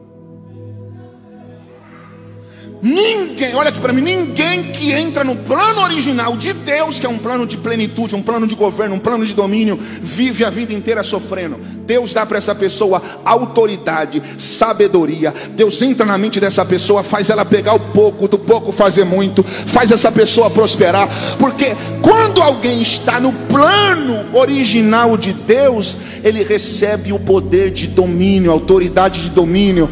Ninguém, 2.85 3.55
olha 3.55 3.69
aqui 3.69 3.79
para 3.79 3.93
mim, 3.93 4.01
ninguém 4.01 4.65
que 4.65 4.91
entra 4.91 5.23
no 5.23 5.37
plano 5.37 5.83
original 5.83 6.37
de 6.37 6.53
Deus, 6.53 6.99
que 6.99 7.07
é 7.07 7.09
um 7.09 7.17
plano 7.17 7.47
de 7.47 7.57
plenitude, 7.57 8.17
um 8.17 8.23
plano 8.23 8.45
de 8.45 8.57
governo, 8.57 8.97
um 8.97 8.99
plano 8.99 9.25
de 9.25 9.35
domínio, 9.35 9.79
vive 10.03 10.45
a 10.45 10.51
vida 10.51 10.75
inteira 10.75 11.05
sofrendo. 11.05 11.61
Deus 11.87 12.13
dá 12.13 12.27
para 12.27 12.39
essa 12.39 12.57
pessoa 12.57 13.01
autoridade, 13.25 14.21
sabedoria. 14.37 15.33
Deus 15.53 15.81
entra 15.81 16.05
na 16.05 16.19
mente 16.19 16.41
dessa 16.41 16.65
pessoa, 16.65 17.05
faz 17.05 17.31
ela 17.31 17.45
pegar 17.45 17.75
o 17.75 17.79
pouco, 17.79 18.27
do 18.27 18.37
pouco 18.37 18.73
fazer 18.73 19.05
muito, 19.05 19.45
faz 19.45 19.93
essa 19.93 20.11
pessoa 20.11 20.51
prosperar. 20.51 21.09
Porque 21.39 21.77
quando 22.03 22.43
alguém 22.43 22.83
está 22.83 23.21
no 23.21 23.33
plano 23.33 24.27
original 24.37 25.17
de 25.17 25.33
Deus, 25.33 25.97
ele 26.25 26.43
recebe 26.43 27.13
o 27.13 27.21
poder 27.21 27.71
de 27.71 27.87
domínio, 27.87 28.51
autoridade 28.51 29.23
de 29.23 29.31
domínio. 29.31 29.89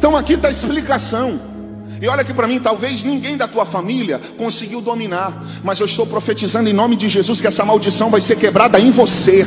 Então 0.00 0.16
aqui 0.16 0.32
está 0.32 0.48
a 0.48 0.50
explicação. 0.50 1.38
E 2.00 2.08
olha 2.08 2.22
aqui 2.22 2.32
para 2.32 2.46
mim, 2.46 2.58
talvez 2.58 3.02
ninguém 3.02 3.36
da 3.36 3.46
tua 3.46 3.66
família 3.66 4.18
conseguiu 4.38 4.80
dominar, 4.80 5.44
mas 5.62 5.78
eu 5.78 5.84
estou 5.84 6.06
profetizando 6.06 6.70
em 6.70 6.72
nome 6.72 6.96
de 6.96 7.06
Jesus 7.06 7.38
que 7.38 7.46
essa 7.46 7.66
maldição 7.66 8.08
vai 8.08 8.22
ser 8.22 8.36
quebrada 8.36 8.80
em 8.80 8.90
você. 8.90 9.46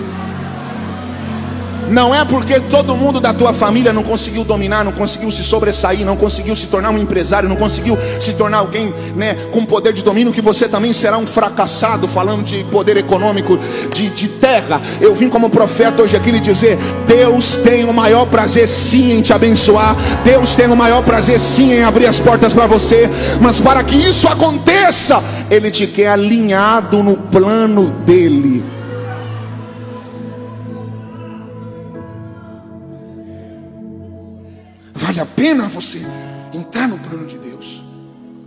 Não 1.90 2.14
é 2.14 2.24
porque 2.26 2.60
todo 2.60 2.96
mundo 2.96 3.20
da 3.20 3.34
tua 3.34 3.54
família 3.54 3.94
não 3.94 4.04
conseguiu 4.04 4.44
dominar, 4.44 4.84
não 4.84 4.92
conseguiu 4.92 5.32
se 5.32 5.44
sobressair, 5.44 6.06
não 6.06 6.16
conseguiu 6.16 6.56
se 6.56 6.68
tornar 6.68 6.90
um 6.90 6.98
empresário, 6.98 7.50
não 7.50 7.56
conseguiu 7.56 7.98
se 8.20 8.34
tornar 8.34 8.60
alguém 8.60 8.94
né, 9.16 9.36
com 9.52 9.66
poder 9.66 9.94
de 9.94 10.04
domínio, 10.04 10.34
que 10.34 10.42
você 10.42 10.68
também 10.68 10.94
será 10.94 11.18
um 11.18 11.28
fracassado, 11.28 12.08
falando 12.08 12.44
de 12.44 12.64
poder 12.66 12.98
econômico, 12.98 13.60
de, 13.94 14.10
de 14.10 14.28
terra. 14.28 14.82
Eu 15.00 15.14
vim 15.14 15.30
como 15.30 15.50
profeta 15.50 16.04
hoje 16.04 16.16
aqui 16.16 16.32
lhe 16.32 16.40
dizer: 16.40 16.78
Deus 17.08 17.58
tem 17.58 17.84
o 17.86 17.94
maior 17.94 18.26
prazer 18.26 18.68
sim 18.68 19.12
em 19.12 19.22
te 19.22 19.34
abençoar, 19.34 19.96
Deus 20.24 20.56
tem 20.56 20.68
o 20.68 20.76
maior 20.76 21.04
prazer 21.04 21.40
sim 21.40 21.74
em 21.74 21.84
abrir 21.84 22.08
as 22.08 22.20
portas 22.20 22.54
para 22.54 22.68
você, 22.68 23.10
mas 23.40 23.60
para 23.60 23.84
que 23.84 23.96
isso 23.96 24.28
aconteça, 24.28 25.22
Ele 25.50 25.70
te 25.70 25.86
quer 25.88 26.10
alinhado 26.10 27.04
no 27.04 27.16
plano 27.16 27.94
dEle. 28.06 28.73
Vale 35.14 35.22
a 35.22 35.26
pena 35.28 35.68
você 35.68 36.00
entrar 36.52 36.88
no 36.88 36.98
plano 36.98 37.28
de 37.28 37.38
Deus. 37.38 37.84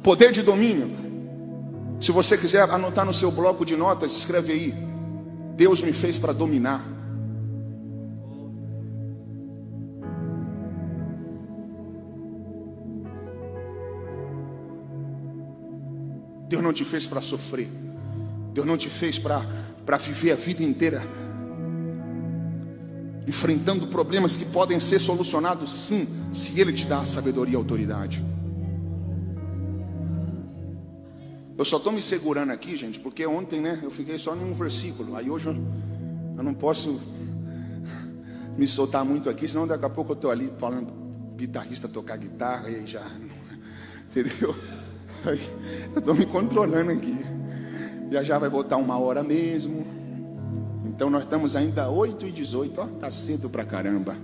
Poder 0.02 0.32
de 0.32 0.42
domínio. 0.42 0.90
Se 2.00 2.10
você 2.10 2.36
quiser 2.36 2.68
anotar 2.68 3.06
no 3.06 3.14
seu 3.14 3.30
bloco 3.30 3.64
de 3.64 3.76
notas, 3.76 4.10
escreve 4.10 4.52
aí. 4.52 4.74
Deus 5.54 5.80
me 5.80 5.92
fez 5.92 6.18
para 6.18 6.32
dominar. 6.32 6.84
Deus 16.48 16.62
não 16.64 16.72
te 16.72 16.84
fez 16.84 17.06
para 17.06 17.20
sofrer. 17.20 17.70
Deus 18.52 18.66
não 18.66 18.76
te 18.76 18.90
fez 18.90 19.20
para 19.20 19.46
viver 20.00 20.32
a 20.32 20.34
vida 20.34 20.64
inteira 20.64 21.00
enfrentando 23.26 23.88
problemas 23.88 24.36
que 24.36 24.44
podem 24.44 24.78
ser 24.78 24.98
solucionados 24.98 25.70
sim, 25.70 26.06
se 26.32 26.58
Ele 26.60 26.72
te 26.72 26.86
dá 26.86 27.04
sabedoria 27.04 27.54
e 27.54 27.56
autoridade. 27.56 28.24
Eu 31.58 31.64
só 31.64 31.78
estou 31.78 31.90
me 31.90 32.02
segurando 32.02 32.52
aqui, 32.52 32.76
gente, 32.76 33.00
porque 33.00 33.26
ontem, 33.26 33.60
né, 33.60 33.80
eu 33.82 33.90
fiquei 33.90 34.18
só 34.18 34.36
em 34.36 34.44
um 34.44 34.52
versículo. 34.52 35.16
Aí 35.16 35.30
hoje 35.30 35.48
eu, 35.48 36.42
não 36.42 36.52
posso 36.52 37.00
me 38.56 38.66
soltar 38.66 39.04
muito 39.04 39.30
aqui, 39.30 39.48
senão 39.48 39.66
daqui 39.66 39.84
a 39.84 39.90
pouco 39.90 40.12
eu 40.12 40.16
estou 40.16 40.30
ali 40.30 40.52
falando 40.58 40.92
guitarrista 41.34 41.88
tocar 41.88 42.18
guitarra 42.18 42.68
e 42.68 42.86
já, 42.86 43.02
entendeu? 44.10 44.54
Aí, 45.24 45.40
eu 45.94 45.98
estou 45.98 46.14
me 46.14 46.26
controlando 46.26 46.92
aqui. 46.92 47.16
Já 48.10 48.22
já 48.22 48.38
vai 48.38 48.48
voltar 48.48 48.76
uma 48.76 48.98
hora 48.98 49.24
mesmo. 49.24 49.95
Então 50.96 51.10
nós 51.10 51.24
estamos 51.24 51.54
ainda 51.54 51.90
8 51.90 52.26
e 52.26 52.32
18, 52.32 52.80
ó, 52.80 52.86
tá 52.86 53.10
cedo 53.10 53.50
pra 53.50 53.66
caramba. 53.66 54.16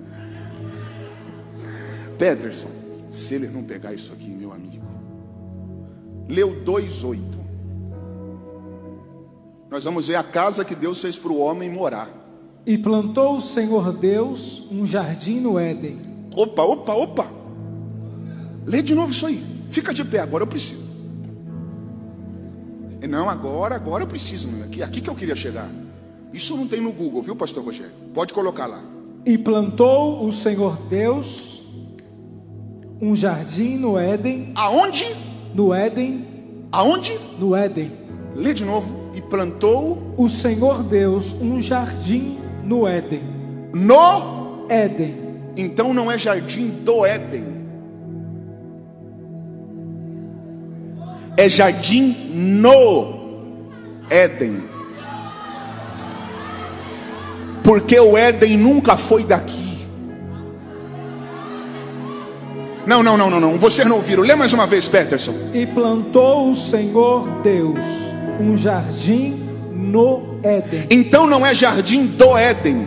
Peterson, 2.16 2.70
se 3.10 3.34
ele 3.34 3.46
não 3.48 3.62
pegar 3.62 3.92
isso 3.92 4.10
aqui, 4.10 4.30
meu 4.30 4.50
amigo. 4.54 4.82
Leu 6.26 6.64
2:8. 6.64 7.20
Nós 9.70 9.84
vamos 9.84 10.06
ver 10.06 10.14
a 10.14 10.22
casa 10.22 10.64
que 10.64 10.74
Deus 10.74 10.98
fez 10.98 11.18
para 11.18 11.30
o 11.30 11.38
homem 11.40 11.68
morar. 11.68 12.08
E 12.64 12.78
plantou 12.78 13.36
o 13.36 13.40
Senhor 13.42 13.92
Deus 13.92 14.66
um 14.70 14.86
jardim 14.86 15.40
no 15.40 15.58
Éden. 15.58 16.00
Opa, 16.34 16.62
opa, 16.62 16.94
opa. 16.94 17.30
Lê 18.64 18.80
de 18.80 18.94
novo 18.94 19.12
isso 19.12 19.26
aí. 19.26 19.44
Fica 19.68 19.92
de 19.92 20.02
pé, 20.06 20.20
agora 20.20 20.44
eu 20.44 20.48
preciso. 20.48 20.90
Não, 23.06 23.28
agora, 23.28 23.74
agora 23.74 24.04
eu 24.04 24.08
preciso. 24.08 24.48
Aqui, 24.64 24.82
aqui 24.82 25.02
que 25.02 25.10
eu 25.10 25.14
queria 25.14 25.36
chegar. 25.36 25.68
Isso 26.32 26.56
não 26.56 26.66
tem 26.66 26.80
no 26.80 26.92
Google, 26.92 27.22
viu, 27.22 27.36
pastor 27.36 27.64
Rogério? 27.64 27.92
Pode 28.14 28.32
colocar 28.32 28.66
lá. 28.66 28.82
E 29.24 29.36
plantou 29.36 30.24
o 30.24 30.32
Senhor 30.32 30.76
Deus 30.88 31.62
um 33.00 33.14
jardim 33.14 33.76
no 33.76 33.98
Éden. 33.98 34.52
Aonde? 34.54 35.06
No 35.54 35.74
Éden. 35.74 36.24
Aonde? 36.70 37.18
No 37.38 37.54
Éden. 37.54 37.92
Lê 38.34 38.54
de 38.54 38.64
novo. 38.64 39.10
E 39.14 39.20
plantou 39.20 40.14
o 40.16 40.28
Senhor 40.28 40.82
Deus 40.82 41.34
um 41.40 41.60
jardim 41.60 42.38
no 42.64 42.86
Éden. 42.86 43.22
No 43.74 44.66
Éden. 44.68 45.16
Então 45.56 45.92
não 45.92 46.10
é 46.10 46.16
jardim 46.16 46.68
do 46.68 47.04
Éden. 47.04 47.44
É 51.36 51.48
jardim 51.48 52.30
no 52.32 54.00
Éden. 54.08 54.71
Porque 57.72 57.98
o 57.98 58.18
Éden 58.18 58.58
nunca 58.58 58.98
foi 58.98 59.24
daqui. 59.24 59.86
Não, 62.86 63.02
não, 63.02 63.16
não, 63.16 63.30
não, 63.30 63.40
não. 63.40 63.56
Vocês 63.56 63.88
não 63.88 63.96
ouviram. 63.96 64.22
Lê 64.22 64.34
mais 64.34 64.52
uma 64.52 64.66
vez, 64.66 64.88
Peterson. 64.88 65.32
E 65.54 65.64
plantou 65.64 66.50
o 66.50 66.54
Senhor 66.54 67.26
Deus 67.42 67.78
um 68.38 68.54
jardim 68.58 69.42
no 69.74 70.38
Éden. 70.42 70.86
Então 70.90 71.26
não 71.26 71.46
é 71.46 71.54
jardim 71.54 72.04
do 72.04 72.36
Éden, 72.36 72.86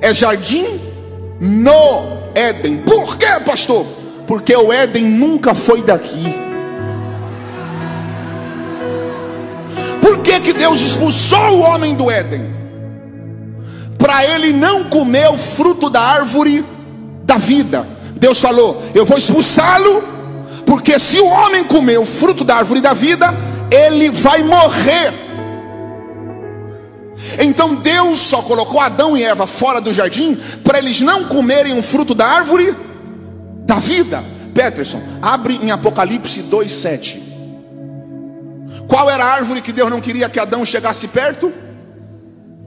é 0.00 0.14
jardim 0.14 0.80
no 1.38 2.30
Éden. 2.34 2.78
Por 2.78 3.18
quê, 3.18 3.38
pastor? 3.44 3.84
Porque 4.26 4.56
o 4.56 4.72
Éden 4.72 5.04
nunca 5.04 5.54
foi 5.54 5.82
daqui. 5.82 6.34
Por 10.00 10.22
que, 10.22 10.40
que 10.40 10.54
Deus 10.54 10.80
expulsou 10.80 11.58
o 11.58 11.60
homem 11.60 11.94
do 11.94 12.10
Éden? 12.10 12.53
Para 13.98 14.24
ele 14.24 14.52
não 14.52 14.84
comer 14.84 15.28
o 15.28 15.38
fruto 15.38 15.88
da 15.88 16.00
árvore 16.00 16.64
da 17.24 17.36
vida. 17.36 17.86
Deus 18.16 18.40
falou: 18.40 18.82
Eu 18.94 19.04
vou 19.04 19.18
expulsá-lo, 19.18 20.02
porque 20.66 20.98
se 20.98 21.20
o 21.20 21.26
homem 21.26 21.64
comer 21.64 21.98
o 21.98 22.06
fruto 22.06 22.44
da 22.44 22.56
árvore 22.56 22.80
da 22.80 22.94
vida, 22.94 23.34
ele 23.70 24.10
vai 24.10 24.42
morrer. 24.42 25.12
Então 27.38 27.76
Deus 27.76 28.18
só 28.18 28.42
colocou 28.42 28.80
Adão 28.80 29.16
e 29.16 29.24
Eva 29.24 29.46
fora 29.46 29.80
do 29.80 29.92
jardim 29.92 30.38
para 30.62 30.78
eles 30.78 31.00
não 31.00 31.24
comerem 31.24 31.78
o 31.78 31.82
fruto 31.82 32.14
da 32.14 32.26
árvore 32.26 32.74
da 33.64 33.76
vida. 33.76 34.22
Peterson, 34.54 35.02
abre 35.20 35.58
em 35.62 35.70
Apocalipse 35.70 36.42
2:7. 36.42 37.22
Qual 38.86 39.10
era 39.10 39.24
a 39.24 39.32
árvore 39.32 39.62
que 39.62 39.72
Deus 39.72 39.90
não 39.90 40.00
queria 40.00 40.28
que 40.28 40.38
Adão 40.38 40.64
chegasse 40.64 41.08
perto? 41.08 41.52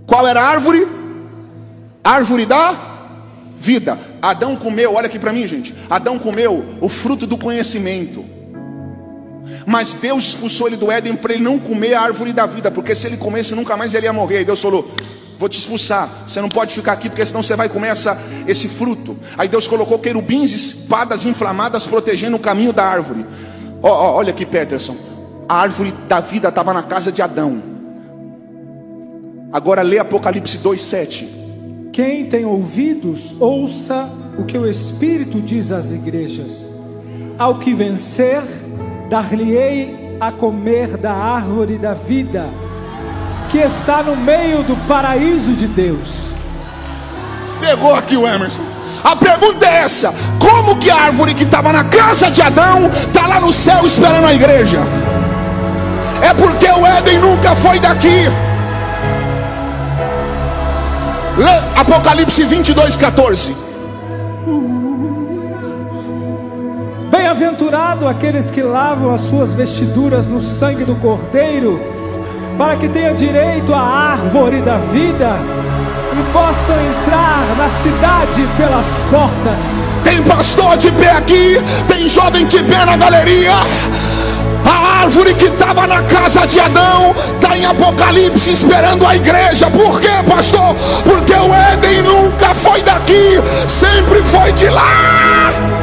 Qual 0.05 0.27
era 0.27 0.41
a 0.41 0.47
árvore? 0.47 0.87
Árvore 2.07 2.45
da 2.45 2.75
vida. 3.57 3.97
Adão 4.21 4.55
comeu, 4.55 4.93
olha 4.93 5.07
aqui 5.07 5.19
para 5.19 5.33
mim, 5.33 5.47
gente. 5.47 5.75
Adão 5.89 6.17
comeu 6.17 6.63
o 6.79 6.87
fruto 6.87 7.27
do 7.27 7.37
conhecimento. 7.37 8.25
Mas 9.65 9.93
Deus 9.93 10.27
expulsou 10.27 10.67
ele 10.67 10.77
do 10.77 10.91
Éden 10.91 11.15
para 11.15 11.33
ele 11.33 11.43
não 11.43 11.59
comer 11.59 11.93
a 11.93 12.01
árvore 12.01 12.31
da 12.31 12.45
vida, 12.45 12.71
porque 12.71 12.95
se 12.95 13.07
ele 13.07 13.17
comesse 13.17 13.55
nunca 13.55 13.75
mais 13.75 13.93
ele 13.93 14.05
ia 14.05 14.13
morrer. 14.13 14.41
E 14.41 14.45
Deus 14.45 14.61
falou: 14.61 14.89
Vou 15.37 15.49
te 15.49 15.59
expulsar. 15.59 16.09
Você 16.27 16.41
não 16.41 16.49
pode 16.49 16.73
ficar 16.73 16.93
aqui, 16.93 17.09
porque 17.09 17.25
senão 17.25 17.43
você 17.43 17.55
vai 17.55 17.69
comer 17.69 17.89
essa, 17.89 18.17
esse 18.47 18.67
fruto. 18.67 19.17
Aí 19.37 19.47
Deus 19.47 19.67
colocou 19.67 19.99
querubins, 19.99 20.53
espadas 20.53 21.25
inflamadas, 21.25 21.85
protegendo 21.85 22.37
o 22.37 22.39
caminho 22.39 22.73
da 22.73 22.85
árvore. 22.85 23.25
Oh, 23.81 23.87
oh, 23.87 24.13
olha 24.15 24.31
aqui, 24.31 24.45
Peterson. 24.45 24.95
A 25.47 25.61
árvore 25.61 25.93
da 26.07 26.19
vida 26.19 26.49
estava 26.49 26.73
na 26.73 26.83
casa 26.83 27.11
de 27.11 27.21
Adão. 27.21 27.61
Agora 29.51 29.81
lê 29.81 29.99
Apocalipse 29.99 30.57
2,7. 30.57 31.36
Quem 31.97 32.27
tem 32.27 32.45
ouvidos, 32.45 33.33
ouça 33.39 34.07
o 34.37 34.43
que 34.43 34.55
o 34.55 34.69
Espírito 34.69 35.41
diz 35.41 35.71
às 35.71 35.91
igrejas. 35.91 36.69
Ao 37.39 37.57
que 37.57 37.73
vencer, 37.73 38.43
dar-lhe-ei 39.09 40.15
a 40.21 40.31
comer 40.31 40.95
da 40.95 41.11
árvore 41.11 41.79
da 41.79 41.95
vida, 41.95 42.51
que 43.49 43.57
está 43.57 44.03
no 44.03 44.15
meio 44.15 44.61
do 44.61 44.77
paraíso 44.87 45.53
de 45.53 45.65
Deus. 45.65 46.25
Pegou 47.59 47.95
aqui 47.95 48.15
o 48.15 48.27
Emerson. 48.27 48.61
A 49.03 49.15
pergunta 49.15 49.65
é 49.65 49.77
essa: 49.79 50.13
como 50.37 50.77
que 50.77 50.91
a 50.91 50.97
árvore 50.97 51.33
que 51.33 51.45
estava 51.45 51.73
na 51.73 51.85
casa 51.85 52.29
de 52.29 52.43
Adão 52.43 52.91
está 52.91 53.25
lá 53.25 53.41
no 53.41 53.51
céu 53.51 53.87
esperando 53.87 54.27
a 54.27 54.35
igreja? 54.35 54.77
É 56.21 56.31
porque 56.31 56.67
o 56.67 56.85
Éden 56.85 57.17
nunca 57.17 57.55
foi 57.55 57.79
daqui. 57.79 58.46
Lê 61.37 61.79
Apocalipse 61.79 62.43
22, 62.43 62.97
14. 62.97 63.55
Bem-aventurado 67.11 68.07
aqueles 68.07 68.49
que 68.49 68.63
lavam 68.63 69.13
as 69.13 69.21
suas 69.21 69.53
vestiduras 69.53 70.27
no 70.27 70.41
sangue 70.41 70.83
do 70.83 70.95
Cordeiro, 70.95 71.79
para 72.57 72.75
que 72.77 72.89
tenham 72.89 73.13
direito 73.13 73.71
à 73.71 73.79
árvore 73.79 74.63
da 74.63 74.79
vida 74.79 75.37
e 76.13 76.33
possam 76.33 76.75
entrar 76.81 77.55
na 77.55 77.69
cidade 77.83 78.47
pelas 78.57 78.87
portas. 79.11 79.61
Tem 80.03 80.23
pastor 80.23 80.75
de 80.77 80.91
pé 80.93 81.11
aqui, 81.11 81.57
tem 81.87 82.09
jovem 82.09 82.47
de 82.47 82.63
pé 82.63 82.83
na 82.83 82.97
galeria. 82.97 83.53
A 84.65 84.86
árvore 84.97 85.33
que 85.35 85.45
estava 85.45 85.85
na 85.85 86.01
casa 86.03 86.45
de 86.47 86.59
Adão 86.59 87.13
está 87.15 87.57
em 87.57 87.65
Apocalipse 87.65 88.51
esperando 88.51 89.05
a 89.05 89.15
igreja. 89.15 89.69
Por 89.69 89.99
quê, 90.01 90.09
pastor? 90.27 90.75
Porque 91.03 91.33
o 91.33 91.53
Éden 91.53 92.01
nunca 92.01 92.53
foi 92.55 92.81
daqui, 92.81 93.41
sempre 93.67 94.23
foi 94.25 94.51
de 94.53 94.69
lá. 94.69 95.76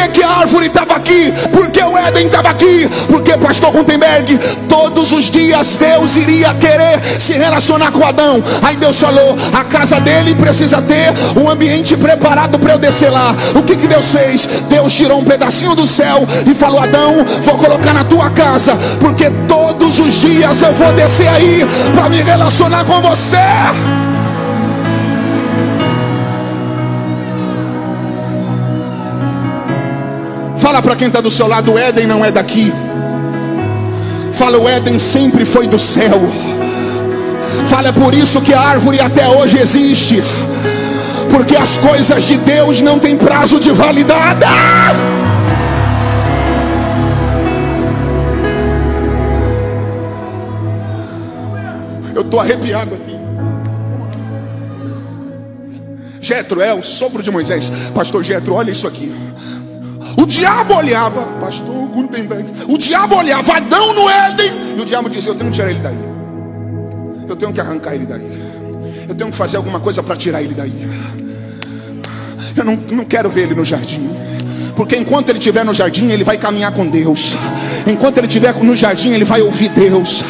Que, 0.00 0.08
que 0.08 0.22
a 0.22 0.30
árvore 0.30 0.66
estava 0.66 0.94
aqui? 0.96 1.32
Porque 1.52 1.82
o 1.82 1.96
Éden 1.96 2.26
estava 2.26 2.50
aqui? 2.50 2.88
Porque, 3.08 3.36
pastor 3.36 3.72
Gutenberg, 3.72 4.38
todos 4.68 5.12
os 5.12 5.30
dias 5.30 5.76
Deus 5.76 6.16
iria 6.16 6.54
querer 6.54 7.00
se 7.18 7.34
relacionar 7.34 7.90
com 7.92 8.04
Adão. 8.04 8.42
Aí 8.62 8.76
Deus 8.76 8.98
falou: 8.98 9.36
a 9.52 9.64
casa 9.64 10.00
dele 10.00 10.34
precisa 10.34 10.80
ter 10.82 11.12
um 11.38 11.48
ambiente 11.48 11.96
preparado 11.96 12.58
para 12.58 12.72
eu 12.72 12.78
descer 12.78 13.10
lá. 13.10 13.34
O 13.54 13.62
que, 13.62 13.76
que 13.76 13.86
Deus 13.86 14.12
fez? 14.12 14.46
Deus 14.68 14.92
tirou 14.92 15.20
um 15.20 15.24
pedacinho 15.24 15.74
do 15.74 15.86
céu 15.86 16.26
e 16.50 16.54
falou: 16.54 16.80
Adão, 16.80 17.24
vou 17.42 17.58
colocar 17.58 17.92
na 17.92 18.04
tua 18.04 18.30
casa, 18.30 18.76
porque 19.00 19.30
todos 19.48 19.98
os 19.98 20.14
dias 20.14 20.62
eu 20.62 20.72
vou 20.72 20.92
descer 20.92 21.28
aí 21.28 21.66
para 21.94 22.08
me 22.08 22.22
relacionar 22.22 22.84
com 22.84 23.00
você. 23.02 24.09
Fala 30.70 30.82
para 30.82 30.94
quem 30.94 31.08
está 31.08 31.20
do 31.20 31.32
seu 31.32 31.48
lado: 31.48 31.72
o 31.72 31.76
Éden 31.76 32.06
não 32.06 32.24
é 32.24 32.30
daqui. 32.30 32.72
Fala, 34.32 34.56
o 34.56 34.68
Éden 34.68 35.00
sempre 35.00 35.44
foi 35.44 35.66
do 35.66 35.80
céu. 35.80 36.16
Fala, 37.66 37.88
é 37.88 37.92
por 37.92 38.14
isso 38.14 38.40
que 38.40 38.54
a 38.54 38.60
árvore 38.60 39.00
até 39.00 39.28
hoje 39.28 39.58
existe. 39.58 40.22
Porque 41.28 41.56
as 41.56 41.76
coisas 41.76 42.22
de 42.22 42.36
Deus 42.36 42.80
não 42.82 43.00
têm 43.00 43.16
prazo 43.16 43.58
de 43.58 43.72
validade. 43.72 44.46
Eu 52.14 52.22
estou 52.22 52.38
arrepiado 52.38 52.94
aqui. 52.94 53.18
Jetro 56.20 56.60
é 56.60 56.72
o 56.72 56.80
sopro 56.80 57.24
de 57.24 57.30
Moisés. 57.32 57.72
Pastor 57.92 58.22
Jetro, 58.22 58.54
olha 58.54 58.70
isso 58.70 58.86
aqui. 58.86 59.12
O 60.20 60.26
diabo 60.26 60.74
olhava, 60.74 61.22
pastor 61.40 61.88
Gutenberg, 61.88 62.52
o 62.68 62.76
diabo 62.76 63.16
olhava 63.16 63.56
Adão 63.56 63.94
no 63.94 64.06
Éden, 64.06 64.52
e 64.76 64.80
o 64.80 64.84
diabo 64.84 65.08
dizia: 65.08 65.32
Eu 65.32 65.34
tenho 65.34 65.50
que 65.50 65.56
tirar 65.56 65.70
ele 65.70 65.80
daí, 65.80 65.98
eu 67.26 67.36
tenho 67.36 67.52
que 67.52 67.60
arrancar 67.60 67.94
ele 67.94 68.04
daí, 68.04 68.42
eu 69.08 69.14
tenho 69.14 69.30
que 69.30 69.36
fazer 69.36 69.56
alguma 69.56 69.80
coisa 69.80 70.02
para 70.02 70.14
tirar 70.16 70.42
ele 70.42 70.52
daí. 70.52 70.88
Eu 72.54 72.64
não, 72.64 72.76
não 72.76 73.04
quero 73.06 73.30
ver 73.30 73.42
ele 73.44 73.54
no 73.54 73.64
jardim. 73.64 74.10
Porque 74.76 74.96
enquanto 74.96 75.30
ele 75.30 75.38
estiver 75.38 75.64
no 75.64 75.72
jardim, 75.72 76.10
ele 76.10 76.24
vai 76.24 76.36
caminhar 76.36 76.72
com 76.72 76.86
Deus. 76.86 77.34
Enquanto 77.86 78.18
ele 78.18 78.26
estiver 78.26 78.54
no 78.62 78.76
jardim, 78.76 79.10
ele 79.10 79.24
vai 79.24 79.40
ouvir 79.40 79.68
Deus. 79.70 80.22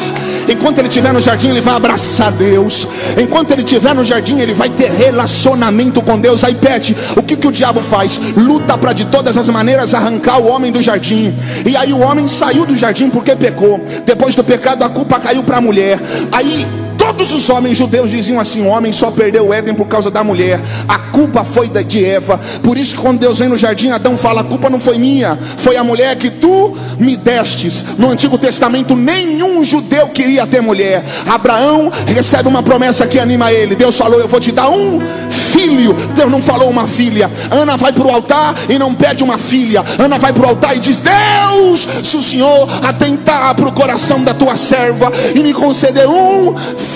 Enquanto 0.51 0.79
ele 0.79 0.89
estiver 0.89 1.13
no 1.13 1.21
jardim, 1.21 1.49
ele 1.49 1.61
vai 1.61 1.75
abraçar 1.75 2.31
Deus. 2.31 2.87
Enquanto 3.17 3.51
ele 3.51 3.61
estiver 3.61 3.95
no 3.95 4.03
jardim, 4.03 4.39
ele 4.39 4.53
vai 4.53 4.69
ter 4.69 4.91
relacionamento 4.91 6.01
com 6.01 6.19
Deus. 6.19 6.43
Aí 6.43 6.55
pede, 6.55 6.95
o 7.15 7.23
que, 7.23 7.37
que 7.37 7.47
o 7.47 7.51
diabo 7.51 7.81
faz? 7.81 8.19
Luta 8.35 8.77
para 8.77 8.93
de 8.93 9.05
todas 9.05 9.37
as 9.37 9.47
maneiras 9.49 9.93
arrancar 9.93 10.39
o 10.39 10.47
homem 10.47 10.71
do 10.71 10.81
jardim. 10.81 11.33
E 11.65 11.75
aí 11.77 11.93
o 11.93 11.99
homem 11.99 12.27
saiu 12.27 12.65
do 12.65 12.75
jardim 12.75 13.09
porque 13.09 13.35
pecou. 13.35 13.83
Depois 14.05 14.35
do 14.35 14.43
pecado, 14.43 14.83
a 14.83 14.89
culpa 14.89 15.19
caiu 15.19 15.41
para 15.43 15.57
a 15.57 15.61
mulher. 15.61 15.99
Aí 16.31 16.67
Todos 17.01 17.33
os 17.33 17.49
homens 17.49 17.79
judeus 17.79 18.11
diziam 18.11 18.39
assim: 18.39 18.61
o 18.61 18.67
homem 18.67 18.93
só 18.93 19.09
perdeu 19.09 19.47
o 19.47 19.53
Éden 19.53 19.73
por 19.73 19.87
causa 19.87 20.11
da 20.11 20.23
mulher. 20.23 20.61
A 20.87 20.99
culpa 20.99 21.43
foi 21.43 21.67
de 21.67 22.05
Eva. 22.05 22.39
Por 22.61 22.77
isso 22.77 22.95
que 22.95 23.01
quando 23.01 23.19
Deus 23.19 23.39
vem 23.39 23.49
no 23.49 23.57
jardim, 23.57 23.89
Adão 23.89 24.15
fala: 24.15 24.41
a 24.41 24.43
culpa 24.43 24.69
não 24.69 24.79
foi 24.79 24.99
minha, 24.99 25.37
foi 25.57 25.75
a 25.75 25.83
mulher 25.83 26.15
que 26.15 26.29
tu 26.29 26.77
me 26.99 27.17
destes. 27.17 27.83
No 27.97 28.11
Antigo 28.11 28.37
Testamento, 28.37 28.95
nenhum 28.95 29.63
judeu 29.63 30.09
queria 30.09 30.45
ter 30.45 30.61
mulher. 30.61 31.03
Abraão 31.27 31.91
recebe 32.05 32.47
uma 32.47 32.61
promessa 32.61 33.07
que 33.07 33.17
anima 33.17 33.51
ele. 33.51 33.75
Deus 33.75 33.97
falou: 33.97 34.19
eu 34.19 34.27
vou 34.27 34.39
te 34.39 34.51
dar 34.51 34.69
um 34.69 35.01
filho. 35.29 35.93
Deus 36.15 36.29
não 36.29 36.41
falou 36.41 36.69
uma 36.69 36.87
filha. 36.87 37.31
Ana 37.49 37.77
vai 37.77 37.91
para 37.91 38.05
o 38.05 38.11
altar 38.11 38.53
e 38.69 38.77
não 38.77 38.93
pede 38.93 39.23
uma 39.23 39.39
filha. 39.39 39.83
Ana 39.97 40.19
vai 40.19 40.31
para 40.33 40.45
o 40.45 40.49
altar 40.49 40.77
e 40.77 40.79
diz: 40.79 40.97
Deus, 40.97 41.87
se 42.03 42.15
o 42.15 42.21
Senhor 42.21 42.69
atentar 42.83 43.55
para 43.55 43.67
o 43.67 43.71
coração 43.71 44.23
da 44.23 44.35
tua 44.35 44.55
serva 44.55 45.11
e 45.33 45.39
me 45.39 45.51
conceder 45.51 46.07
um 46.07 46.55
filho, 46.77 46.90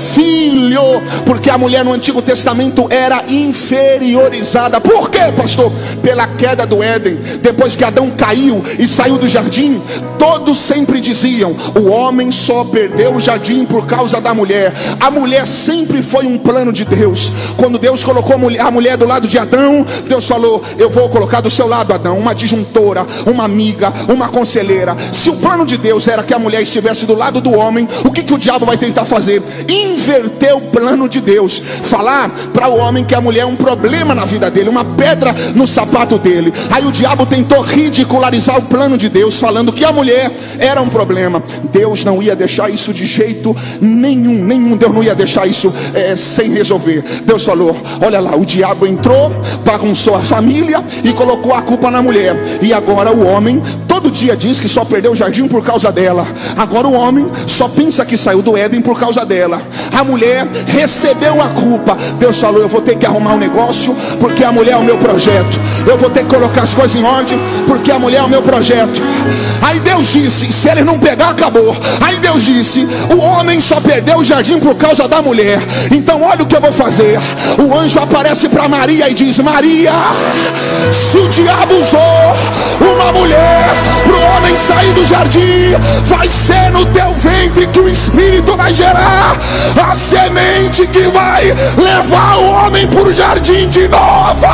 porque 1.25 1.49
a 1.49 1.57
mulher 1.57 1.83
no 1.83 1.91
Antigo 1.91 2.21
Testamento 2.21 2.87
era 2.89 3.23
inferiorizada. 3.27 4.79
Por 4.79 5.09
quê, 5.09 5.31
pastor? 5.35 5.71
Pela 6.01 6.27
queda 6.27 6.65
do 6.65 6.81
Éden. 6.81 7.19
Depois 7.41 7.75
que 7.75 7.83
Adão 7.83 8.09
caiu 8.11 8.63
e 8.79 8.87
saiu 8.87 9.17
do 9.17 9.27
jardim, 9.27 9.81
todos 10.17 10.57
sempre 10.57 10.99
diziam: 11.01 11.55
o 11.75 11.89
homem 11.89 12.31
só 12.31 12.63
perdeu 12.63 13.15
o 13.15 13.19
jardim 13.19 13.65
por 13.65 13.85
causa 13.85 14.21
da 14.21 14.33
mulher. 14.33 14.73
A 14.99 15.11
mulher 15.11 15.45
sempre 15.45 16.01
foi 16.01 16.25
um 16.25 16.37
plano 16.37 16.71
de 16.71 16.85
Deus. 16.85 17.31
Quando 17.57 17.77
Deus 17.77 18.03
colocou 18.03 18.35
a 18.35 18.71
mulher 18.71 18.97
do 18.97 19.05
lado 19.05 19.27
de 19.27 19.37
Adão, 19.37 19.85
Deus 20.07 20.25
falou: 20.25 20.63
Eu 20.77 20.89
vou 20.89 21.09
colocar 21.09 21.41
do 21.41 21.49
seu 21.49 21.67
lado, 21.67 21.93
Adão, 21.93 22.17
uma 22.17 22.33
disjuntora, 22.33 23.05
uma 23.25 23.43
amiga, 23.43 23.93
uma 24.07 24.29
conselheira. 24.29 24.95
Se 25.11 25.29
o 25.29 25.35
plano 25.35 25.65
de 25.65 25.77
Deus 25.77 26.07
era 26.07 26.23
que 26.23 26.33
a 26.33 26.39
mulher 26.39 26.61
estivesse 26.61 27.05
do 27.05 27.15
lado 27.15 27.41
do 27.41 27.53
homem, 27.53 27.87
o 28.03 28.11
que, 28.11 28.23
que 28.23 28.33
o 28.33 28.37
diabo 28.37 28.65
vai 28.65 28.77
tentar 28.77 29.05
fazer? 29.05 29.41
Inverter 29.93 30.55
o 30.55 30.61
plano 30.61 31.07
de 31.07 31.21
Deus, 31.21 31.59
falar 31.59 32.29
para 32.53 32.67
o 32.67 32.77
homem 32.77 33.03
que 33.03 33.15
a 33.15 33.21
mulher 33.21 33.41
é 33.41 33.45
um 33.45 33.55
problema 33.55 34.15
na 34.15 34.25
vida 34.25 34.49
dele, 34.49 34.69
uma 34.69 34.85
pedra 34.85 35.33
no 35.55 35.67
sapato 35.67 36.17
dele. 36.17 36.53
Aí 36.71 36.85
o 36.85 36.91
diabo 36.91 37.25
tentou 37.25 37.61
ridicularizar 37.61 38.57
o 38.57 38.63
plano 38.63 38.97
de 38.97 39.09
Deus, 39.09 39.39
falando 39.39 39.73
que 39.73 39.85
a 39.85 39.91
mulher 39.91 40.31
era 40.59 40.81
um 40.81 40.89
problema. 40.89 41.41
Deus 41.71 42.03
não 42.03 42.21
ia 42.21 42.35
deixar 42.35 42.69
isso 42.69 42.93
de 42.93 43.05
jeito 43.05 43.55
nenhum, 43.81 44.43
nenhum. 44.43 44.75
Deus 44.75 44.93
não 44.93 45.03
ia 45.03 45.15
deixar 45.15 45.47
isso 45.47 45.73
é, 45.93 46.15
sem 46.15 46.51
resolver. 46.51 47.03
Deus 47.23 47.43
falou: 47.43 47.75
Olha 48.01 48.19
lá, 48.19 48.35
o 48.35 48.45
diabo 48.45 48.85
entrou, 48.85 49.31
bagunçou 49.63 50.15
a 50.15 50.19
família 50.19 50.83
e 51.03 51.13
colocou 51.13 51.53
a 51.53 51.61
culpa 51.61 51.91
na 51.91 52.01
mulher. 52.01 52.35
E 52.61 52.73
agora 52.73 53.11
o 53.11 53.25
homem 53.25 53.61
dia 54.15 54.35
diz 54.35 54.61
que 54.61 54.67
só 54.67 54.85
perdeu 54.85 55.11
o 55.11 55.15
jardim 55.15 55.45
por 55.47 55.63
causa 55.63 55.91
dela. 55.91 56.25
Agora 56.57 56.87
o 56.87 56.93
homem 56.93 57.27
só 57.45 57.67
pensa 57.67 58.05
que 58.05 58.17
saiu 58.17 58.41
do 58.41 58.57
Éden 58.57 58.81
por 58.81 58.97
causa 58.97 59.25
dela. 59.25 59.61
A 59.93 60.03
mulher 60.03 60.47
recebeu 60.67 61.41
a 61.41 61.49
culpa. 61.49 61.97
Deus 62.17 62.39
falou: 62.39 62.61
Eu 62.61 62.69
vou 62.69 62.81
ter 62.81 62.95
que 62.97 63.05
arrumar 63.05 63.33
um 63.33 63.37
negócio, 63.37 63.95
porque 64.19 64.43
a 64.43 64.51
mulher 64.51 64.71
é 64.71 64.77
o 64.77 64.83
meu 64.83 64.97
projeto. 64.97 65.59
Eu 65.85 65.97
vou 65.97 66.09
ter 66.09 66.23
que 66.23 66.33
colocar 66.33 66.61
as 66.61 66.73
coisas 66.73 66.95
em 66.95 67.03
ordem, 67.03 67.37
porque 67.67 67.91
a 67.91 67.99
mulher 67.99 68.19
é 68.19 68.23
o 68.23 68.29
meu 68.29 68.41
projeto. 68.41 69.01
Aí 69.61 69.79
Deus 69.81 70.07
disse: 70.07 70.51
Se 70.51 70.69
ele 70.69 70.83
não 70.83 70.97
pegar, 70.97 71.29
acabou. 71.29 71.75
Aí 72.01 72.17
Deus 72.19 72.43
disse: 72.43 72.87
O 73.13 73.17
homem 73.19 73.59
só 73.59 73.81
perdeu 73.81 74.17
o 74.17 74.23
jardim 74.23 74.59
por 74.59 74.75
causa 74.75 75.07
da 75.09 75.21
mulher. 75.21 75.59
Então, 75.91 76.21
olha 76.23 76.43
o 76.43 76.47
que 76.47 76.55
eu 76.55 76.61
vou 76.61 76.71
fazer. 76.71 77.19
O 77.59 77.77
anjo 77.77 77.99
aparece 77.99 78.47
para 78.47 78.69
Maria 78.69 79.09
e 79.09 79.13
diz: 79.13 79.39
Maria, 79.39 79.91
se 80.91 81.17
o 81.17 81.27
diabo 81.27 81.75
usou 81.75 82.01
uma 82.79 83.11
mulher 83.11 84.04
para 84.05 84.17
o 84.17 84.37
homem 84.37 84.55
sair 84.55 84.93
do 84.93 85.05
jardim, 85.05 85.73
vai 86.05 86.29
ser 86.29 86.71
no 86.71 86.85
teu 86.85 87.13
ventre 87.13 87.67
que 87.67 87.79
o 87.79 87.89
Espírito 87.89 88.55
vai 88.55 88.73
gerar 88.73 89.37
a 89.89 89.95
semente 89.95 90.87
que 90.87 91.07
vai 91.07 91.55
levar 91.77 92.37
o 92.37 92.49
homem 92.51 92.87
para 92.87 93.09
o 93.09 93.13
jardim 93.13 93.67
de 93.67 93.87
novo. 93.87 94.47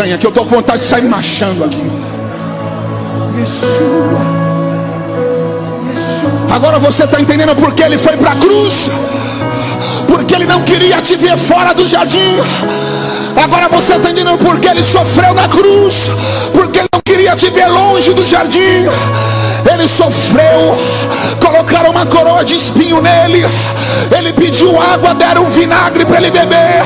Estranhas 0.00 0.18
que 0.18 0.26
eu 0.26 0.32
tô 0.32 0.44
com 0.44 0.56
vontade 0.56 0.80
de 0.80 0.88
sair 0.88 1.02
marchando 1.02 1.62
aqui. 1.62 1.92
Agora 6.50 6.78
você 6.78 7.04
está 7.04 7.20
entendendo 7.20 7.54
por 7.54 7.74
que 7.74 7.82
ele 7.82 7.98
foi 7.98 8.16
para 8.16 8.30
a 8.30 8.36
cruz? 8.36 8.88
Porque 10.08 10.34
ele 10.34 10.46
não 10.46 10.62
queria 10.62 11.02
te 11.02 11.16
ver 11.16 11.36
fora 11.36 11.74
do 11.74 11.86
jardim. 11.86 12.38
Agora 13.44 13.68
você 13.68 13.96
está 13.96 14.10
entendendo 14.10 14.38
por 14.38 14.58
que 14.58 14.68
ele 14.68 14.82
sofreu 14.82 15.34
na 15.34 15.46
cruz? 15.48 16.08
Porque 16.54 16.78
ele 16.78 16.88
não 16.90 17.00
queria 17.04 17.36
te 17.36 17.50
ver 17.50 17.66
longe 17.66 18.14
do 18.14 18.24
jardim. 18.24 18.86
Ele 19.68 19.86
sofreu, 19.88 20.78
colocaram 21.40 21.90
uma 21.90 22.06
coroa 22.06 22.44
de 22.44 22.54
espinho 22.54 23.00
nele. 23.00 23.46
Ele 24.16 24.32
pediu 24.32 24.80
água, 24.80 25.14
deram 25.14 25.46
vinagre 25.46 26.04
para 26.04 26.18
ele 26.18 26.30
beber, 26.30 26.82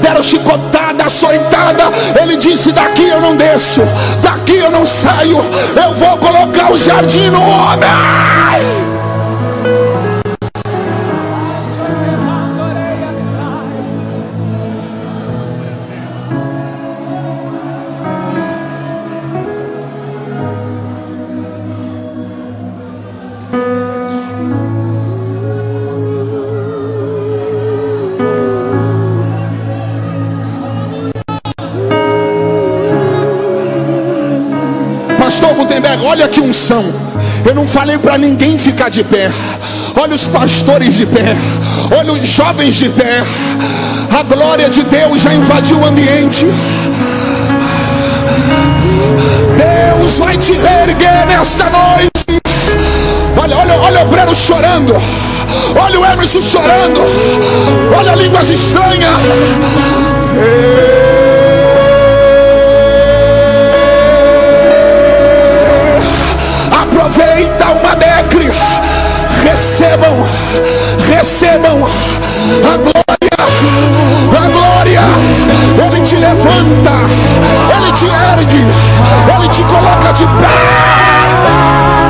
deram 0.00 0.22
chicotada, 0.22 1.04
açoitada. 1.04 1.84
Ele 2.20 2.36
disse: 2.36 2.72
Daqui 2.72 3.08
eu 3.08 3.20
não 3.20 3.36
desço, 3.36 3.82
daqui 4.22 4.56
eu 4.56 4.70
não 4.70 4.86
saio. 4.86 5.38
Eu 5.76 5.94
vou 5.94 6.16
colocar 6.18 6.72
o 6.72 6.78
jardim 6.78 7.30
no 7.30 7.40
homem. 7.40 8.91
Unção. 36.72 36.84
Eu 37.44 37.54
não 37.54 37.66
falei 37.66 37.98
para 37.98 38.16
ninguém 38.16 38.56
ficar 38.56 38.88
de 38.88 39.04
pé. 39.04 39.30
Olha 39.94 40.14
os 40.14 40.26
pastores 40.26 40.94
de 40.94 41.04
pé. 41.04 41.36
Olha 41.98 42.12
os 42.12 42.28
jovens 42.28 42.76
de 42.76 42.88
pé. 42.88 43.22
A 44.18 44.22
glória 44.22 44.70
de 44.70 44.82
Deus 44.84 45.20
já 45.20 45.34
invadiu 45.34 45.78
o 45.78 45.84
ambiente. 45.84 46.46
Deus 49.56 50.18
vai 50.18 50.36
te 50.38 50.52
reerguer 50.52 51.26
nesta 51.26 51.64
noite. 51.64 52.40
Olha, 53.40 53.56
olha, 53.56 53.74
olha 53.76 54.02
o 54.02 54.08
Breno 54.08 54.34
chorando. 54.34 54.94
Olha 55.76 56.00
o 56.00 56.04
Emerson 56.04 56.42
chorando. 56.42 57.00
Olha 57.96 58.14
línguas 58.14 58.48
estranhas. 58.48 59.20
Aproveita 67.12 67.66
uma 67.72 67.94
decre. 67.94 68.50
Recebam, 69.42 70.26
recebam 71.10 71.82
a 72.64 72.76
glória, 72.78 73.36
a 74.34 74.48
glória. 74.48 75.02
Ele 75.84 76.00
te 76.00 76.16
levanta, 76.16 76.92
ele 77.76 77.92
te 77.92 78.06
ergue, 78.06 78.64
ele 79.36 79.48
te 79.48 79.62
coloca 79.64 80.12
de 80.12 80.24
pé. 80.24 82.01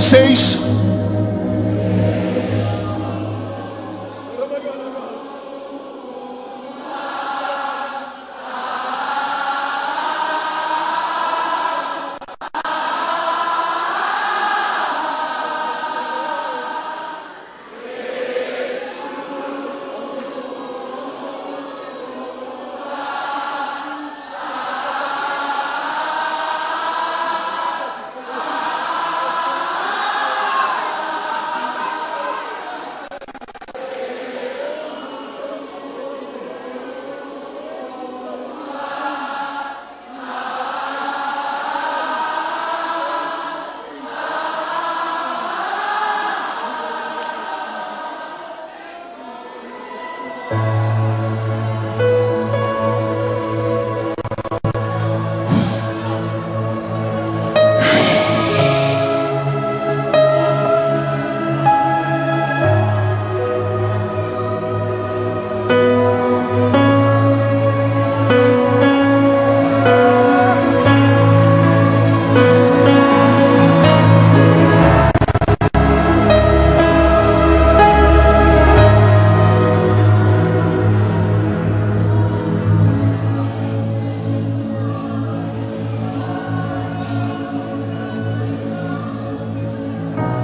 Vocês. 0.00 0.67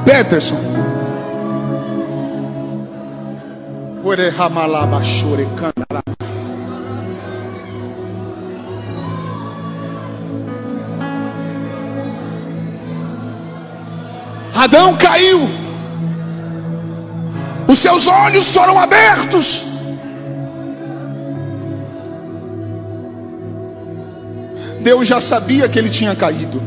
Peterson. 0.05 0.61
Adão 14.55 14.97
caiu, 14.97 15.49
os 17.67 17.79
seus 17.79 18.07
olhos 18.07 18.53
foram 18.53 18.79
abertos. 18.79 19.65
Deus 24.81 25.09
já 25.09 25.21
sabia 25.21 25.69
que 25.69 25.79
ele 25.79 25.89
tinha 25.89 26.15
caído. 26.15 26.63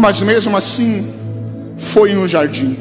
Mas 0.00 0.22
mesmo 0.22 0.56
assim 0.56 1.12
foi 1.76 2.14
no 2.14 2.26
jardim. 2.26 2.74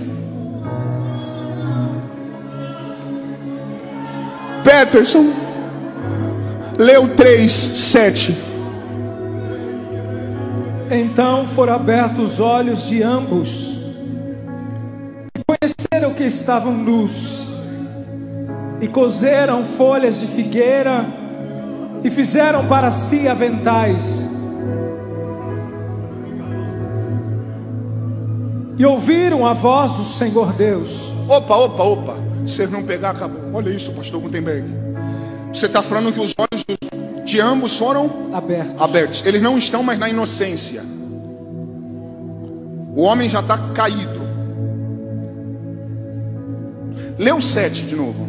Peterson 4.63 5.29
leu 6.77 7.09
3, 7.09 7.51
7. 7.51 8.37
Então 10.89 11.45
foram 11.45 11.73
abertos 11.73 12.35
os 12.35 12.39
olhos 12.39 12.87
de 12.87 13.03
ambos, 13.03 13.77
e 15.35 15.41
conheceram 15.45 16.13
que 16.13 16.23
estavam 16.23 16.71
nus, 16.71 17.45
e 18.79 18.87
cozeram 18.87 19.65
folhas 19.65 20.21
de 20.21 20.27
figueira, 20.27 21.05
e 22.01 22.09
fizeram 22.09 22.65
para 22.65 22.91
si 22.91 23.27
aventais. 23.27 24.28
E 28.80 28.85
ouviram 28.85 29.45
a 29.45 29.53
voz 29.53 29.91
do 29.91 30.03
Senhor 30.06 30.53
Deus. 30.53 31.11
Opa, 31.27 31.53
opa, 31.53 31.84
opa. 31.84 32.18
Se 32.47 32.65
não 32.65 32.81
pegar, 32.81 33.10
acabou. 33.11 33.41
Olha 33.53 33.69
isso, 33.69 33.91
pastor 33.91 34.22
Gutenberg. 34.22 34.65
Você 35.53 35.65
está 35.65 35.81
falando 35.81 36.14
que 36.14 36.22
os 36.22 36.34
olhos 36.39 36.65
de 37.26 37.41
ambos 37.41 37.77
foram 37.77 38.10
abertos. 38.34 38.81
abertos. 38.81 39.26
Eles 39.26 39.41
não 39.41 39.57
estão 39.57 39.84
mais 39.84 39.99
na 39.99 40.10
inocência. 40.10 40.81
O 42.95 43.01
homem 43.01 43.27
já 43.27 43.41
está 43.41 43.57
caído. 43.73 44.27
Lê 47.18 47.34
o 47.34 47.41
7 47.41 47.85
de 47.85 47.97
novo. 47.97 48.27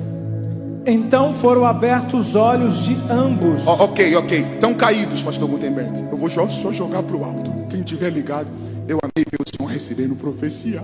Então 0.85 1.33
foram 1.33 1.65
abertos 1.65 2.31
os 2.31 2.35
olhos 2.35 2.85
de 2.85 2.97
ambos. 3.09 3.63
Oh, 3.65 3.85
ok, 3.85 4.17
ok. 4.17 4.47
Estão 4.55 4.75
caídos, 4.75 5.23
pastor 5.23 5.49
Gutenberg. 5.49 6.07
Eu 6.11 6.17
vou 6.17 6.29
só, 6.29 6.49
só 6.49 6.73
jogar 6.73 7.05
para 7.05 7.17
o 7.17 7.25
alto. 7.25 7.53
Quem 7.71 7.83
tiver 7.83 8.11
ligado. 8.11 8.49
Eu 8.89 8.99
amei 9.03 9.25
ver 9.31 9.39
o 9.39 9.49
Senhor 9.49 9.60
recebendo 9.71 10.15
profecia. 10.15 10.83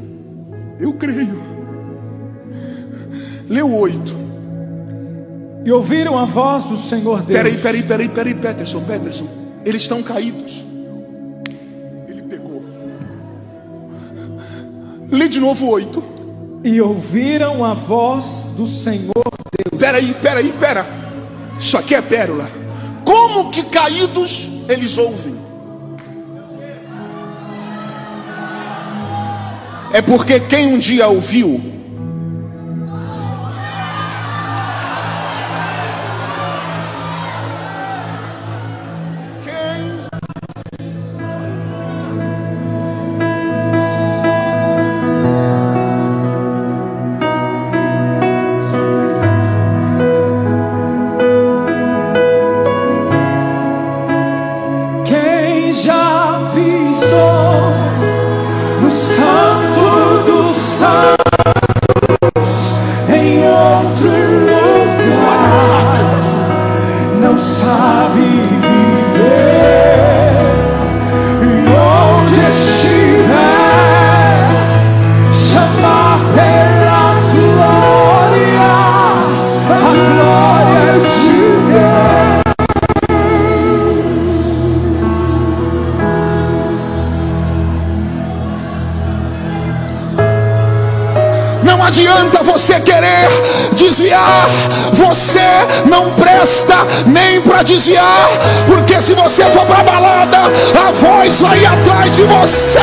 Eu 0.78 0.92
creio. 0.94 1.38
Leu 3.48 3.72
oito. 3.74 4.14
E 5.64 5.72
ouviram 5.72 6.16
a 6.16 6.24
voz 6.24 6.64
do 6.64 6.76
Senhor 6.76 7.22
Deus. 7.22 7.38
Peraí, 7.38 7.56
peraí, 7.56 7.82
peraí, 7.82 8.08
peraí, 8.08 8.34
Peterson, 8.34 8.80
Peterson. 8.84 9.26
Eles 9.64 9.82
estão 9.82 10.02
caídos. 10.02 10.64
Ele 12.08 12.22
pegou. 12.22 12.64
Lê 15.10 15.26
de 15.28 15.40
novo 15.40 15.66
oito. 15.68 16.02
E 16.62 16.80
ouviram 16.80 17.64
a 17.64 17.74
voz 17.74 18.54
do 18.56 18.66
Senhor 18.66 19.12
Deus. 19.12 19.80
Peraí, 19.80 20.14
peraí, 20.14 20.52
pera. 20.52 20.86
Isso 21.58 21.76
aqui 21.76 21.94
é 21.94 22.02
pérola. 22.02 22.48
Como 23.04 23.50
que 23.50 23.64
caídos 23.64 24.48
eles 24.68 24.98
ouvem? 24.98 25.35
É 29.96 30.02
porque 30.02 30.38
quem 30.38 30.66
um 30.66 30.76
dia 30.78 31.08
ouviu, 31.08 31.58
para 97.56 97.62
desviar, 97.62 98.28
porque 98.66 99.00
se 99.00 99.14
você 99.14 99.44
for 99.44 99.64
para 99.64 99.82
balada, 99.82 100.52
a 100.78 100.90
voz 100.90 101.40
vai 101.40 101.64
atrás 101.64 102.14
de 102.14 102.22
você. 102.24 102.78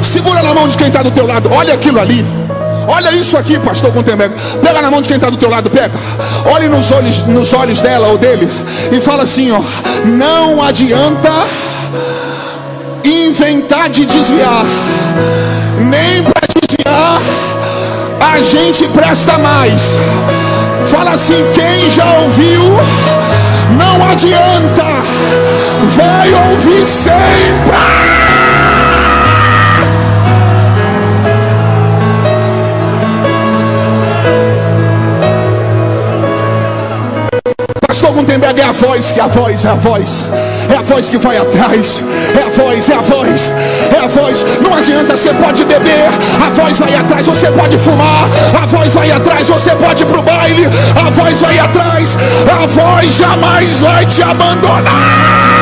Segura 0.00 0.42
na 0.42 0.54
mão 0.54 0.66
de 0.66 0.78
quem 0.78 0.86
está 0.86 1.02
do 1.02 1.10
teu 1.10 1.26
lado. 1.26 1.50
Olha 1.52 1.74
aquilo 1.74 2.00
ali. 2.00 2.24
Olha 2.88 3.10
isso 3.10 3.36
aqui, 3.36 3.58
pastor 3.58 3.90
Gutenberg. 3.90 4.34
Pega 4.62 4.80
na 4.80 4.90
mão 4.90 5.02
de 5.02 5.08
quem 5.08 5.16
está 5.16 5.28
do 5.28 5.36
teu 5.36 5.50
lado, 5.50 5.68
pega. 5.68 5.92
Olhe 6.50 6.70
nos 6.70 6.90
olhos, 6.90 7.26
nos 7.26 7.52
olhos 7.52 7.82
dela 7.82 8.08
ou 8.08 8.16
dele 8.16 8.48
e 8.90 8.98
fala 9.02 9.24
assim, 9.24 9.50
ó: 9.50 9.60
Não 10.06 10.62
adianta 10.62 11.30
inventar 13.04 13.90
de 13.90 14.06
desviar, 14.06 14.64
nem 15.78 16.22
para 16.22 16.46
desviar 16.54 17.20
a 18.20 18.40
gente 18.42 18.86
presta 18.88 19.38
mais. 19.38 19.96
Fala 20.84 21.12
assim: 21.12 21.44
quem 21.54 21.90
já 21.90 22.04
ouviu, 22.20 22.62
não 23.78 24.08
adianta, 24.08 24.84
vai 25.96 26.32
ouvir 26.50 26.84
sempre. 26.84 28.25
Gutenberg 38.16 38.58
é 38.58 38.64
a 38.64 38.72
voz, 38.72 39.12
que 39.12 39.20
é 39.20 39.22
a 39.22 39.26
voz, 39.26 39.64
é 39.66 39.68
a 39.68 39.74
voz, 39.74 40.26
é 40.72 40.76
a 40.76 40.80
voz 40.80 41.10
que 41.10 41.18
vai 41.18 41.36
atrás, 41.36 42.02
é 42.34 42.42
a 42.42 42.48
voz, 42.48 42.88
é 42.88 42.94
a 42.94 43.00
voz, 43.02 43.54
é 43.94 43.98
a 43.98 44.08
voz. 44.08 44.58
Não 44.62 44.74
adianta, 44.74 45.14
você 45.14 45.34
pode 45.34 45.64
beber, 45.66 46.08
a 46.42 46.48
voz 46.50 46.78
vai 46.78 46.94
atrás, 46.94 47.26
você 47.26 47.50
pode 47.50 47.76
fumar, 47.76 48.30
a 48.62 48.66
voz 48.66 48.94
vai 48.94 49.10
atrás, 49.10 49.48
você 49.48 49.70
pode 49.72 50.02
ir 50.02 50.06
pro 50.06 50.22
baile, 50.22 50.66
a 50.96 51.10
voz 51.10 51.42
vai 51.42 51.58
atrás, 51.58 52.16
a 52.50 52.66
voz 52.66 53.16
jamais 53.16 53.82
vai 53.82 54.06
te 54.06 54.22
abandonar. 54.22 55.55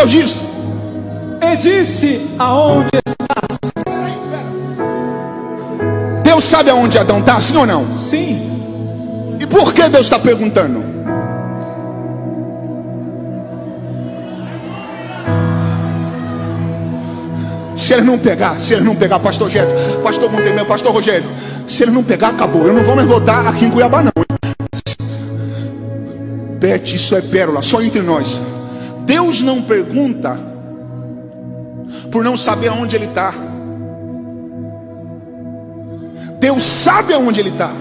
Deus 0.00 0.10
disse? 0.10 0.40
E 1.42 1.56
disse: 1.56 2.26
Aonde 2.38 2.88
estás? 3.06 3.60
Deus 6.22 6.44
sabe 6.44 6.70
aonde 6.70 6.96
Adão 6.96 7.18
está, 7.20 7.38
sim 7.38 7.56
ou 7.58 7.66
não? 7.66 7.92
Sim. 7.92 9.36
E 9.38 9.46
por 9.46 9.74
que 9.74 9.88
Deus 9.90 10.06
está 10.06 10.18
perguntando? 10.18 10.82
Se 17.76 17.92
ele 17.92 18.02
não 18.02 18.18
pegar, 18.18 18.58
se 18.58 18.72
ele 18.72 18.84
não 18.84 18.96
pegar, 18.96 19.18
pastor 19.18 19.50
Geto, 19.50 19.74
pastor 20.02 20.30
Gutenberg, 20.30 20.66
pastor 20.66 20.94
Rogério, 20.94 21.28
se 21.66 21.82
ele 21.82 21.90
não 21.90 22.02
pegar, 22.02 22.28
acabou. 22.28 22.66
Eu 22.66 22.72
não 22.72 22.82
vou 22.82 22.96
mais 22.96 23.06
voltar 23.06 23.46
aqui 23.46 23.66
em 23.66 23.70
Cuiabá, 23.70 24.02
não. 24.02 24.12
Pet, 26.58 26.96
isso 26.96 27.14
é 27.14 27.20
pérola, 27.20 27.60
só 27.60 27.82
entre 27.82 28.00
nós. 28.00 28.40
Deus 29.10 29.42
não 29.42 29.60
pergunta 29.60 30.38
por 32.12 32.22
não 32.22 32.36
saber 32.36 32.68
aonde 32.68 32.94
Ele 32.94 33.06
está. 33.06 33.34
Deus 36.38 36.62
sabe 36.62 37.12
aonde 37.12 37.40
Ele 37.40 37.48
está. 37.48 37.72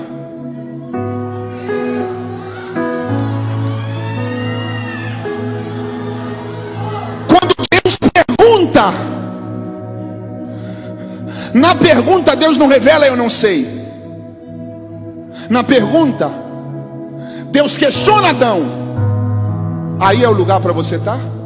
Quando 7.28 7.56
Deus 7.70 8.00
pergunta, 8.00 8.92
na 11.54 11.76
pergunta 11.76 12.36
Deus 12.36 12.58
não 12.58 12.66
revela, 12.66 13.06
eu 13.06 13.16
não 13.16 13.30
sei. 13.30 13.68
Na 15.48 15.64
pergunta, 15.64 16.28
Deus 17.52 17.78
questiona 17.78 18.30
Adão. 18.30 18.89
Aí 20.00 20.24
é 20.24 20.30
o 20.30 20.32
lugar 20.32 20.62
para 20.62 20.72
você 20.72 20.96
estar? 20.96 21.18
Tá? 21.18 21.40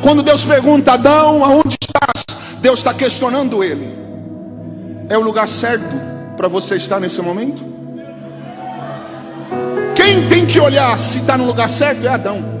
Quando 0.00 0.22
Deus 0.22 0.44
pergunta, 0.44 0.92
Adão, 0.92 1.44
aonde 1.44 1.76
estás? 1.80 2.58
Deus 2.60 2.78
está 2.80 2.94
questionando 2.94 3.62
ele. 3.64 3.92
É 5.08 5.18
o 5.18 5.20
lugar 5.20 5.48
certo 5.48 5.94
para 6.36 6.48
você 6.48 6.76
estar 6.76 7.00
nesse 7.00 7.20
momento? 7.20 7.64
Quem 9.96 10.28
tem 10.28 10.46
que 10.46 10.60
olhar 10.60 10.98
se 10.98 11.18
está 11.18 11.36
no 11.36 11.44
lugar 11.44 11.68
certo 11.68 12.06
é 12.06 12.08
Adão. 12.08 12.52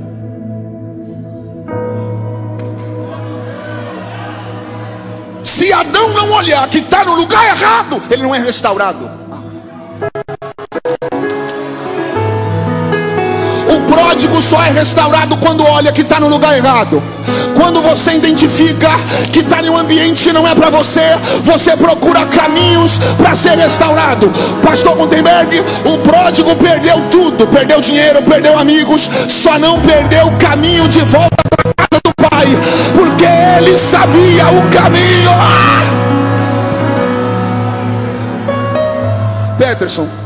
Se 5.42 5.72
Adão 5.72 6.08
não 6.14 6.32
olhar 6.32 6.68
que 6.68 6.78
está 6.78 7.04
no 7.04 7.14
lugar 7.14 7.44
errado, 7.46 8.02
ele 8.10 8.22
não 8.22 8.34
é 8.34 8.38
restaurado. 8.38 9.21
O 14.22 14.24
pródigo 14.24 14.40
só 14.40 14.62
é 14.62 14.70
restaurado 14.70 15.36
quando 15.38 15.66
olha 15.66 15.90
que 15.90 16.02
está 16.02 16.20
no 16.20 16.28
lugar 16.28 16.56
errado. 16.56 17.02
Quando 17.56 17.82
você 17.82 18.12
identifica 18.12 18.88
que 19.32 19.40
está 19.40 19.60
em 19.60 19.68
um 19.68 19.76
ambiente 19.76 20.22
que 20.22 20.32
não 20.32 20.46
é 20.46 20.54
para 20.54 20.70
você, 20.70 21.18
você 21.42 21.76
procura 21.76 22.24
caminhos 22.26 23.00
para 23.18 23.34
ser 23.34 23.58
restaurado. 23.58 24.30
Pastor 24.62 24.94
Gutenberg, 24.94 25.58
o 25.84 25.98
pródigo 25.98 26.54
perdeu 26.54 27.00
tudo: 27.10 27.48
perdeu 27.48 27.80
dinheiro, 27.80 28.22
perdeu 28.22 28.56
amigos, 28.56 29.10
só 29.28 29.58
não 29.58 29.80
perdeu 29.80 30.28
o 30.28 30.36
caminho 30.36 30.86
de 30.86 31.00
volta 31.00 31.42
para 31.50 31.74
casa 31.74 32.00
do 32.04 32.14
Pai, 32.14 32.46
porque 32.94 33.24
ele 33.58 33.76
sabia 33.76 34.46
o 34.46 34.70
caminho. 34.70 35.32
Peterson. 39.58 40.21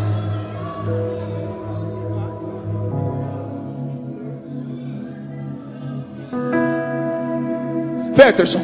Peterson, 8.26 8.60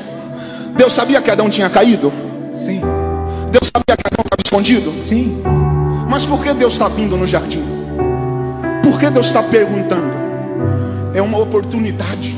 Deus 0.76 0.92
sabia 0.92 1.22
que 1.22 1.30
Adão 1.30 1.48
tinha 1.48 1.70
caído? 1.70 2.12
Sim. 2.52 2.80
Deus 3.48 3.70
sabia 3.72 3.96
que 3.96 4.06
Adão 4.08 4.24
estava 4.24 4.42
escondido? 4.44 4.92
Sim. 4.92 5.40
Mas 6.08 6.26
por 6.26 6.42
que 6.42 6.52
Deus 6.52 6.72
está 6.72 6.88
vindo 6.88 7.16
no 7.16 7.24
jardim? 7.28 7.62
Por 8.82 8.98
que 8.98 9.08
Deus 9.08 9.26
está 9.26 9.40
perguntando? 9.40 10.12
É 11.14 11.22
uma 11.22 11.38
oportunidade. 11.38 12.36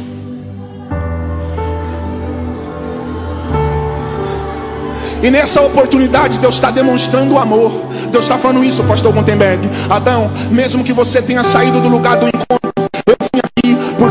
E 5.22 5.30
nessa 5.30 5.62
oportunidade 5.62 6.38
Deus 6.38 6.56
está 6.56 6.70
demonstrando 6.70 7.36
o 7.36 7.38
amor. 7.38 7.72
Deus 8.12 8.24
está 8.26 8.36
falando 8.36 8.62
isso, 8.62 8.84
pastor 8.84 9.14
Gutenberg. 9.14 9.66
Adão, 9.88 10.30
mesmo 10.50 10.84
que 10.84 10.92
você 10.92 11.22
tenha 11.22 11.42
saído 11.42 11.80
do 11.80 11.88
lugar 11.88 12.18
do 12.18 12.28
encontro, 12.28 12.70
eu 13.06 13.16
vim 13.18 13.40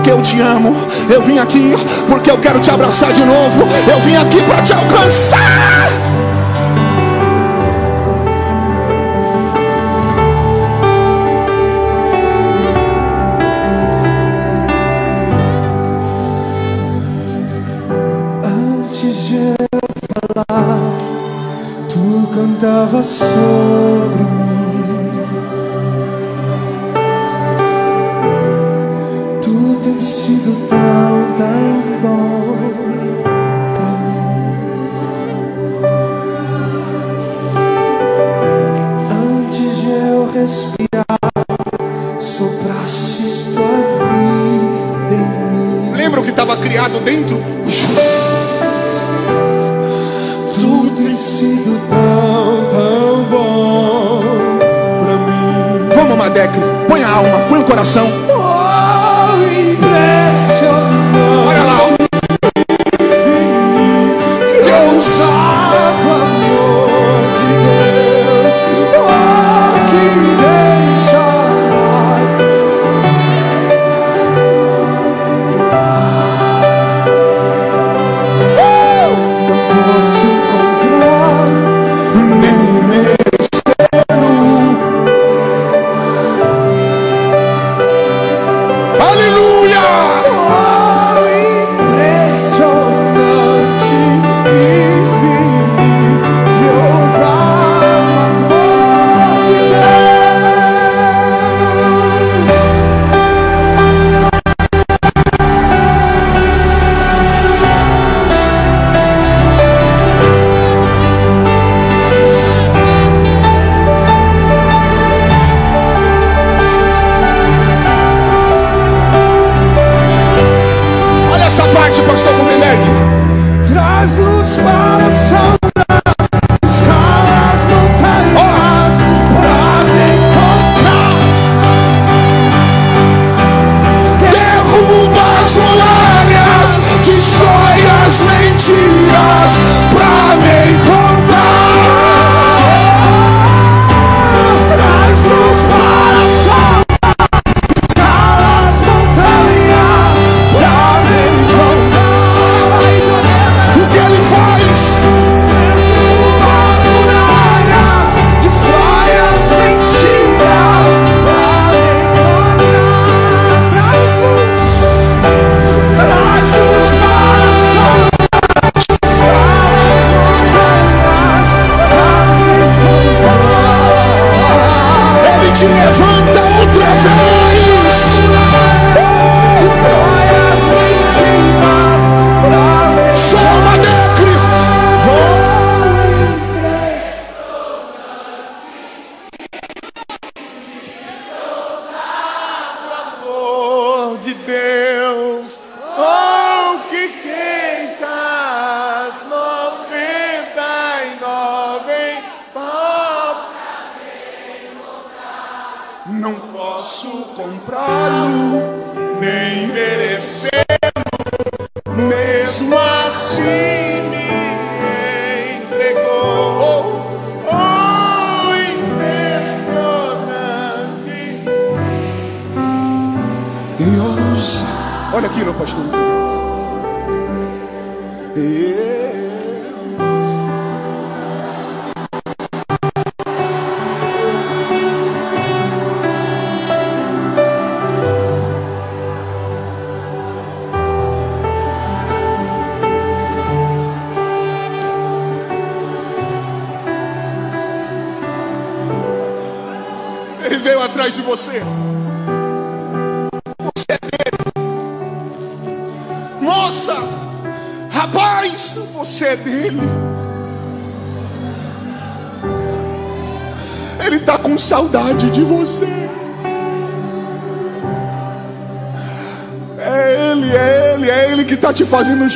porque 0.04 0.12
eu 0.12 0.22
te 0.22 0.42
amo. 0.42 0.76
Eu 1.10 1.22
vim 1.22 1.40
aqui 1.40 1.74
porque 2.10 2.30
eu 2.30 2.38
quero 2.38 2.60
te 2.60 2.70
abraçar 2.70 3.14
de 3.14 3.24
novo. 3.24 3.66
Eu 3.90 4.00
vim 4.02 4.16
aqui 4.18 4.44
para 4.44 4.62
te 4.62 4.74
alcançar. 4.74 6.13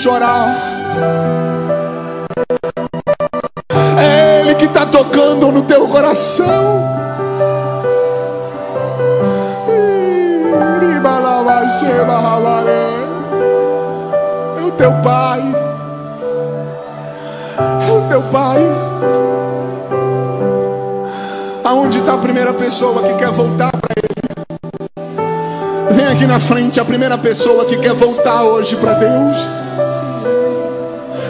chorar. 0.07 0.55
É 3.99 4.39
Ele 4.41 4.55
que 4.55 4.63
está 4.63 4.85
tocando 4.85 5.51
no 5.51 5.63
teu 5.63 5.85
coração. 5.89 6.47
Né? 12.63 12.81
É 14.57 14.63
o 14.63 14.71
teu 14.71 14.93
Pai. 15.03 15.41
É 17.59 17.91
o 17.91 18.01
teu 18.07 18.23
Pai. 18.31 18.61
Aonde 21.65 21.99
está 21.99 22.13
a 22.13 22.17
primeira 22.17 22.53
pessoa 22.53 23.03
que 23.03 23.13
quer 23.15 23.31
voltar 23.31 23.71
para 23.71 23.93
Ele? 23.97 24.07
Vem 25.91 26.07
aqui 26.07 26.25
na 26.25 26.39
frente 26.39 26.79
a 26.79 26.85
primeira 26.85 27.17
pessoa 27.17 27.65
que 27.65 27.75
quer 27.75 27.93
voltar 27.93 28.43
hoje 28.43 28.77
para 28.77 28.93
Deus 28.93 29.57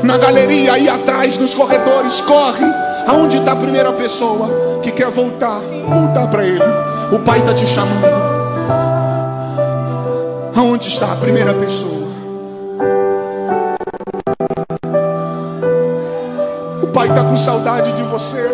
na 0.07 0.17
galeria 0.17 0.73
aí 0.73 0.87
atrás, 0.87 1.37
nos 1.37 1.53
corredores, 1.53 2.21
corre. 2.21 2.65
Aonde 3.05 3.37
está 3.37 3.51
a 3.51 3.55
primeira 3.55 3.91
pessoa 3.91 4.79
que 4.81 4.89
quer 4.89 5.09
voltar? 5.09 5.59
Voltar 5.59 6.27
para 6.27 6.45
Ele. 6.45 6.63
O 7.11 7.19
Pai 7.19 7.39
está 7.39 7.53
te 7.53 7.65
chamando. 7.67 8.07
Aonde 10.55 10.87
está 10.87 11.11
a 11.11 11.15
primeira 11.17 11.53
pessoa? 11.53 12.07
O 16.81 16.87
Pai 16.87 17.09
está 17.09 17.23
com 17.23 17.37
saudade 17.37 17.91
de 17.91 18.03
você. 18.03 18.49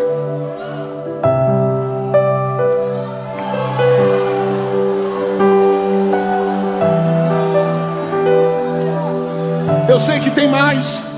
Eu 9.88 10.00
sei 10.00 10.20
que 10.20 10.32
tem 10.32 10.48
mais 10.48 11.13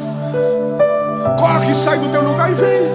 que 1.65 1.73
sai 1.73 1.97
do 1.97 2.09
teu 2.09 2.21
lugar 2.21 2.51
e 2.51 2.55
vem. 2.55 2.94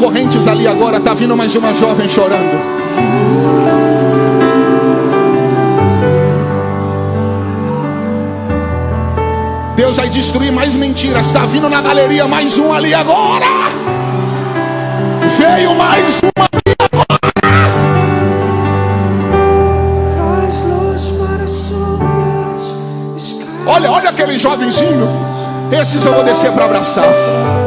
Correntes 0.00 0.46
ali 0.48 0.66
agora. 0.66 0.96
Está 0.96 1.12
vindo 1.12 1.36
mais 1.36 1.54
uma 1.54 1.74
jovem 1.74 2.08
chorando. 2.08 2.58
Deus 9.76 9.98
vai 9.98 10.08
destruir 10.08 10.50
mais 10.50 10.74
mentiras. 10.74 11.26
Está 11.26 11.44
vindo 11.44 11.68
na 11.68 11.82
galeria 11.82 12.26
mais 12.26 12.56
um 12.58 12.72
ali 12.72 12.94
agora. 12.94 13.44
Veio 15.36 15.74
mais 15.74 16.22
um 16.24 16.42
aqui 16.42 16.74
agora. 16.78 17.20
Olha, 23.66 23.90
olha 23.90 24.10
aquele 24.10 24.38
jovenzinho. 24.38 25.08
Esses 25.70 26.04
eu 26.04 26.14
vou 26.14 26.24
descer 26.24 26.50
para 26.52 26.64
abraçar. 26.64 27.59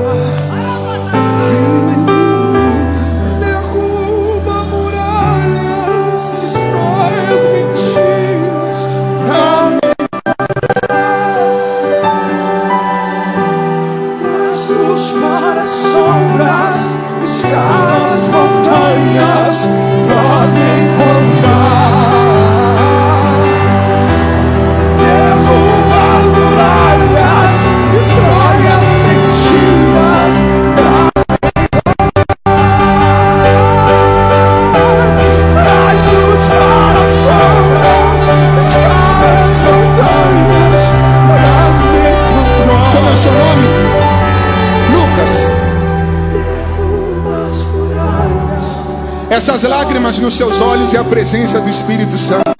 Essas 49.33 49.63
lágrimas 49.63 50.19
nos 50.19 50.35
seus 50.35 50.61
olhos 50.61 50.93
é 50.93 50.99
a 50.99 51.03
presença 51.03 51.59
do 51.59 51.67
Espírito 51.67 52.19
Santo. 52.19 52.53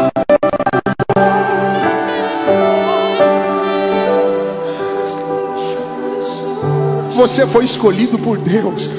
Você 7.16 7.46
foi 7.46 7.64
escolhido 7.64 8.18
por 8.18 8.40
Deus. 8.40 8.90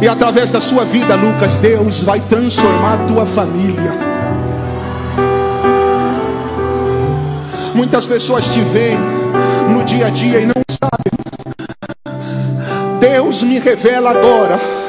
E 0.00 0.06
através 0.06 0.52
da 0.52 0.60
sua 0.60 0.84
vida, 0.84 1.16
Lucas, 1.16 1.56
Deus 1.56 2.04
vai 2.04 2.20
transformar 2.20 2.94
a 2.94 3.06
tua 3.08 3.26
família. 3.26 3.92
Muitas 7.74 8.06
pessoas 8.06 8.44
te 8.52 8.60
veem 8.60 8.96
no 9.70 9.82
dia 9.82 10.06
a 10.06 10.10
dia 10.10 10.38
e 10.38 10.46
não 10.46 10.54
sabem. 10.70 11.12
Deus 13.00 13.42
me 13.42 13.58
revela 13.58 14.10
agora 14.12 14.85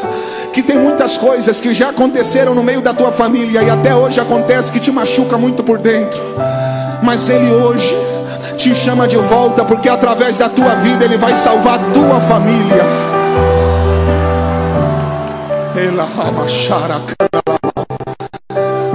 que 0.58 0.64
tem 0.64 0.80
muitas 0.80 1.20
coisas 1.20 1.60
que 1.60 1.72
já 1.72 1.90
aconteceram 1.90 2.56
no 2.56 2.64
meio 2.64 2.82
da 2.82 2.92
tua 2.92 3.12
família 3.12 3.62
e 3.62 3.70
até 3.70 3.96
hoje 3.96 4.20
acontece 4.20 4.72
que 4.72 4.80
te 4.80 4.92
machuca 4.92 5.38
muito 5.38 5.64
por 5.64 5.78
dentro. 5.78 6.20
Mas 7.04 7.30
ele 7.30 7.54
hoje 7.54 7.96
te 8.58 8.74
chama 8.74 9.08
de 9.08 9.18
volta 9.18 9.64
porque 9.64 9.88
através 9.88 10.36
da 10.36 10.50
tua 10.50 10.74
vida 10.78 11.06
ele 11.06 11.16
vai 11.16 11.36
salvar 11.36 11.76
a 11.76 11.92
tua 11.92 12.20
família. 12.22 12.84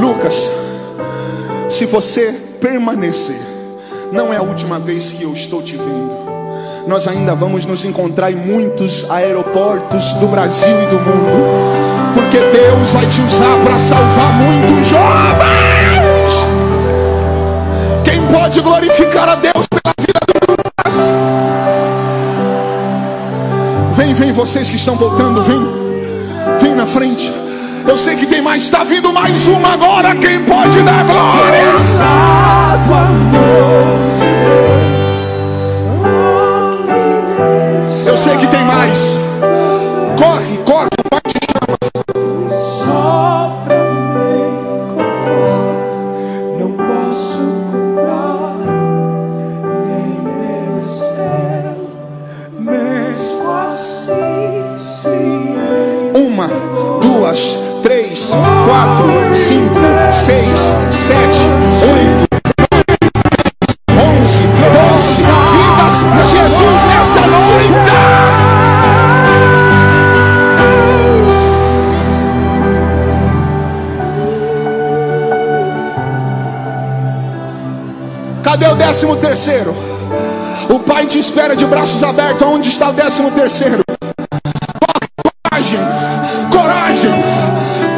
Lucas, 0.01 0.51
se 1.71 1.87
você 1.87 2.33
permanecer, 2.61 3.41
não 4.11 4.33
é 4.33 4.37
a 4.37 4.43
última 4.43 4.81
vez 4.81 5.13
que 5.13 5.23
eu 5.23 5.33
estou 5.33 5.63
te 5.63 5.77
vendo. 5.77 6.22
Nós 6.87 7.07
ainda 7.07 7.35
vamos 7.35 7.65
nos 7.65 7.85
encontrar 7.85 8.31
em 8.31 8.35
muitos 8.37 9.09
aeroportos 9.09 10.15
do 10.15 10.27
Brasil 10.27 10.83
e 10.83 10.87
do 10.87 10.97
mundo, 10.97 12.13
porque 12.13 12.39
Deus 12.39 12.93
vai 12.93 13.07
te 13.07 13.21
usar 13.21 13.57
para 13.65 13.79
salvar 13.79 14.33
muitos 14.33 14.89
jovens. 14.89 16.49
Quem 18.05 18.27
pode 18.27 18.61
glorificar 18.61 19.29
a 19.29 19.37
Deus 19.37 19.67
pela 19.69 19.95
vida 20.01 20.21
do 20.27 20.53
Lucas? 20.53 21.13
Vem, 23.93 24.13
vem, 24.15 24.33
vocês 24.33 24.69
que 24.69 24.77
estão 24.77 24.97
voltando, 24.97 25.43
vem, 25.43 25.65
vem 26.61 26.75
na 26.75 26.87
frente. 26.87 27.33
Eu 27.87 27.97
sei 27.97 28.17
que 28.17 28.27
tem 28.27 28.43
mais, 28.43 28.65
está 28.65 28.83
vindo 28.83 29.13
mais 29.13 29.47
uma 29.47 29.73
agora. 29.73 30.17
Quem 30.17 30.43
pode 30.45 30.83
dar 30.83 31.05
glória? 31.05 31.73
Pesado 31.79 32.95
amor 32.95 34.02
Eu 38.13 38.17
sei 38.19 38.37
que 38.37 38.47
tem 38.49 38.63
mais. 38.63 39.32
Décimo 79.03 79.17
terceiro? 79.17 79.75
O 80.71 80.79
Pai 80.79 81.07
te 81.07 81.19
espera 81.19 81.57
de 81.57 81.65
braços 81.67 82.05
abertos. 82.05 82.47
Onde 82.47 82.69
está 82.69 82.89
o 82.89 82.93
décimo 82.93 83.33
terceiro? 83.33 83.83
Coragem, 85.51 85.81
coragem, 86.53 87.11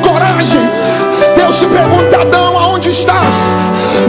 coragem. 0.02 0.60
Deus 1.36 1.58
te 1.58 1.66
pergunta, 1.66 2.22
Adão, 2.22 2.58
aonde 2.58 2.88
estás? 2.88 3.48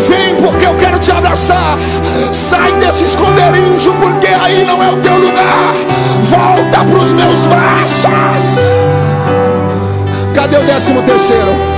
Vem 0.07 0.35
porque 0.35 0.65
eu 0.65 0.75
quero 0.75 0.97
te 0.97 1.11
abraçar. 1.11 1.77
Sai 2.31 2.71
desse 2.79 3.03
esconderijo, 3.03 3.93
porque 3.99 4.27
aí 4.27 4.63
não 4.63 4.81
é 4.81 4.89
o 4.89 5.01
teu 5.01 5.17
lugar. 5.17 5.73
Volta 6.23 6.85
para 6.85 6.97
os 6.97 7.11
meus 7.11 7.45
braços. 7.45 8.73
Cadê 10.33 10.57
o 10.57 10.63
décimo 10.63 11.01
terceiro? 11.01 11.74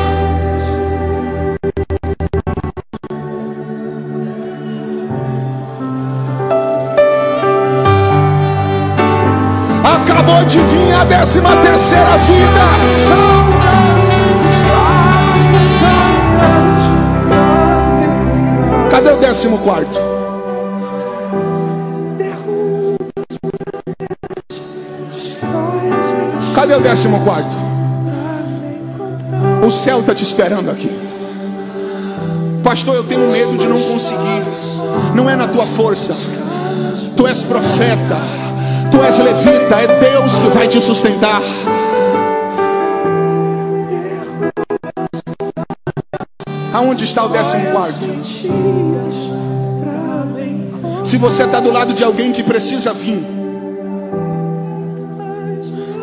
Décima 11.08 11.56
terceira 11.58 12.18
vida. 12.18 12.62
Cadê 18.90 19.12
o 19.12 19.18
décimo 19.18 19.58
quarto? 19.60 20.00
Cadê 26.54 26.76
o 26.76 26.80
décimo 26.82 27.24
quarto? 27.24 27.56
O 29.66 29.72
céu 29.72 30.02
está 30.02 30.14
te 30.14 30.24
esperando 30.24 30.70
aqui. 30.70 30.90
Pastor, 32.64 32.96
eu 32.96 33.04
tenho 33.04 33.32
medo 33.32 33.58
de 33.58 33.68
não 33.68 33.80
conseguir. 33.82 34.44
Não 35.16 35.30
é 35.30 35.36
na 35.36 35.48
tua 35.48 35.66
força. 35.66 36.14
Tu 37.16 37.28
és 37.28 37.44
profeta. 37.44 38.37
Tu 38.92 39.02
és 39.04 39.20
levita. 39.20 39.82
É 39.82 40.00
Deus 40.00 40.40
que 40.40 40.48
vai 40.50 40.68
te 40.68 40.82
sustentar. 40.82 41.42
Aonde 46.74 47.04
está 47.06 47.24
o 47.24 47.30
décimo 47.30 47.72
quarto? 47.72 48.06
Se 51.04 51.18
você 51.18 51.44
está 51.44 51.60
do 51.60 51.72
lado 51.72 51.94
de 51.94 52.04
alguém 52.04 52.32
que 52.32 52.44
precisa 52.44 52.94
vir, 52.94 53.26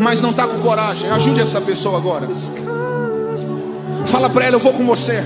mas 0.00 0.20
não 0.20 0.30
está 0.30 0.46
com 0.46 0.58
coragem, 0.60 1.10
ajude 1.10 1.40
essa 1.40 1.60
pessoa 1.60 1.98
agora. 1.98 2.28
Fala 4.06 4.28
para 4.30 4.46
ela, 4.46 4.56
eu 4.56 4.60
vou 4.60 4.72
com 4.72 4.84
você. 4.84 5.22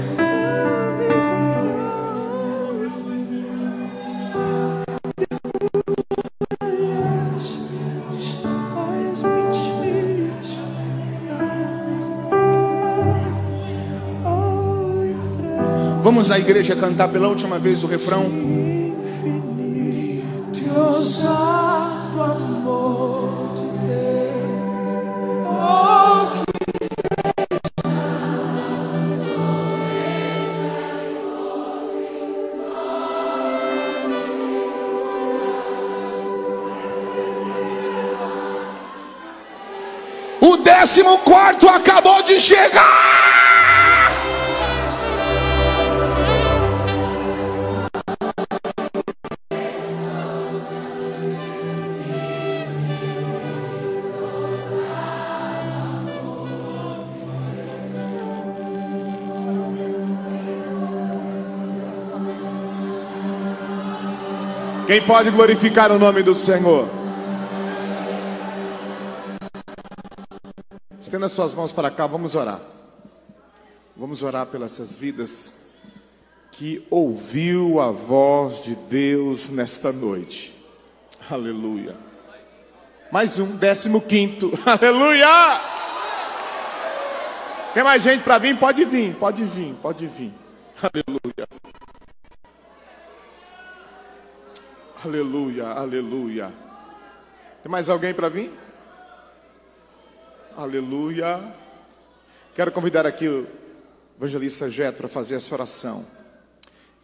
Vamos 16.18 16.32
a 16.32 16.38
igreja 16.40 16.74
cantar 16.74 17.06
pela 17.06 17.28
última 17.28 17.60
vez 17.60 17.84
o 17.84 17.86
refrão. 17.86 18.24
Infinito 18.24 19.38
amor 22.20 23.52
de 23.54 23.62
Deus. 23.86 24.98
Oh, 25.46 26.26
O 40.44 40.56
décimo 40.56 41.18
quarto 41.18 41.68
acabou 41.68 42.20
de 42.24 42.40
chegar. 42.40 43.27
Quem 64.88 65.04
pode 65.04 65.30
glorificar 65.30 65.92
o 65.92 65.98
nome 65.98 66.22
do 66.22 66.34
Senhor? 66.34 66.88
Estenda 70.98 71.28
suas 71.28 71.54
mãos 71.54 71.72
para 71.72 71.90
cá, 71.90 72.06
vamos 72.06 72.34
orar. 72.34 72.58
Vamos 73.94 74.22
orar 74.22 74.46
pelas 74.46 74.72
essas 74.72 74.96
vidas 74.96 75.68
que 76.52 76.86
ouviu 76.88 77.82
a 77.82 77.90
voz 77.90 78.64
de 78.64 78.76
Deus 78.76 79.50
nesta 79.50 79.92
noite. 79.92 80.54
Aleluia. 81.30 81.94
Mais 83.12 83.38
um, 83.38 83.56
décimo 83.56 84.00
quinto. 84.00 84.50
Aleluia! 84.64 85.60
Tem 87.74 87.84
mais 87.84 88.02
gente 88.02 88.22
para 88.22 88.38
vir? 88.38 88.56
Pode 88.56 88.86
vir, 88.86 89.14
pode 89.16 89.44
vir, 89.44 89.74
pode 89.82 90.06
vir. 90.06 90.32
Aleluia. 90.80 91.46
Aleluia, 95.04 95.68
aleluia. 95.68 96.52
Tem 97.62 97.70
mais 97.70 97.88
alguém 97.88 98.12
para 98.12 98.28
vir? 98.28 98.50
Aleluia. 100.56 101.54
Quero 102.52 102.72
convidar 102.72 103.06
aqui 103.06 103.28
o 103.28 103.46
evangelista 104.16 104.68
Jeto 104.68 104.96
para 104.96 105.08
fazer 105.08 105.36
essa 105.36 105.54
oração. 105.54 106.04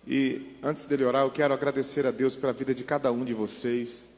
E 0.05 0.57
antes 0.61 0.87
dele 0.87 1.05
orar, 1.05 1.23
eu 1.23 1.31
quero 1.31 1.55
agradecer 1.55 2.05
a 2.05 2.11
Deus 2.11 2.35
pela 2.35 2.53
vida 2.53 2.75
de 2.75 2.83
cada 2.83 3.13
um 3.13 3.25
de 3.25 3.33
vocês. 3.33 4.09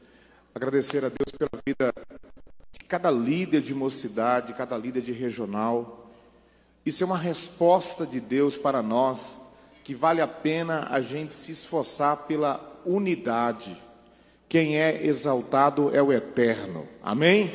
Agradecer 0.55 1.05
a 1.05 1.09
Deus 1.09 1.31
pela 1.37 1.61
vida 1.63 1.93
de 2.71 2.79
cada 2.87 3.11
líder 3.11 3.61
de 3.61 3.75
mocidade, 3.75 4.55
cada 4.55 4.75
líder 4.75 5.01
de 5.01 5.11
regional. 5.11 6.09
Isso 6.83 7.03
é 7.03 7.05
uma 7.05 7.17
resposta 7.17 8.07
de 8.07 8.19
Deus 8.19 8.57
para 8.57 8.81
nós, 8.81 9.37
que 9.83 9.93
vale 9.93 10.19
a 10.19 10.27
pena 10.27 10.87
a 10.89 10.99
gente 10.99 11.31
se 11.31 11.51
esforçar 11.51 12.25
pela 12.25 12.66
unidade. 12.87 13.75
Quem 14.49 14.79
é 14.79 15.05
exaltado 15.05 15.93
é 15.95 16.01
o 16.01 16.11
eterno. 16.11 16.87
Amém? 17.03 17.53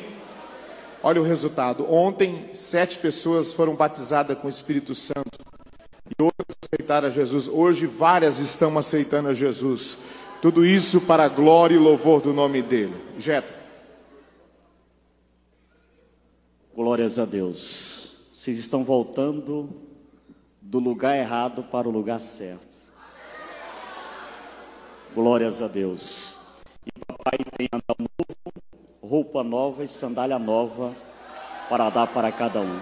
Olha 1.01 1.19
o 1.19 1.23
resultado. 1.25 1.91
Ontem, 1.91 2.49
sete 2.53 2.99
pessoas 2.99 3.51
foram 3.51 3.75
batizadas 3.75 4.37
com 4.37 4.47
o 4.47 4.49
Espírito 4.49 4.95
Santo. 4.95 5.39
E 6.07 6.21
outras 6.21 6.57
aceitaram 6.63 7.07
a 7.07 7.11
Jesus. 7.11 7.47
Hoje, 7.47 7.85
várias 7.85 8.39
estão 8.39 8.77
aceitando 8.77 9.29
a 9.29 9.33
Jesus. 9.33 9.97
Tudo 10.41 10.65
isso 10.65 11.01
para 11.01 11.25
a 11.25 11.29
glória 11.29 11.75
e 11.75 11.79
louvor 11.79 12.21
do 12.21 12.33
nome 12.33 12.61
dele. 12.61 12.95
Jeto. 13.17 13.53
Glórias 16.75 17.19
a 17.19 17.25
Deus. 17.25 18.13
Vocês 18.33 18.57
estão 18.57 18.83
voltando 18.83 19.69
do 20.61 20.79
lugar 20.79 21.17
errado 21.17 21.63
para 21.63 21.87
o 21.87 21.91
lugar 21.91 22.19
certo. 22.19 22.72
Glórias 25.13 25.61
a 25.61 25.67
Deus. 25.67 26.35
E 26.85 27.05
papai 27.05 27.37
tem 27.55 27.67
andado 27.71 27.99
novo, 27.99 28.53
roupa 29.01 29.43
nova 29.43 29.83
e 29.83 29.87
sandália 29.87 30.39
nova 30.39 30.95
para 31.69 31.89
dar 31.91 32.07
para 32.07 32.31
cada 32.31 32.59
um. 32.61 32.79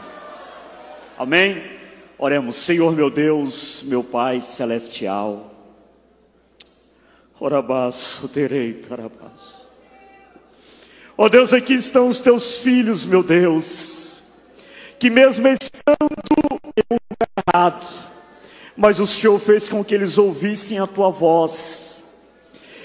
Amém? 1.18 1.62
Oremos, 2.18 2.56
Senhor 2.56 2.96
meu 2.96 3.10
Deus, 3.10 3.84
meu 3.84 4.04
Pai 4.04 4.40
celestial. 4.40 5.52
Orabaço, 7.40 8.30
terei, 8.30 8.76
tarabaço. 8.76 9.68
Ó 11.18 11.28
Deus, 11.28 11.52
aqui 11.52 11.74
estão 11.74 12.08
os 12.08 12.20
teus 12.20 12.60
filhos, 12.60 13.06
meu 13.06 13.22
Deus, 13.22 14.20
que 14.98 15.10
mesmo 15.10 15.48
estando 15.48 16.10
em 16.78 16.84
um 16.92 16.98
lugar 17.12 17.46
errado, 17.48 17.88
mas 18.78 19.00
o 19.00 19.06
Senhor 19.06 19.38
fez 19.38 19.68
com 19.68 19.84
que 19.84 19.94
eles 19.94 20.18
ouvissem 20.18 20.80
a 20.80 20.88
tua 20.88 21.10
voz. 21.10 21.91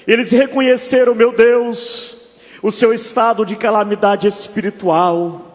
Eles 0.07 0.31
reconheceram, 0.31 1.15
meu 1.15 1.33
Deus, 1.33 2.17
o 2.63 2.71
seu 2.71 2.93
estado 2.93 3.45
de 3.45 3.57
calamidade 3.57 4.27
espiritual 4.27 5.47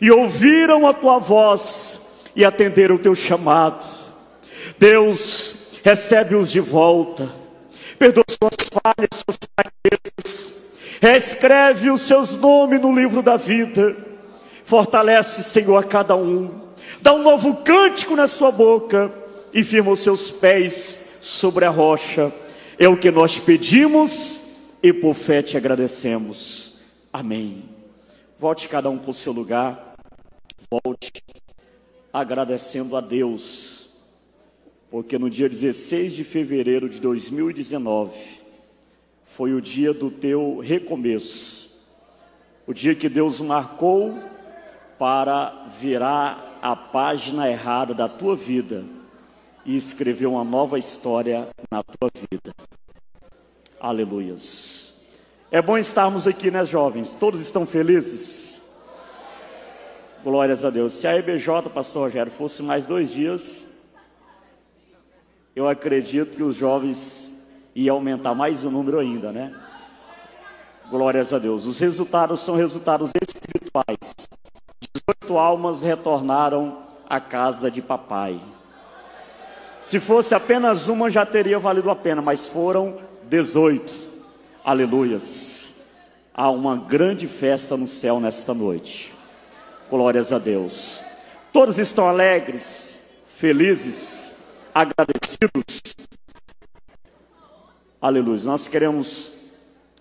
e 0.00 0.10
ouviram 0.10 0.86
a 0.86 0.92
tua 0.92 1.18
voz 1.18 2.00
e 2.34 2.44
atenderam 2.44 2.96
o 2.96 2.98
teu 2.98 3.14
chamado. 3.14 3.86
Deus, 4.78 5.54
recebe-os 5.84 6.50
de 6.50 6.60
volta, 6.60 7.30
perdoa 7.98 8.24
suas 8.28 8.68
falhas, 8.68 9.08
suas 9.14 9.38
fraquezas, 9.54 10.54
reescreve 11.00 11.90
os 11.90 12.02
seus 12.02 12.36
nomes 12.36 12.80
no 12.80 12.94
livro 12.94 13.22
da 13.22 13.36
vida, 13.36 13.96
fortalece, 14.64 15.42
Senhor, 15.44 15.76
a 15.76 15.84
cada 15.84 16.16
um, 16.16 16.50
dá 17.00 17.12
um 17.12 17.22
novo 17.22 17.56
cântico 17.56 18.16
na 18.16 18.26
sua 18.26 18.50
boca 18.50 19.12
e 19.52 19.62
firma 19.62 19.92
os 19.92 20.00
seus 20.00 20.30
pés 20.30 20.98
sobre 21.20 21.64
a 21.64 21.70
rocha. 21.70 22.32
É 22.82 22.88
o 22.88 22.96
que 22.96 23.12
nós 23.12 23.38
pedimos 23.38 24.42
e 24.82 24.92
por 24.92 25.14
fé 25.14 25.40
te 25.40 25.56
agradecemos. 25.56 26.74
Amém. 27.12 27.62
Volte 28.36 28.68
cada 28.68 28.90
um 28.90 28.98
para 28.98 29.12
o 29.12 29.14
seu 29.14 29.32
lugar. 29.32 29.94
Volte 30.68 31.12
agradecendo 32.12 32.96
a 32.96 33.00
Deus, 33.00 33.88
porque 34.90 35.16
no 35.16 35.30
dia 35.30 35.48
16 35.48 36.12
de 36.12 36.24
fevereiro 36.24 36.88
de 36.88 37.00
2019 37.00 38.18
foi 39.26 39.54
o 39.54 39.60
dia 39.60 39.94
do 39.94 40.10
teu 40.10 40.58
recomeço, 40.58 41.70
o 42.66 42.74
dia 42.74 42.96
que 42.96 43.08
Deus 43.08 43.40
marcou 43.40 44.18
para 44.98 45.68
virar 45.80 46.58
a 46.60 46.74
página 46.74 47.48
errada 47.48 47.94
da 47.94 48.08
tua 48.08 48.34
vida 48.34 48.84
e 49.64 49.76
escrever 49.76 50.26
uma 50.26 50.42
nova 50.42 50.80
história 50.80 51.46
na 51.70 51.80
tua 51.84 52.10
vida. 52.28 52.52
Aleluias. 53.82 54.92
É 55.50 55.60
bom 55.60 55.76
estarmos 55.76 56.28
aqui, 56.28 56.52
né, 56.52 56.64
jovens? 56.64 57.16
Todos 57.16 57.40
estão 57.40 57.66
felizes? 57.66 58.62
Glórias 60.22 60.64
a 60.64 60.70
Deus. 60.70 60.94
Se 60.94 61.08
a 61.08 61.16
EBJ, 61.16 61.68
pastor 61.74 62.04
Rogério, 62.04 62.30
fosse 62.30 62.62
mais 62.62 62.86
dois 62.86 63.10
dias, 63.10 63.66
eu 65.56 65.68
acredito 65.68 66.36
que 66.36 66.44
os 66.44 66.54
jovens 66.54 67.44
iam 67.74 67.96
aumentar 67.96 68.36
mais 68.36 68.64
o 68.64 68.70
número 68.70 69.00
ainda, 69.00 69.32
né? 69.32 69.52
Glórias 70.88 71.32
a 71.32 71.40
Deus. 71.40 71.66
Os 71.66 71.80
resultados 71.80 72.38
são 72.38 72.54
resultados 72.54 73.10
espirituais. 73.20 74.28
18 74.94 75.36
almas 75.36 75.82
retornaram 75.82 76.84
à 77.08 77.18
casa 77.18 77.68
de 77.68 77.82
papai. 77.82 78.40
Se 79.80 79.98
fosse 79.98 80.36
apenas 80.36 80.86
uma, 80.86 81.10
já 81.10 81.26
teria 81.26 81.58
valido 81.58 81.90
a 81.90 81.96
pena, 81.96 82.22
mas 82.22 82.46
foram 82.46 83.10
18. 83.32 84.10
Aleluias. 84.62 85.76
Há 86.34 86.50
uma 86.50 86.76
grande 86.76 87.26
festa 87.26 87.78
no 87.78 87.88
céu 87.88 88.20
nesta 88.20 88.52
noite. 88.52 89.14
Glórias 89.88 90.34
a 90.34 90.38
Deus. 90.38 91.00
Todos 91.50 91.78
estão 91.78 92.06
alegres, 92.06 93.02
felizes, 93.24 94.34
agradecidos. 94.74 95.96
Aleluia. 97.98 98.42
Nós 98.44 98.68
queremos 98.68 99.32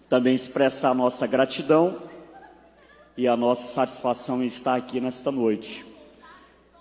também 0.10 0.36
expressar 0.36 0.90
a 0.90 0.94
nossa 0.94 1.26
gratidão 1.26 2.04
e 3.16 3.30
a 3.30 3.38
nossa 3.38 3.66
satisfação 3.74 4.44
em 4.44 4.48
estar 4.48 4.76
aqui 4.76 5.00
nesta 5.00 5.32
noite. 5.32 5.86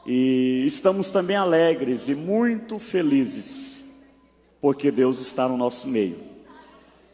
E 0.04 0.64
estamos 0.66 1.12
também 1.12 1.36
alegres 1.36 2.08
e 2.08 2.16
muito 2.16 2.80
felizes, 2.80 3.84
porque 4.60 4.90
Deus 4.90 5.20
está 5.20 5.48
no 5.48 5.56
nosso 5.56 5.86
meio. 5.86 6.29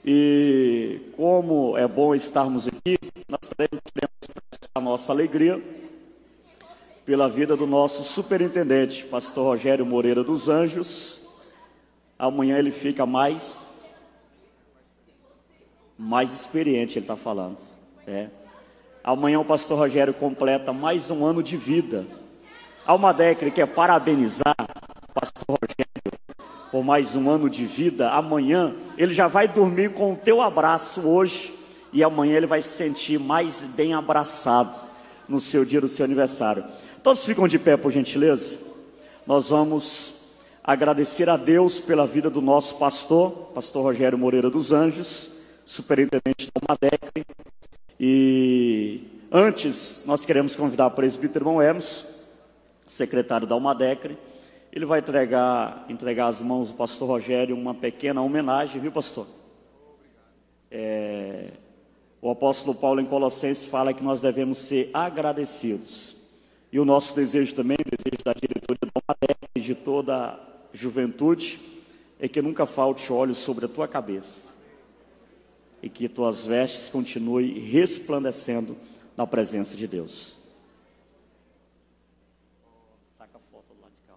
E 0.08 1.00
como 1.16 1.76
é 1.76 1.88
bom 1.88 2.14
estarmos 2.14 2.68
aqui, 2.68 2.96
nós 3.28 3.50
queremos 3.56 3.82
expressar 4.22 4.70
a 4.76 4.80
nossa 4.80 5.12
alegria 5.12 5.60
pela 7.04 7.28
vida 7.28 7.56
do 7.56 7.66
nosso 7.66 8.04
superintendente, 8.04 9.04
pastor 9.04 9.46
Rogério 9.46 9.84
Moreira 9.84 10.22
dos 10.22 10.48
Anjos, 10.48 11.22
amanhã 12.16 12.56
ele 12.56 12.70
fica 12.70 13.04
mais 13.04 13.82
mais 15.98 16.32
experiente, 16.32 16.98
ele 16.98 17.04
está 17.04 17.16
falando. 17.16 17.58
É. 18.06 18.28
Amanhã 19.02 19.40
o 19.40 19.44
pastor 19.44 19.76
Rogério 19.76 20.14
completa 20.14 20.72
mais 20.72 21.10
um 21.10 21.24
ano 21.24 21.42
de 21.42 21.56
vida. 21.56 22.06
Almadec, 22.84 23.42
ele 23.42 23.50
quer 23.50 23.66
parabenizar 23.66 24.54
o 25.08 25.20
pastor 25.20 25.58
Rogério 25.60 25.85
por 26.70 26.84
mais 26.84 27.16
um 27.16 27.28
ano 27.30 27.48
de 27.48 27.64
vida. 27.66 28.10
Amanhã 28.10 28.74
ele 28.96 29.14
já 29.14 29.28
vai 29.28 29.48
dormir 29.48 29.92
com 29.92 30.12
o 30.12 30.16
teu 30.16 30.40
abraço 30.40 31.02
hoje 31.02 31.54
e 31.92 32.02
amanhã 32.02 32.36
ele 32.36 32.46
vai 32.46 32.60
se 32.60 32.68
sentir 32.68 33.18
mais 33.18 33.62
bem 33.62 33.94
abraçado 33.94 34.78
no 35.28 35.40
seu 35.40 35.64
dia 35.64 35.80
do 35.80 35.88
seu 35.88 36.04
aniversário. 36.04 36.64
Todos 37.02 37.24
ficam 37.24 37.46
de 37.46 37.58
pé, 37.58 37.76
por 37.76 37.90
gentileza. 37.92 38.58
Nós 39.26 39.48
vamos 39.48 40.14
agradecer 40.62 41.28
a 41.28 41.36
Deus 41.36 41.78
pela 41.78 42.06
vida 42.06 42.28
do 42.28 42.40
nosso 42.40 42.76
pastor, 42.76 43.30
pastor 43.54 43.84
Rogério 43.84 44.18
Moreira 44.18 44.50
dos 44.50 44.72
Anjos, 44.72 45.30
superintendente 45.64 46.48
do 46.52 46.60
Madec. 46.68 47.24
E 47.98 49.00
antes, 49.30 50.02
nós 50.06 50.26
queremos 50.26 50.56
convidar 50.56 50.88
o 50.88 50.90
presbítero 50.90 51.44
irmão 51.44 51.62
Hermes, 51.62 52.04
secretário 52.86 53.46
da 53.46 53.54
Almadecre. 53.54 54.18
Ele 54.76 54.84
vai 54.84 54.98
entregar, 54.98 55.86
entregar 55.88 56.26
às 56.26 56.42
mãos 56.42 56.70
do 56.70 56.76
pastor 56.76 57.08
Rogério 57.08 57.56
uma 57.56 57.72
pequena 57.72 58.20
homenagem, 58.20 58.78
viu, 58.78 58.92
pastor? 58.92 59.26
É, 60.70 61.52
o 62.20 62.28
apóstolo 62.28 62.74
Paulo 62.76 63.00
em 63.00 63.06
Colossenses 63.06 63.64
fala 63.64 63.94
que 63.94 64.04
nós 64.04 64.20
devemos 64.20 64.58
ser 64.58 64.90
agradecidos. 64.92 66.14
E 66.70 66.78
o 66.78 66.84
nosso 66.84 67.16
desejo 67.16 67.54
também, 67.54 67.78
o 67.80 67.96
desejo 67.96 68.22
da 68.22 68.34
diretoria 68.34 68.78
do 68.82 68.92
Almadec, 68.94 69.66
de 69.66 69.74
toda 69.74 70.14
a 70.14 70.38
juventude, 70.74 71.58
é 72.20 72.28
que 72.28 72.42
nunca 72.42 72.66
falte 72.66 73.10
óleo 73.10 73.34
sobre 73.34 73.64
a 73.64 73.68
tua 73.68 73.88
cabeça 73.88 74.52
e 75.82 75.88
que 75.88 76.06
tuas 76.06 76.44
vestes 76.44 76.90
continuem 76.90 77.60
resplandecendo 77.60 78.76
na 79.16 79.26
presença 79.26 79.74
de 79.74 79.88
Deus. 79.88 80.36
Saca 83.16 83.38
a 83.38 83.40
foto 83.50 83.74
lá 83.80 83.88
de 83.88 84.06
cá. 84.06 84.16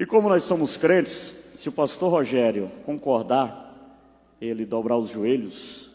E 0.00 0.06
como 0.06 0.28
nós 0.28 0.44
somos 0.44 0.76
crentes, 0.76 1.34
se 1.52 1.68
o 1.68 1.72
pastor 1.72 2.12
Rogério 2.12 2.70
concordar, 2.86 3.74
ele 4.40 4.64
dobrar 4.64 4.96
os 4.96 5.08
joelhos 5.08 5.90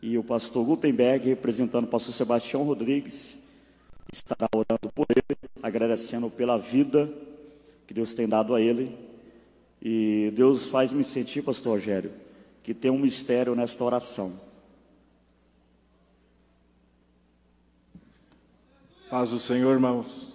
e 0.00 0.16
o 0.16 0.22
pastor 0.22 0.64
Gutenberg, 0.64 1.28
representando 1.28 1.82
o 1.82 1.88
pastor 1.88 2.14
Sebastião 2.14 2.62
Rodrigues, 2.62 3.44
estará 4.12 4.48
orando 4.54 4.88
por 4.94 5.04
ele, 5.10 5.36
agradecendo 5.60 6.30
pela 6.30 6.56
vida 6.56 7.12
que 7.88 7.92
Deus 7.92 8.14
tem 8.14 8.28
dado 8.28 8.54
a 8.54 8.60
ele. 8.60 8.96
E 9.82 10.32
Deus 10.36 10.68
faz 10.68 10.92
me 10.92 11.02
sentir, 11.02 11.42
pastor 11.42 11.72
Rogério, 11.72 12.12
que 12.62 12.72
tem 12.72 12.88
um 12.88 13.00
mistério 13.00 13.56
nesta 13.56 13.82
oração. 13.82 14.38
Paz 19.10 19.30
do 19.30 19.40
Senhor, 19.40 19.72
irmãos. 19.72 20.29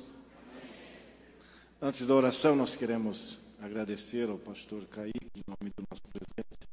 Antes 1.85 2.07
da 2.07 2.15
oração, 2.15 2.55
nós 2.55 2.75
queremos 2.75 3.37
agradecer 3.61 4.27
ao 4.27 4.39
pastor 4.39 4.87
Kaique, 4.87 5.29
em 5.35 5.43
nome 5.47 5.71
do 5.77 5.83
nosso 5.87 6.01
presidente. 6.11 6.67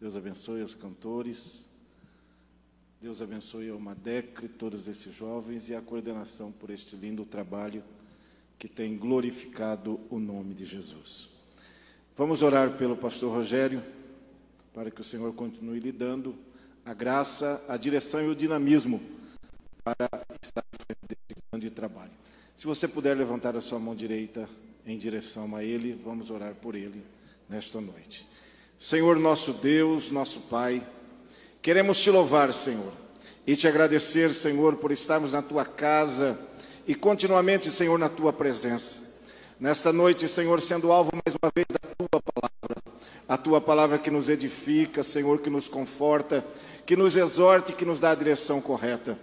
Deus 0.00 0.16
abençoe 0.16 0.62
os 0.64 0.74
cantores. 0.74 1.68
Deus 3.00 3.22
abençoe 3.22 3.70
a 3.70 3.78
Madecre, 3.78 4.48
todos 4.48 4.88
esses 4.88 5.14
jovens 5.14 5.68
e 5.68 5.74
a 5.76 5.80
coordenação 5.80 6.50
por 6.50 6.68
este 6.70 6.96
lindo 6.96 7.24
trabalho 7.24 7.84
que 8.58 8.66
tem 8.66 8.98
glorificado 8.98 10.00
o 10.10 10.18
nome 10.18 10.52
de 10.52 10.64
Jesus. 10.64 11.28
Vamos 12.16 12.42
orar 12.42 12.76
pelo 12.76 12.96
pastor 12.96 13.32
Rogério, 13.32 13.80
para 14.74 14.90
que 14.90 15.00
o 15.00 15.04
Senhor 15.04 15.32
continue 15.32 15.78
lhe 15.78 15.92
dando 15.92 16.34
a 16.84 16.92
graça, 16.92 17.64
a 17.68 17.76
direção 17.76 18.20
e 18.20 18.28
o 18.28 18.34
dinamismo 18.34 19.00
para 19.84 20.10
estar 20.42 20.62
à 20.62 20.76
frente 20.76 21.06
desse 21.06 21.40
grande 21.52 21.70
trabalho. 21.70 22.19
Se 22.60 22.66
você 22.66 22.86
puder 22.86 23.16
levantar 23.16 23.56
a 23.56 23.62
sua 23.62 23.78
mão 23.78 23.94
direita 23.94 24.46
em 24.84 24.98
direção 24.98 25.56
a 25.56 25.64
Ele, 25.64 25.98
vamos 26.04 26.30
orar 26.30 26.54
por 26.54 26.74
Ele 26.74 27.02
nesta 27.48 27.80
noite. 27.80 28.28
Senhor 28.78 29.18
nosso 29.18 29.54
Deus, 29.54 30.10
nosso 30.10 30.40
Pai, 30.40 30.86
queremos 31.62 31.98
te 31.98 32.10
louvar, 32.10 32.52
Senhor, 32.52 32.92
e 33.46 33.56
te 33.56 33.66
agradecer, 33.66 34.34
Senhor, 34.34 34.76
por 34.76 34.92
estarmos 34.92 35.32
na 35.32 35.40
tua 35.40 35.64
casa 35.64 36.38
e 36.86 36.94
continuamente, 36.94 37.70
Senhor, 37.70 37.98
na 37.98 38.10
tua 38.10 38.30
presença. 38.30 39.00
Nesta 39.58 39.90
noite, 39.90 40.28
Senhor, 40.28 40.60
sendo 40.60 40.92
alvo 40.92 41.12
mais 41.12 41.34
uma 41.42 41.50
vez 41.54 41.64
da 41.72 41.78
tua 41.96 42.20
palavra, 42.20 42.82
a 43.26 43.38
tua 43.38 43.60
palavra 43.62 43.96
que 43.96 44.10
nos 44.10 44.28
edifica, 44.28 45.02
Senhor, 45.02 45.40
que 45.40 45.48
nos 45.48 45.66
conforta, 45.66 46.44
que 46.84 46.94
nos 46.94 47.16
exorta 47.16 47.72
e 47.72 47.74
que 47.74 47.86
nos 47.86 48.00
dá 48.00 48.10
a 48.10 48.14
direção 48.14 48.60
correta. 48.60 49.16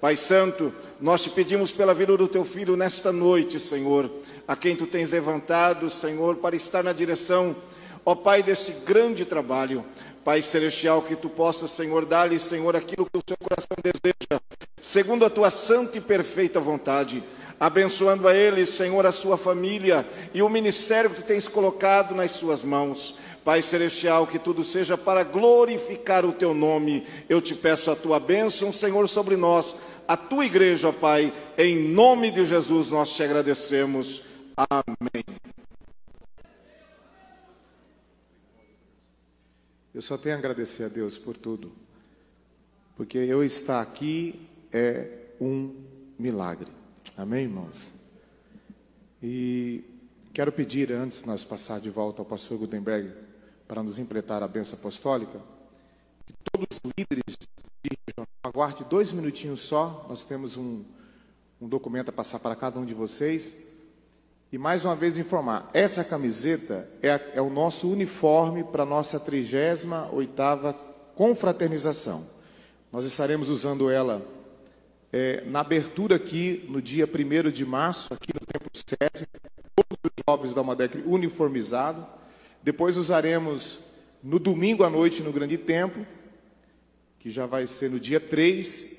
Pai 0.00 0.14
Santo, 0.14 0.72
nós 1.00 1.24
te 1.24 1.30
pedimos 1.30 1.72
pela 1.72 1.92
vida 1.92 2.16
do 2.16 2.28
teu 2.28 2.44
filho 2.44 2.76
nesta 2.76 3.10
noite, 3.10 3.58
Senhor, 3.58 4.08
a 4.46 4.54
quem 4.54 4.76
tu 4.76 4.86
tens 4.86 5.10
levantado, 5.10 5.90
Senhor, 5.90 6.36
para 6.36 6.54
estar 6.54 6.84
na 6.84 6.92
direção, 6.92 7.56
ó 8.04 8.14
Pai, 8.14 8.40
deste 8.40 8.70
grande 8.86 9.24
trabalho. 9.24 9.84
Pai 10.24 10.40
Celestial, 10.40 11.02
que 11.02 11.16
tu 11.16 11.28
possas, 11.28 11.72
Senhor, 11.72 12.04
dar-lhe, 12.04 12.38
Senhor, 12.38 12.76
aquilo 12.76 13.06
que 13.06 13.18
o 13.18 13.22
seu 13.26 13.36
coração 13.38 13.76
deseja, 13.82 14.40
segundo 14.80 15.24
a 15.24 15.30
tua 15.30 15.50
santa 15.50 15.98
e 15.98 16.00
perfeita 16.00 16.60
vontade. 16.60 17.20
Abençoando 17.58 18.28
a 18.28 18.34
ele, 18.36 18.64
Senhor, 18.66 19.04
a 19.04 19.10
sua 19.10 19.36
família 19.36 20.06
e 20.32 20.42
o 20.42 20.48
ministério 20.48 21.10
que 21.10 21.22
tu 21.22 21.26
tens 21.26 21.48
colocado 21.48 22.14
nas 22.14 22.30
suas 22.30 22.62
mãos. 22.62 23.16
Pai 23.48 23.62
Celestial, 23.62 24.26
que 24.26 24.38
tudo 24.38 24.62
seja 24.62 24.98
para 24.98 25.24
glorificar 25.24 26.22
o 26.22 26.34
teu 26.34 26.52
nome. 26.52 27.06
Eu 27.30 27.40
te 27.40 27.54
peço 27.54 27.90
a 27.90 27.96
tua 27.96 28.20
bênção, 28.20 28.70
Senhor, 28.70 29.08
sobre 29.08 29.38
nós, 29.38 29.74
a 30.06 30.18
tua 30.18 30.44
igreja, 30.44 30.92
Pai. 30.92 31.32
Em 31.56 31.88
nome 31.88 32.30
de 32.30 32.44
Jesus 32.44 32.90
nós 32.90 33.16
te 33.16 33.22
agradecemos. 33.22 34.22
Amém. 34.54 35.24
Eu 39.94 40.02
só 40.02 40.18
tenho 40.18 40.34
a 40.34 40.38
agradecer 40.38 40.84
a 40.84 40.88
Deus 40.88 41.16
por 41.16 41.34
tudo, 41.34 41.72
porque 42.98 43.16
eu 43.16 43.42
estar 43.42 43.80
aqui 43.80 44.46
é 44.70 45.08
um 45.40 45.74
milagre. 46.18 46.68
Amém, 47.16 47.44
irmãos? 47.44 47.94
E 49.22 49.82
quero 50.34 50.52
pedir, 50.52 50.92
antes 50.92 51.22
de 51.22 51.26
nós 51.26 51.44
passar 51.44 51.80
de 51.80 51.88
volta 51.88 52.20
ao 52.20 52.26
pastor 52.26 52.58
Gutenberg, 52.58 53.26
para 53.68 53.82
nos 53.82 53.98
empreitar 53.98 54.42
a 54.42 54.48
benção 54.48 54.78
apostólica, 54.78 55.38
que 56.26 56.32
todos 56.50 56.80
os 56.82 56.92
líderes 56.96 57.36
de 57.36 57.90
regional, 58.08 58.26
aguarde 58.42 58.82
dois 58.84 59.12
minutinhos 59.12 59.60
só, 59.60 60.06
nós 60.08 60.24
temos 60.24 60.56
um, 60.56 60.82
um 61.60 61.68
documento 61.68 62.08
a 62.08 62.12
passar 62.12 62.38
para 62.38 62.56
cada 62.56 62.80
um 62.80 62.86
de 62.86 62.94
vocês. 62.94 63.62
E 64.50 64.56
mais 64.56 64.86
uma 64.86 64.96
vez 64.96 65.18
informar, 65.18 65.68
essa 65.74 66.02
camiseta 66.02 66.88
é, 67.02 67.10
a, 67.10 67.20
é 67.34 67.42
o 67.42 67.50
nosso 67.50 67.92
uniforme 67.92 68.64
para 68.64 68.84
a 68.84 68.86
nossa 68.86 69.20
38ª 69.20 70.74
confraternização. 71.14 72.26
Nós 72.90 73.04
estaremos 73.04 73.50
usando 73.50 73.90
ela 73.90 74.26
é, 75.12 75.42
na 75.44 75.60
abertura 75.60 76.16
aqui, 76.16 76.64
no 76.70 76.80
dia 76.80 77.06
1 77.06 77.50
de 77.50 77.66
março, 77.66 78.14
aqui 78.14 78.32
no 78.32 78.40
Templo 78.46 78.70
7, 78.72 79.28
todos 79.76 79.98
os 80.04 80.24
jovens 80.26 80.54
da 80.54 80.62
Madec 80.62 81.02
uniformizados. 81.06 82.17
Depois 82.68 82.98
usaremos 82.98 83.78
no 84.22 84.38
domingo 84.38 84.84
à 84.84 84.90
noite 84.90 85.22
no 85.22 85.32
Grande 85.32 85.56
Templo, 85.56 86.06
que 87.18 87.30
já 87.30 87.46
vai 87.46 87.66
ser 87.66 87.88
no 87.88 87.98
dia 87.98 88.20
3, 88.20 88.94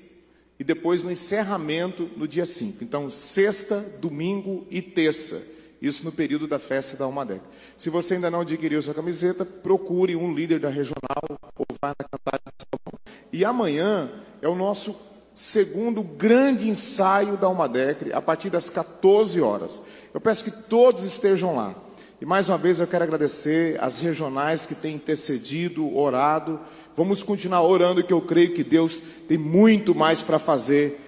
e 0.58 0.64
depois 0.64 1.04
no 1.04 1.12
encerramento 1.12 2.10
no 2.16 2.26
dia 2.26 2.44
5. 2.44 2.82
Então, 2.82 3.08
sexta, 3.08 3.78
domingo 4.00 4.66
e 4.72 4.82
terça. 4.82 5.40
Isso 5.80 6.04
no 6.04 6.10
período 6.10 6.48
da 6.48 6.58
festa 6.58 6.96
da 6.96 7.04
Almadec. 7.04 7.40
Se 7.76 7.90
você 7.90 8.14
ainda 8.14 8.28
não 8.28 8.40
adquiriu 8.40 8.82
sua 8.82 8.92
camiseta, 8.92 9.44
procure 9.44 10.16
um 10.16 10.34
líder 10.34 10.58
da 10.58 10.68
regional 10.68 11.22
ou 11.56 11.66
vá 11.80 11.90
na 11.90 12.08
cantada 12.08 12.42
de. 12.58 13.38
E 13.38 13.44
amanhã 13.44 14.10
é 14.42 14.48
o 14.48 14.56
nosso 14.56 14.96
segundo 15.32 16.02
grande 16.02 16.68
ensaio 16.68 17.36
da 17.36 17.46
Almadec, 17.46 18.12
a 18.12 18.20
partir 18.20 18.50
das 18.50 18.68
14 18.68 19.40
horas. 19.40 19.80
Eu 20.12 20.20
peço 20.20 20.42
que 20.42 20.50
todos 20.50 21.04
estejam 21.04 21.54
lá. 21.54 21.89
E 22.20 22.26
mais 22.26 22.48
uma 22.48 22.58
vez 22.58 22.80
eu 22.80 22.86
quero 22.86 23.04
agradecer 23.04 23.78
as 23.80 24.00
regionais 24.00 24.66
que 24.66 24.74
têm 24.74 24.96
intercedido, 24.96 25.96
orado. 25.96 26.60
Vamos 26.96 27.22
continuar 27.22 27.62
orando, 27.62 28.04
que 28.04 28.12
eu 28.12 28.20
creio 28.20 28.52
que 28.52 28.62
Deus 28.62 29.00
tem 29.26 29.38
muito 29.38 29.94
mais 29.94 30.22
para 30.22 30.38
fazer 30.38 31.00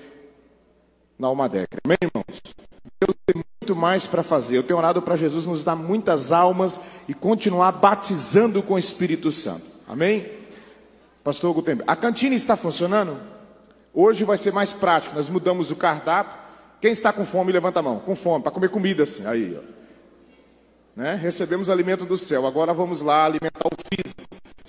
na 1.19 1.29
Almadec. 1.29 1.69
Amém, 1.85 1.99
irmãos? 2.03 2.43
Deus 3.01 3.17
tem 3.27 3.35
muito 3.37 3.53
muito 3.63 3.77
mais 3.77 4.09
para 4.09 4.25
fazer. 4.25 4.59
Eu 4.59 4.63
tenho 4.65 4.79
orado 4.79 5.01
para 5.01 5.17
Jesus 5.17 5.47
nos 5.47 5.63
dar 5.63 5.77
muitas 5.77 6.33
almas 6.33 7.03
e 7.09 7.15
continuar 7.15 7.71
batizando 7.71 8.61
com 8.61 8.75
o 8.75 8.79
Espírito 8.79 9.31
Santo. 9.31 9.65
Amém? 9.89 10.27
Pastor 11.23 11.55
Gutenberg, 11.55 11.85
a 11.89 11.95
cantina 11.95 12.35
está 12.35 12.57
funcionando? 12.57 13.17
Hoje 13.95 14.25
vai 14.25 14.37
ser 14.37 14.53
mais 14.53 14.73
prático. 14.73 15.15
Nós 15.15 15.29
mudamos 15.29 15.71
o 15.71 15.77
cardápio. 15.77 16.43
Quem 16.81 16.91
está 16.91 17.13
com 17.13 17.25
fome, 17.25 17.53
levanta 17.53 17.79
a 17.79 17.83
mão. 17.83 18.01
Com 18.01 18.17
fome, 18.17 18.43
para 18.43 18.51
comer 18.51 18.69
comida 18.69 19.05
assim. 19.05 19.25
Aí, 19.27 19.57
ó. 19.57 19.72
Né? 20.95 21.15
Recebemos 21.15 21.71
alimento 21.71 22.05
do 22.05 22.19
céu. 22.19 22.47
Agora 22.47 22.75
vamos 22.75 23.01
lá 23.01 23.25
alimentar 23.25 23.67
o 23.67 23.97
físico. 23.97 24.23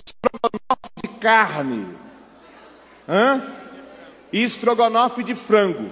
Estrogonofe 0.04 0.90
de 1.02 1.08
carne. 1.20 1.96
Hã? 3.08 3.42
E 4.32 4.42
estrogonofe 4.42 5.22
de 5.22 5.34
frango. 5.34 5.90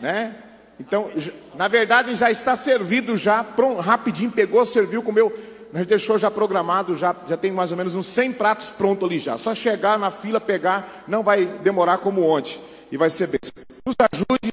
Né? 0.00 0.34
Então, 0.78 1.10
na 1.54 1.68
verdade, 1.68 2.14
já 2.14 2.30
está 2.30 2.56
servido 2.56 3.16
já, 3.16 3.44
pronto, 3.44 3.80
rapidinho, 3.80 4.30
pegou, 4.30 4.64
serviu, 4.64 5.02
comeu. 5.02 5.30
Nós 5.72 5.86
deixou 5.86 6.18
já 6.18 6.30
programado, 6.30 6.96
já, 6.96 7.14
já 7.26 7.36
tem 7.36 7.52
mais 7.52 7.70
ou 7.70 7.76
menos 7.76 7.94
uns 7.94 8.06
100 8.06 8.32
pratos 8.32 8.70
prontos 8.70 9.06
ali 9.06 9.18
já. 9.18 9.36
Só 9.38 9.54
chegar 9.54 9.98
na 9.98 10.10
fila, 10.10 10.40
pegar, 10.40 11.04
não 11.06 11.22
vai 11.22 11.44
demorar 11.44 11.98
como 11.98 12.22
ontem. 12.22 12.60
E 12.90 12.96
vai 12.96 13.10
ser 13.10 13.28
bem. 13.28 13.38
Nos 13.86 13.94
ajude, 14.12 14.52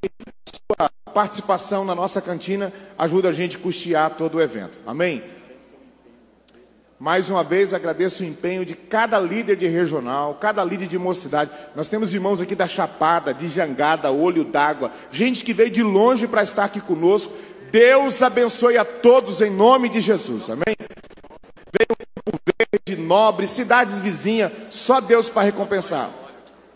sua 0.67 0.91
participação 1.13 1.85
na 1.85 1.95
nossa 1.95 2.21
cantina 2.21 2.71
ajuda 2.97 3.29
a 3.29 3.31
gente 3.31 3.57
a 3.57 3.59
custear 3.59 4.11
todo 4.11 4.35
o 4.35 4.41
evento. 4.41 4.77
Amém? 4.85 5.23
Mais 6.99 7.29
uma 7.29 7.43
vez 7.43 7.75
agradeço 7.75 8.23
o 8.23 8.25
empenho 8.25 8.65
de 8.65 8.75
cada 8.75 9.19
líder 9.19 9.55
de 9.55 9.67
regional, 9.67 10.35
cada 10.35 10.63
líder 10.63 10.87
de 10.87 10.97
mocidade. 10.97 11.51
Nós 11.75 11.87
temos 11.87 12.13
irmãos 12.13 12.41
aqui 12.41 12.55
da 12.55 12.67
Chapada, 12.67 13.33
de 13.33 13.47
Jangada, 13.47 14.11
Olho 14.11 14.43
d'Água, 14.43 14.91
gente 15.11 15.43
que 15.43 15.53
veio 15.53 15.69
de 15.69 15.83
longe 15.83 16.27
para 16.27 16.41
estar 16.41 16.63
aqui 16.63 16.81
conosco. 16.81 17.31
Deus 17.71 18.21
abençoe 18.23 18.77
a 18.77 18.85
todos 18.85 19.41
em 19.41 19.51
nome 19.51 19.89
de 19.89 20.01
Jesus. 20.01 20.49
Amém? 20.49 20.75
Veio 21.71 21.97
Campo 22.25 22.39
Verde, 22.57 23.01
Nobre, 23.01 23.45
cidades 23.45 23.99
vizinhas, 23.99 24.51
só 24.71 24.99
Deus 24.99 25.29
para 25.29 25.43
recompensar. 25.43 26.09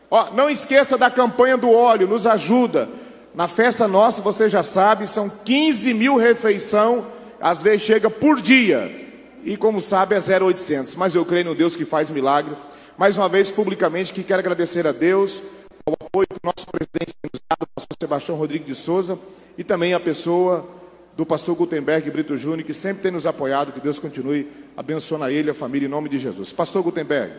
Ó, 0.09 0.31
não 0.31 0.49
esqueça 0.49 0.99
da 0.99 1.09
campanha 1.09 1.57
do 1.57 1.71
óleo, 1.71 2.07
nos 2.07 2.27
ajuda. 2.27 2.87
Na 3.33 3.47
festa 3.47 3.87
nossa, 3.87 4.21
você 4.21 4.49
já 4.49 4.61
sabe, 4.61 5.07
são 5.07 5.29
15 5.29 5.93
mil 5.93 6.17
refeição, 6.17 7.07
às 7.39 7.61
vezes 7.61 7.83
chega 7.83 8.09
por 8.09 8.41
dia 8.41 9.01
e 9.43 9.55
como 9.55 9.79
sabe 9.79 10.15
é 10.15 10.19
0800. 10.19 10.95
Mas 10.95 11.15
eu 11.15 11.25
creio 11.25 11.45
no 11.45 11.55
Deus 11.55 11.75
que 11.75 11.85
faz 11.85 12.11
milagre. 12.11 12.55
Mais 12.97 13.17
uma 13.17 13.29
vez, 13.29 13.49
publicamente, 13.49 14.13
que 14.13 14.23
quero 14.23 14.39
agradecer 14.39 14.85
a 14.85 14.91
Deus, 14.91 15.41
ao 15.85 15.93
apoio 15.93 16.27
que 16.27 16.35
o 16.35 16.47
nosso 16.47 16.67
presidente 16.67 17.15
tem 17.21 17.31
nos 17.33 17.41
dado, 17.49 17.63
o 17.63 17.67
pastor 17.73 17.97
Sebastião 17.99 18.37
Rodrigues 18.37 18.67
de 18.67 18.75
Souza, 18.75 19.17
e 19.57 19.63
também 19.63 19.93
a 19.93 19.99
pessoa 19.99 20.67
do 21.15 21.25
pastor 21.25 21.55
Gutenberg 21.55 22.09
Brito 22.11 22.37
Júnior, 22.37 22.65
que 22.65 22.73
sempre 22.73 23.03
tem 23.03 23.11
nos 23.11 23.25
apoiado, 23.25 23.71
que 23.71 23.79
Deus 23.79 23.97
continue 23.97 24.47
abençoando 24.75 25.25
a 25.25 25.31
ele 25.31 25.47
e 25.47 25.51
a 25.51 25.55
família 25.55 25.87
em 25.87 25.89
nome 25.89 26.09
de 26.09 26.19
Jesus. 26.19 26.53
Pastor 26.53 26.83
Gutenberg. 26.83 27.33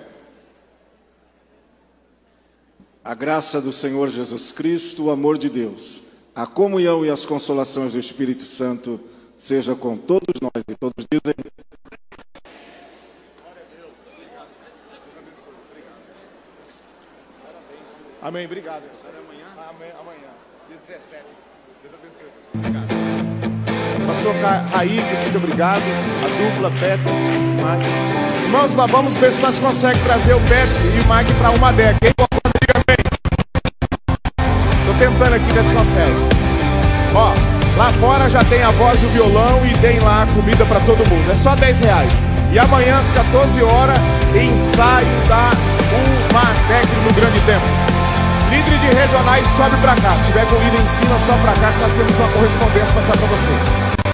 A 3.05 3.15
graça 3.15 3.61
do 3.61 3.73
Senhor 3.73 4.09
Jesus 4.09 4.53
Cristo, 4.53 5.07
o 5.07 5.11
amor 5.11 5.37
de 5.37 5.51
Deus, 5.51 6.03
a 6.35 6.47
comunhão 6.47 7.05
e 7.05 7.11
as 7.11 7.27
consolações 7.27 7.95
do 7.95 7.99
Espírito 7.99 8.45
Santo 8.45 9.01
seja 9.37 9.75
com 9.75 9.97
todos 9.97 10.41
nós 10.41 10.63
e 10.69 10.75
todos 10.77 11.05
dizem 11.11 11.35
Amém. 18.23 18.47
Obrigado. 18.47 18.85
Amanhã? 19.05 19.47
Amanhã, 19.57 19.95
amanhã. 19.99 20.29
Dia 20.69 20.79
17. 20.87 21.25
Deus 21.83 21.95
abençoe. 21.95 22.27
Obrigado. 22.55 24.07
Pastor 24.07 24.35
Raíque, 24.71 25.15
muito 25.23 25.39
obrigado. 25.39 25.83
A 25.83 26.55
dupla, 26.55 26.71
Petro 26.71 27.11
e 27.11 27.39
Mike. 27.57 28.45
Irmãos, 28.45 28.75
nós 28.77 28.91
vamos 28.91 29.17
ver 29.17 29.33
se 29.33 29.43
nós 29.43 29.59
conseguimos 29.59 30.07
trazer 30.07 30.35
o 30.35 30.41
Petro 30.43 30.77
e 30.87 31.01
o 31.01 31.17
Mike 31.17 31.35
para 31.35 31.51
uma 31.51 31.73
década. 31.73 32.32
Tentando 35.03 35.35
aqui 35.35 35.53
ver 35.53 35.65
se 35.65 35.73
consegue. 35.73 36.15
Ó, 37.13 37.35
lá 37.77 37.93
fora 37.95 38.29
já 38.29 38.45
tem 38.45 38.63
a 38.63 38.71
voz 38.71 39.03
e 39.03 39.07
o 39.07 39.09
violão 39.09 39.61
e 39.67 39.77
tem 39.79 39.99
lá 39.99 40.29
comida 40.33 40.65
para 40.65 40.79
todo 40.81 40.99
mundo. 41.11 41.29
É 41.29 41.35
só 41.35 41.57
10 41.57 41.81
reais. 41.81 42.23
E 42.53 42.59
amanhã 42.59 42.99
às 42.99 43.11
14 43.11 43.63
horas, 43.65 43.99
ensaio 44.33 45.09
da 45.29 45.51
UMATEC 46.31 46.87
no 47.05 47.13
Grande 47.15 47.41
Tempo. 47.41 47.67
Líder 48.49 48.79
de 48.79 48.95
regionais, 48.95 49.47
sobe 49.57 49.77
para 49.79 49.97
cá. 49.97 50.15
Se 50.19 50.27
tiver 50.27 50.47
com 50.47 50.55
líder 50.55 50.81
em 50.81 50.87
cima, 50.87 51.19
sobe 51.19 51.41
para 51.41 51.53
cá 51.55 51.73
que 51.73 51.81
nós 51.81 51.93
temos 51.95 52.17
uma 52.17 52.29
correspondência 52.29 52.95
para 52.95 53.03
passar 53.03 53.17
para 53.17 53.27
você. 53.27 54.12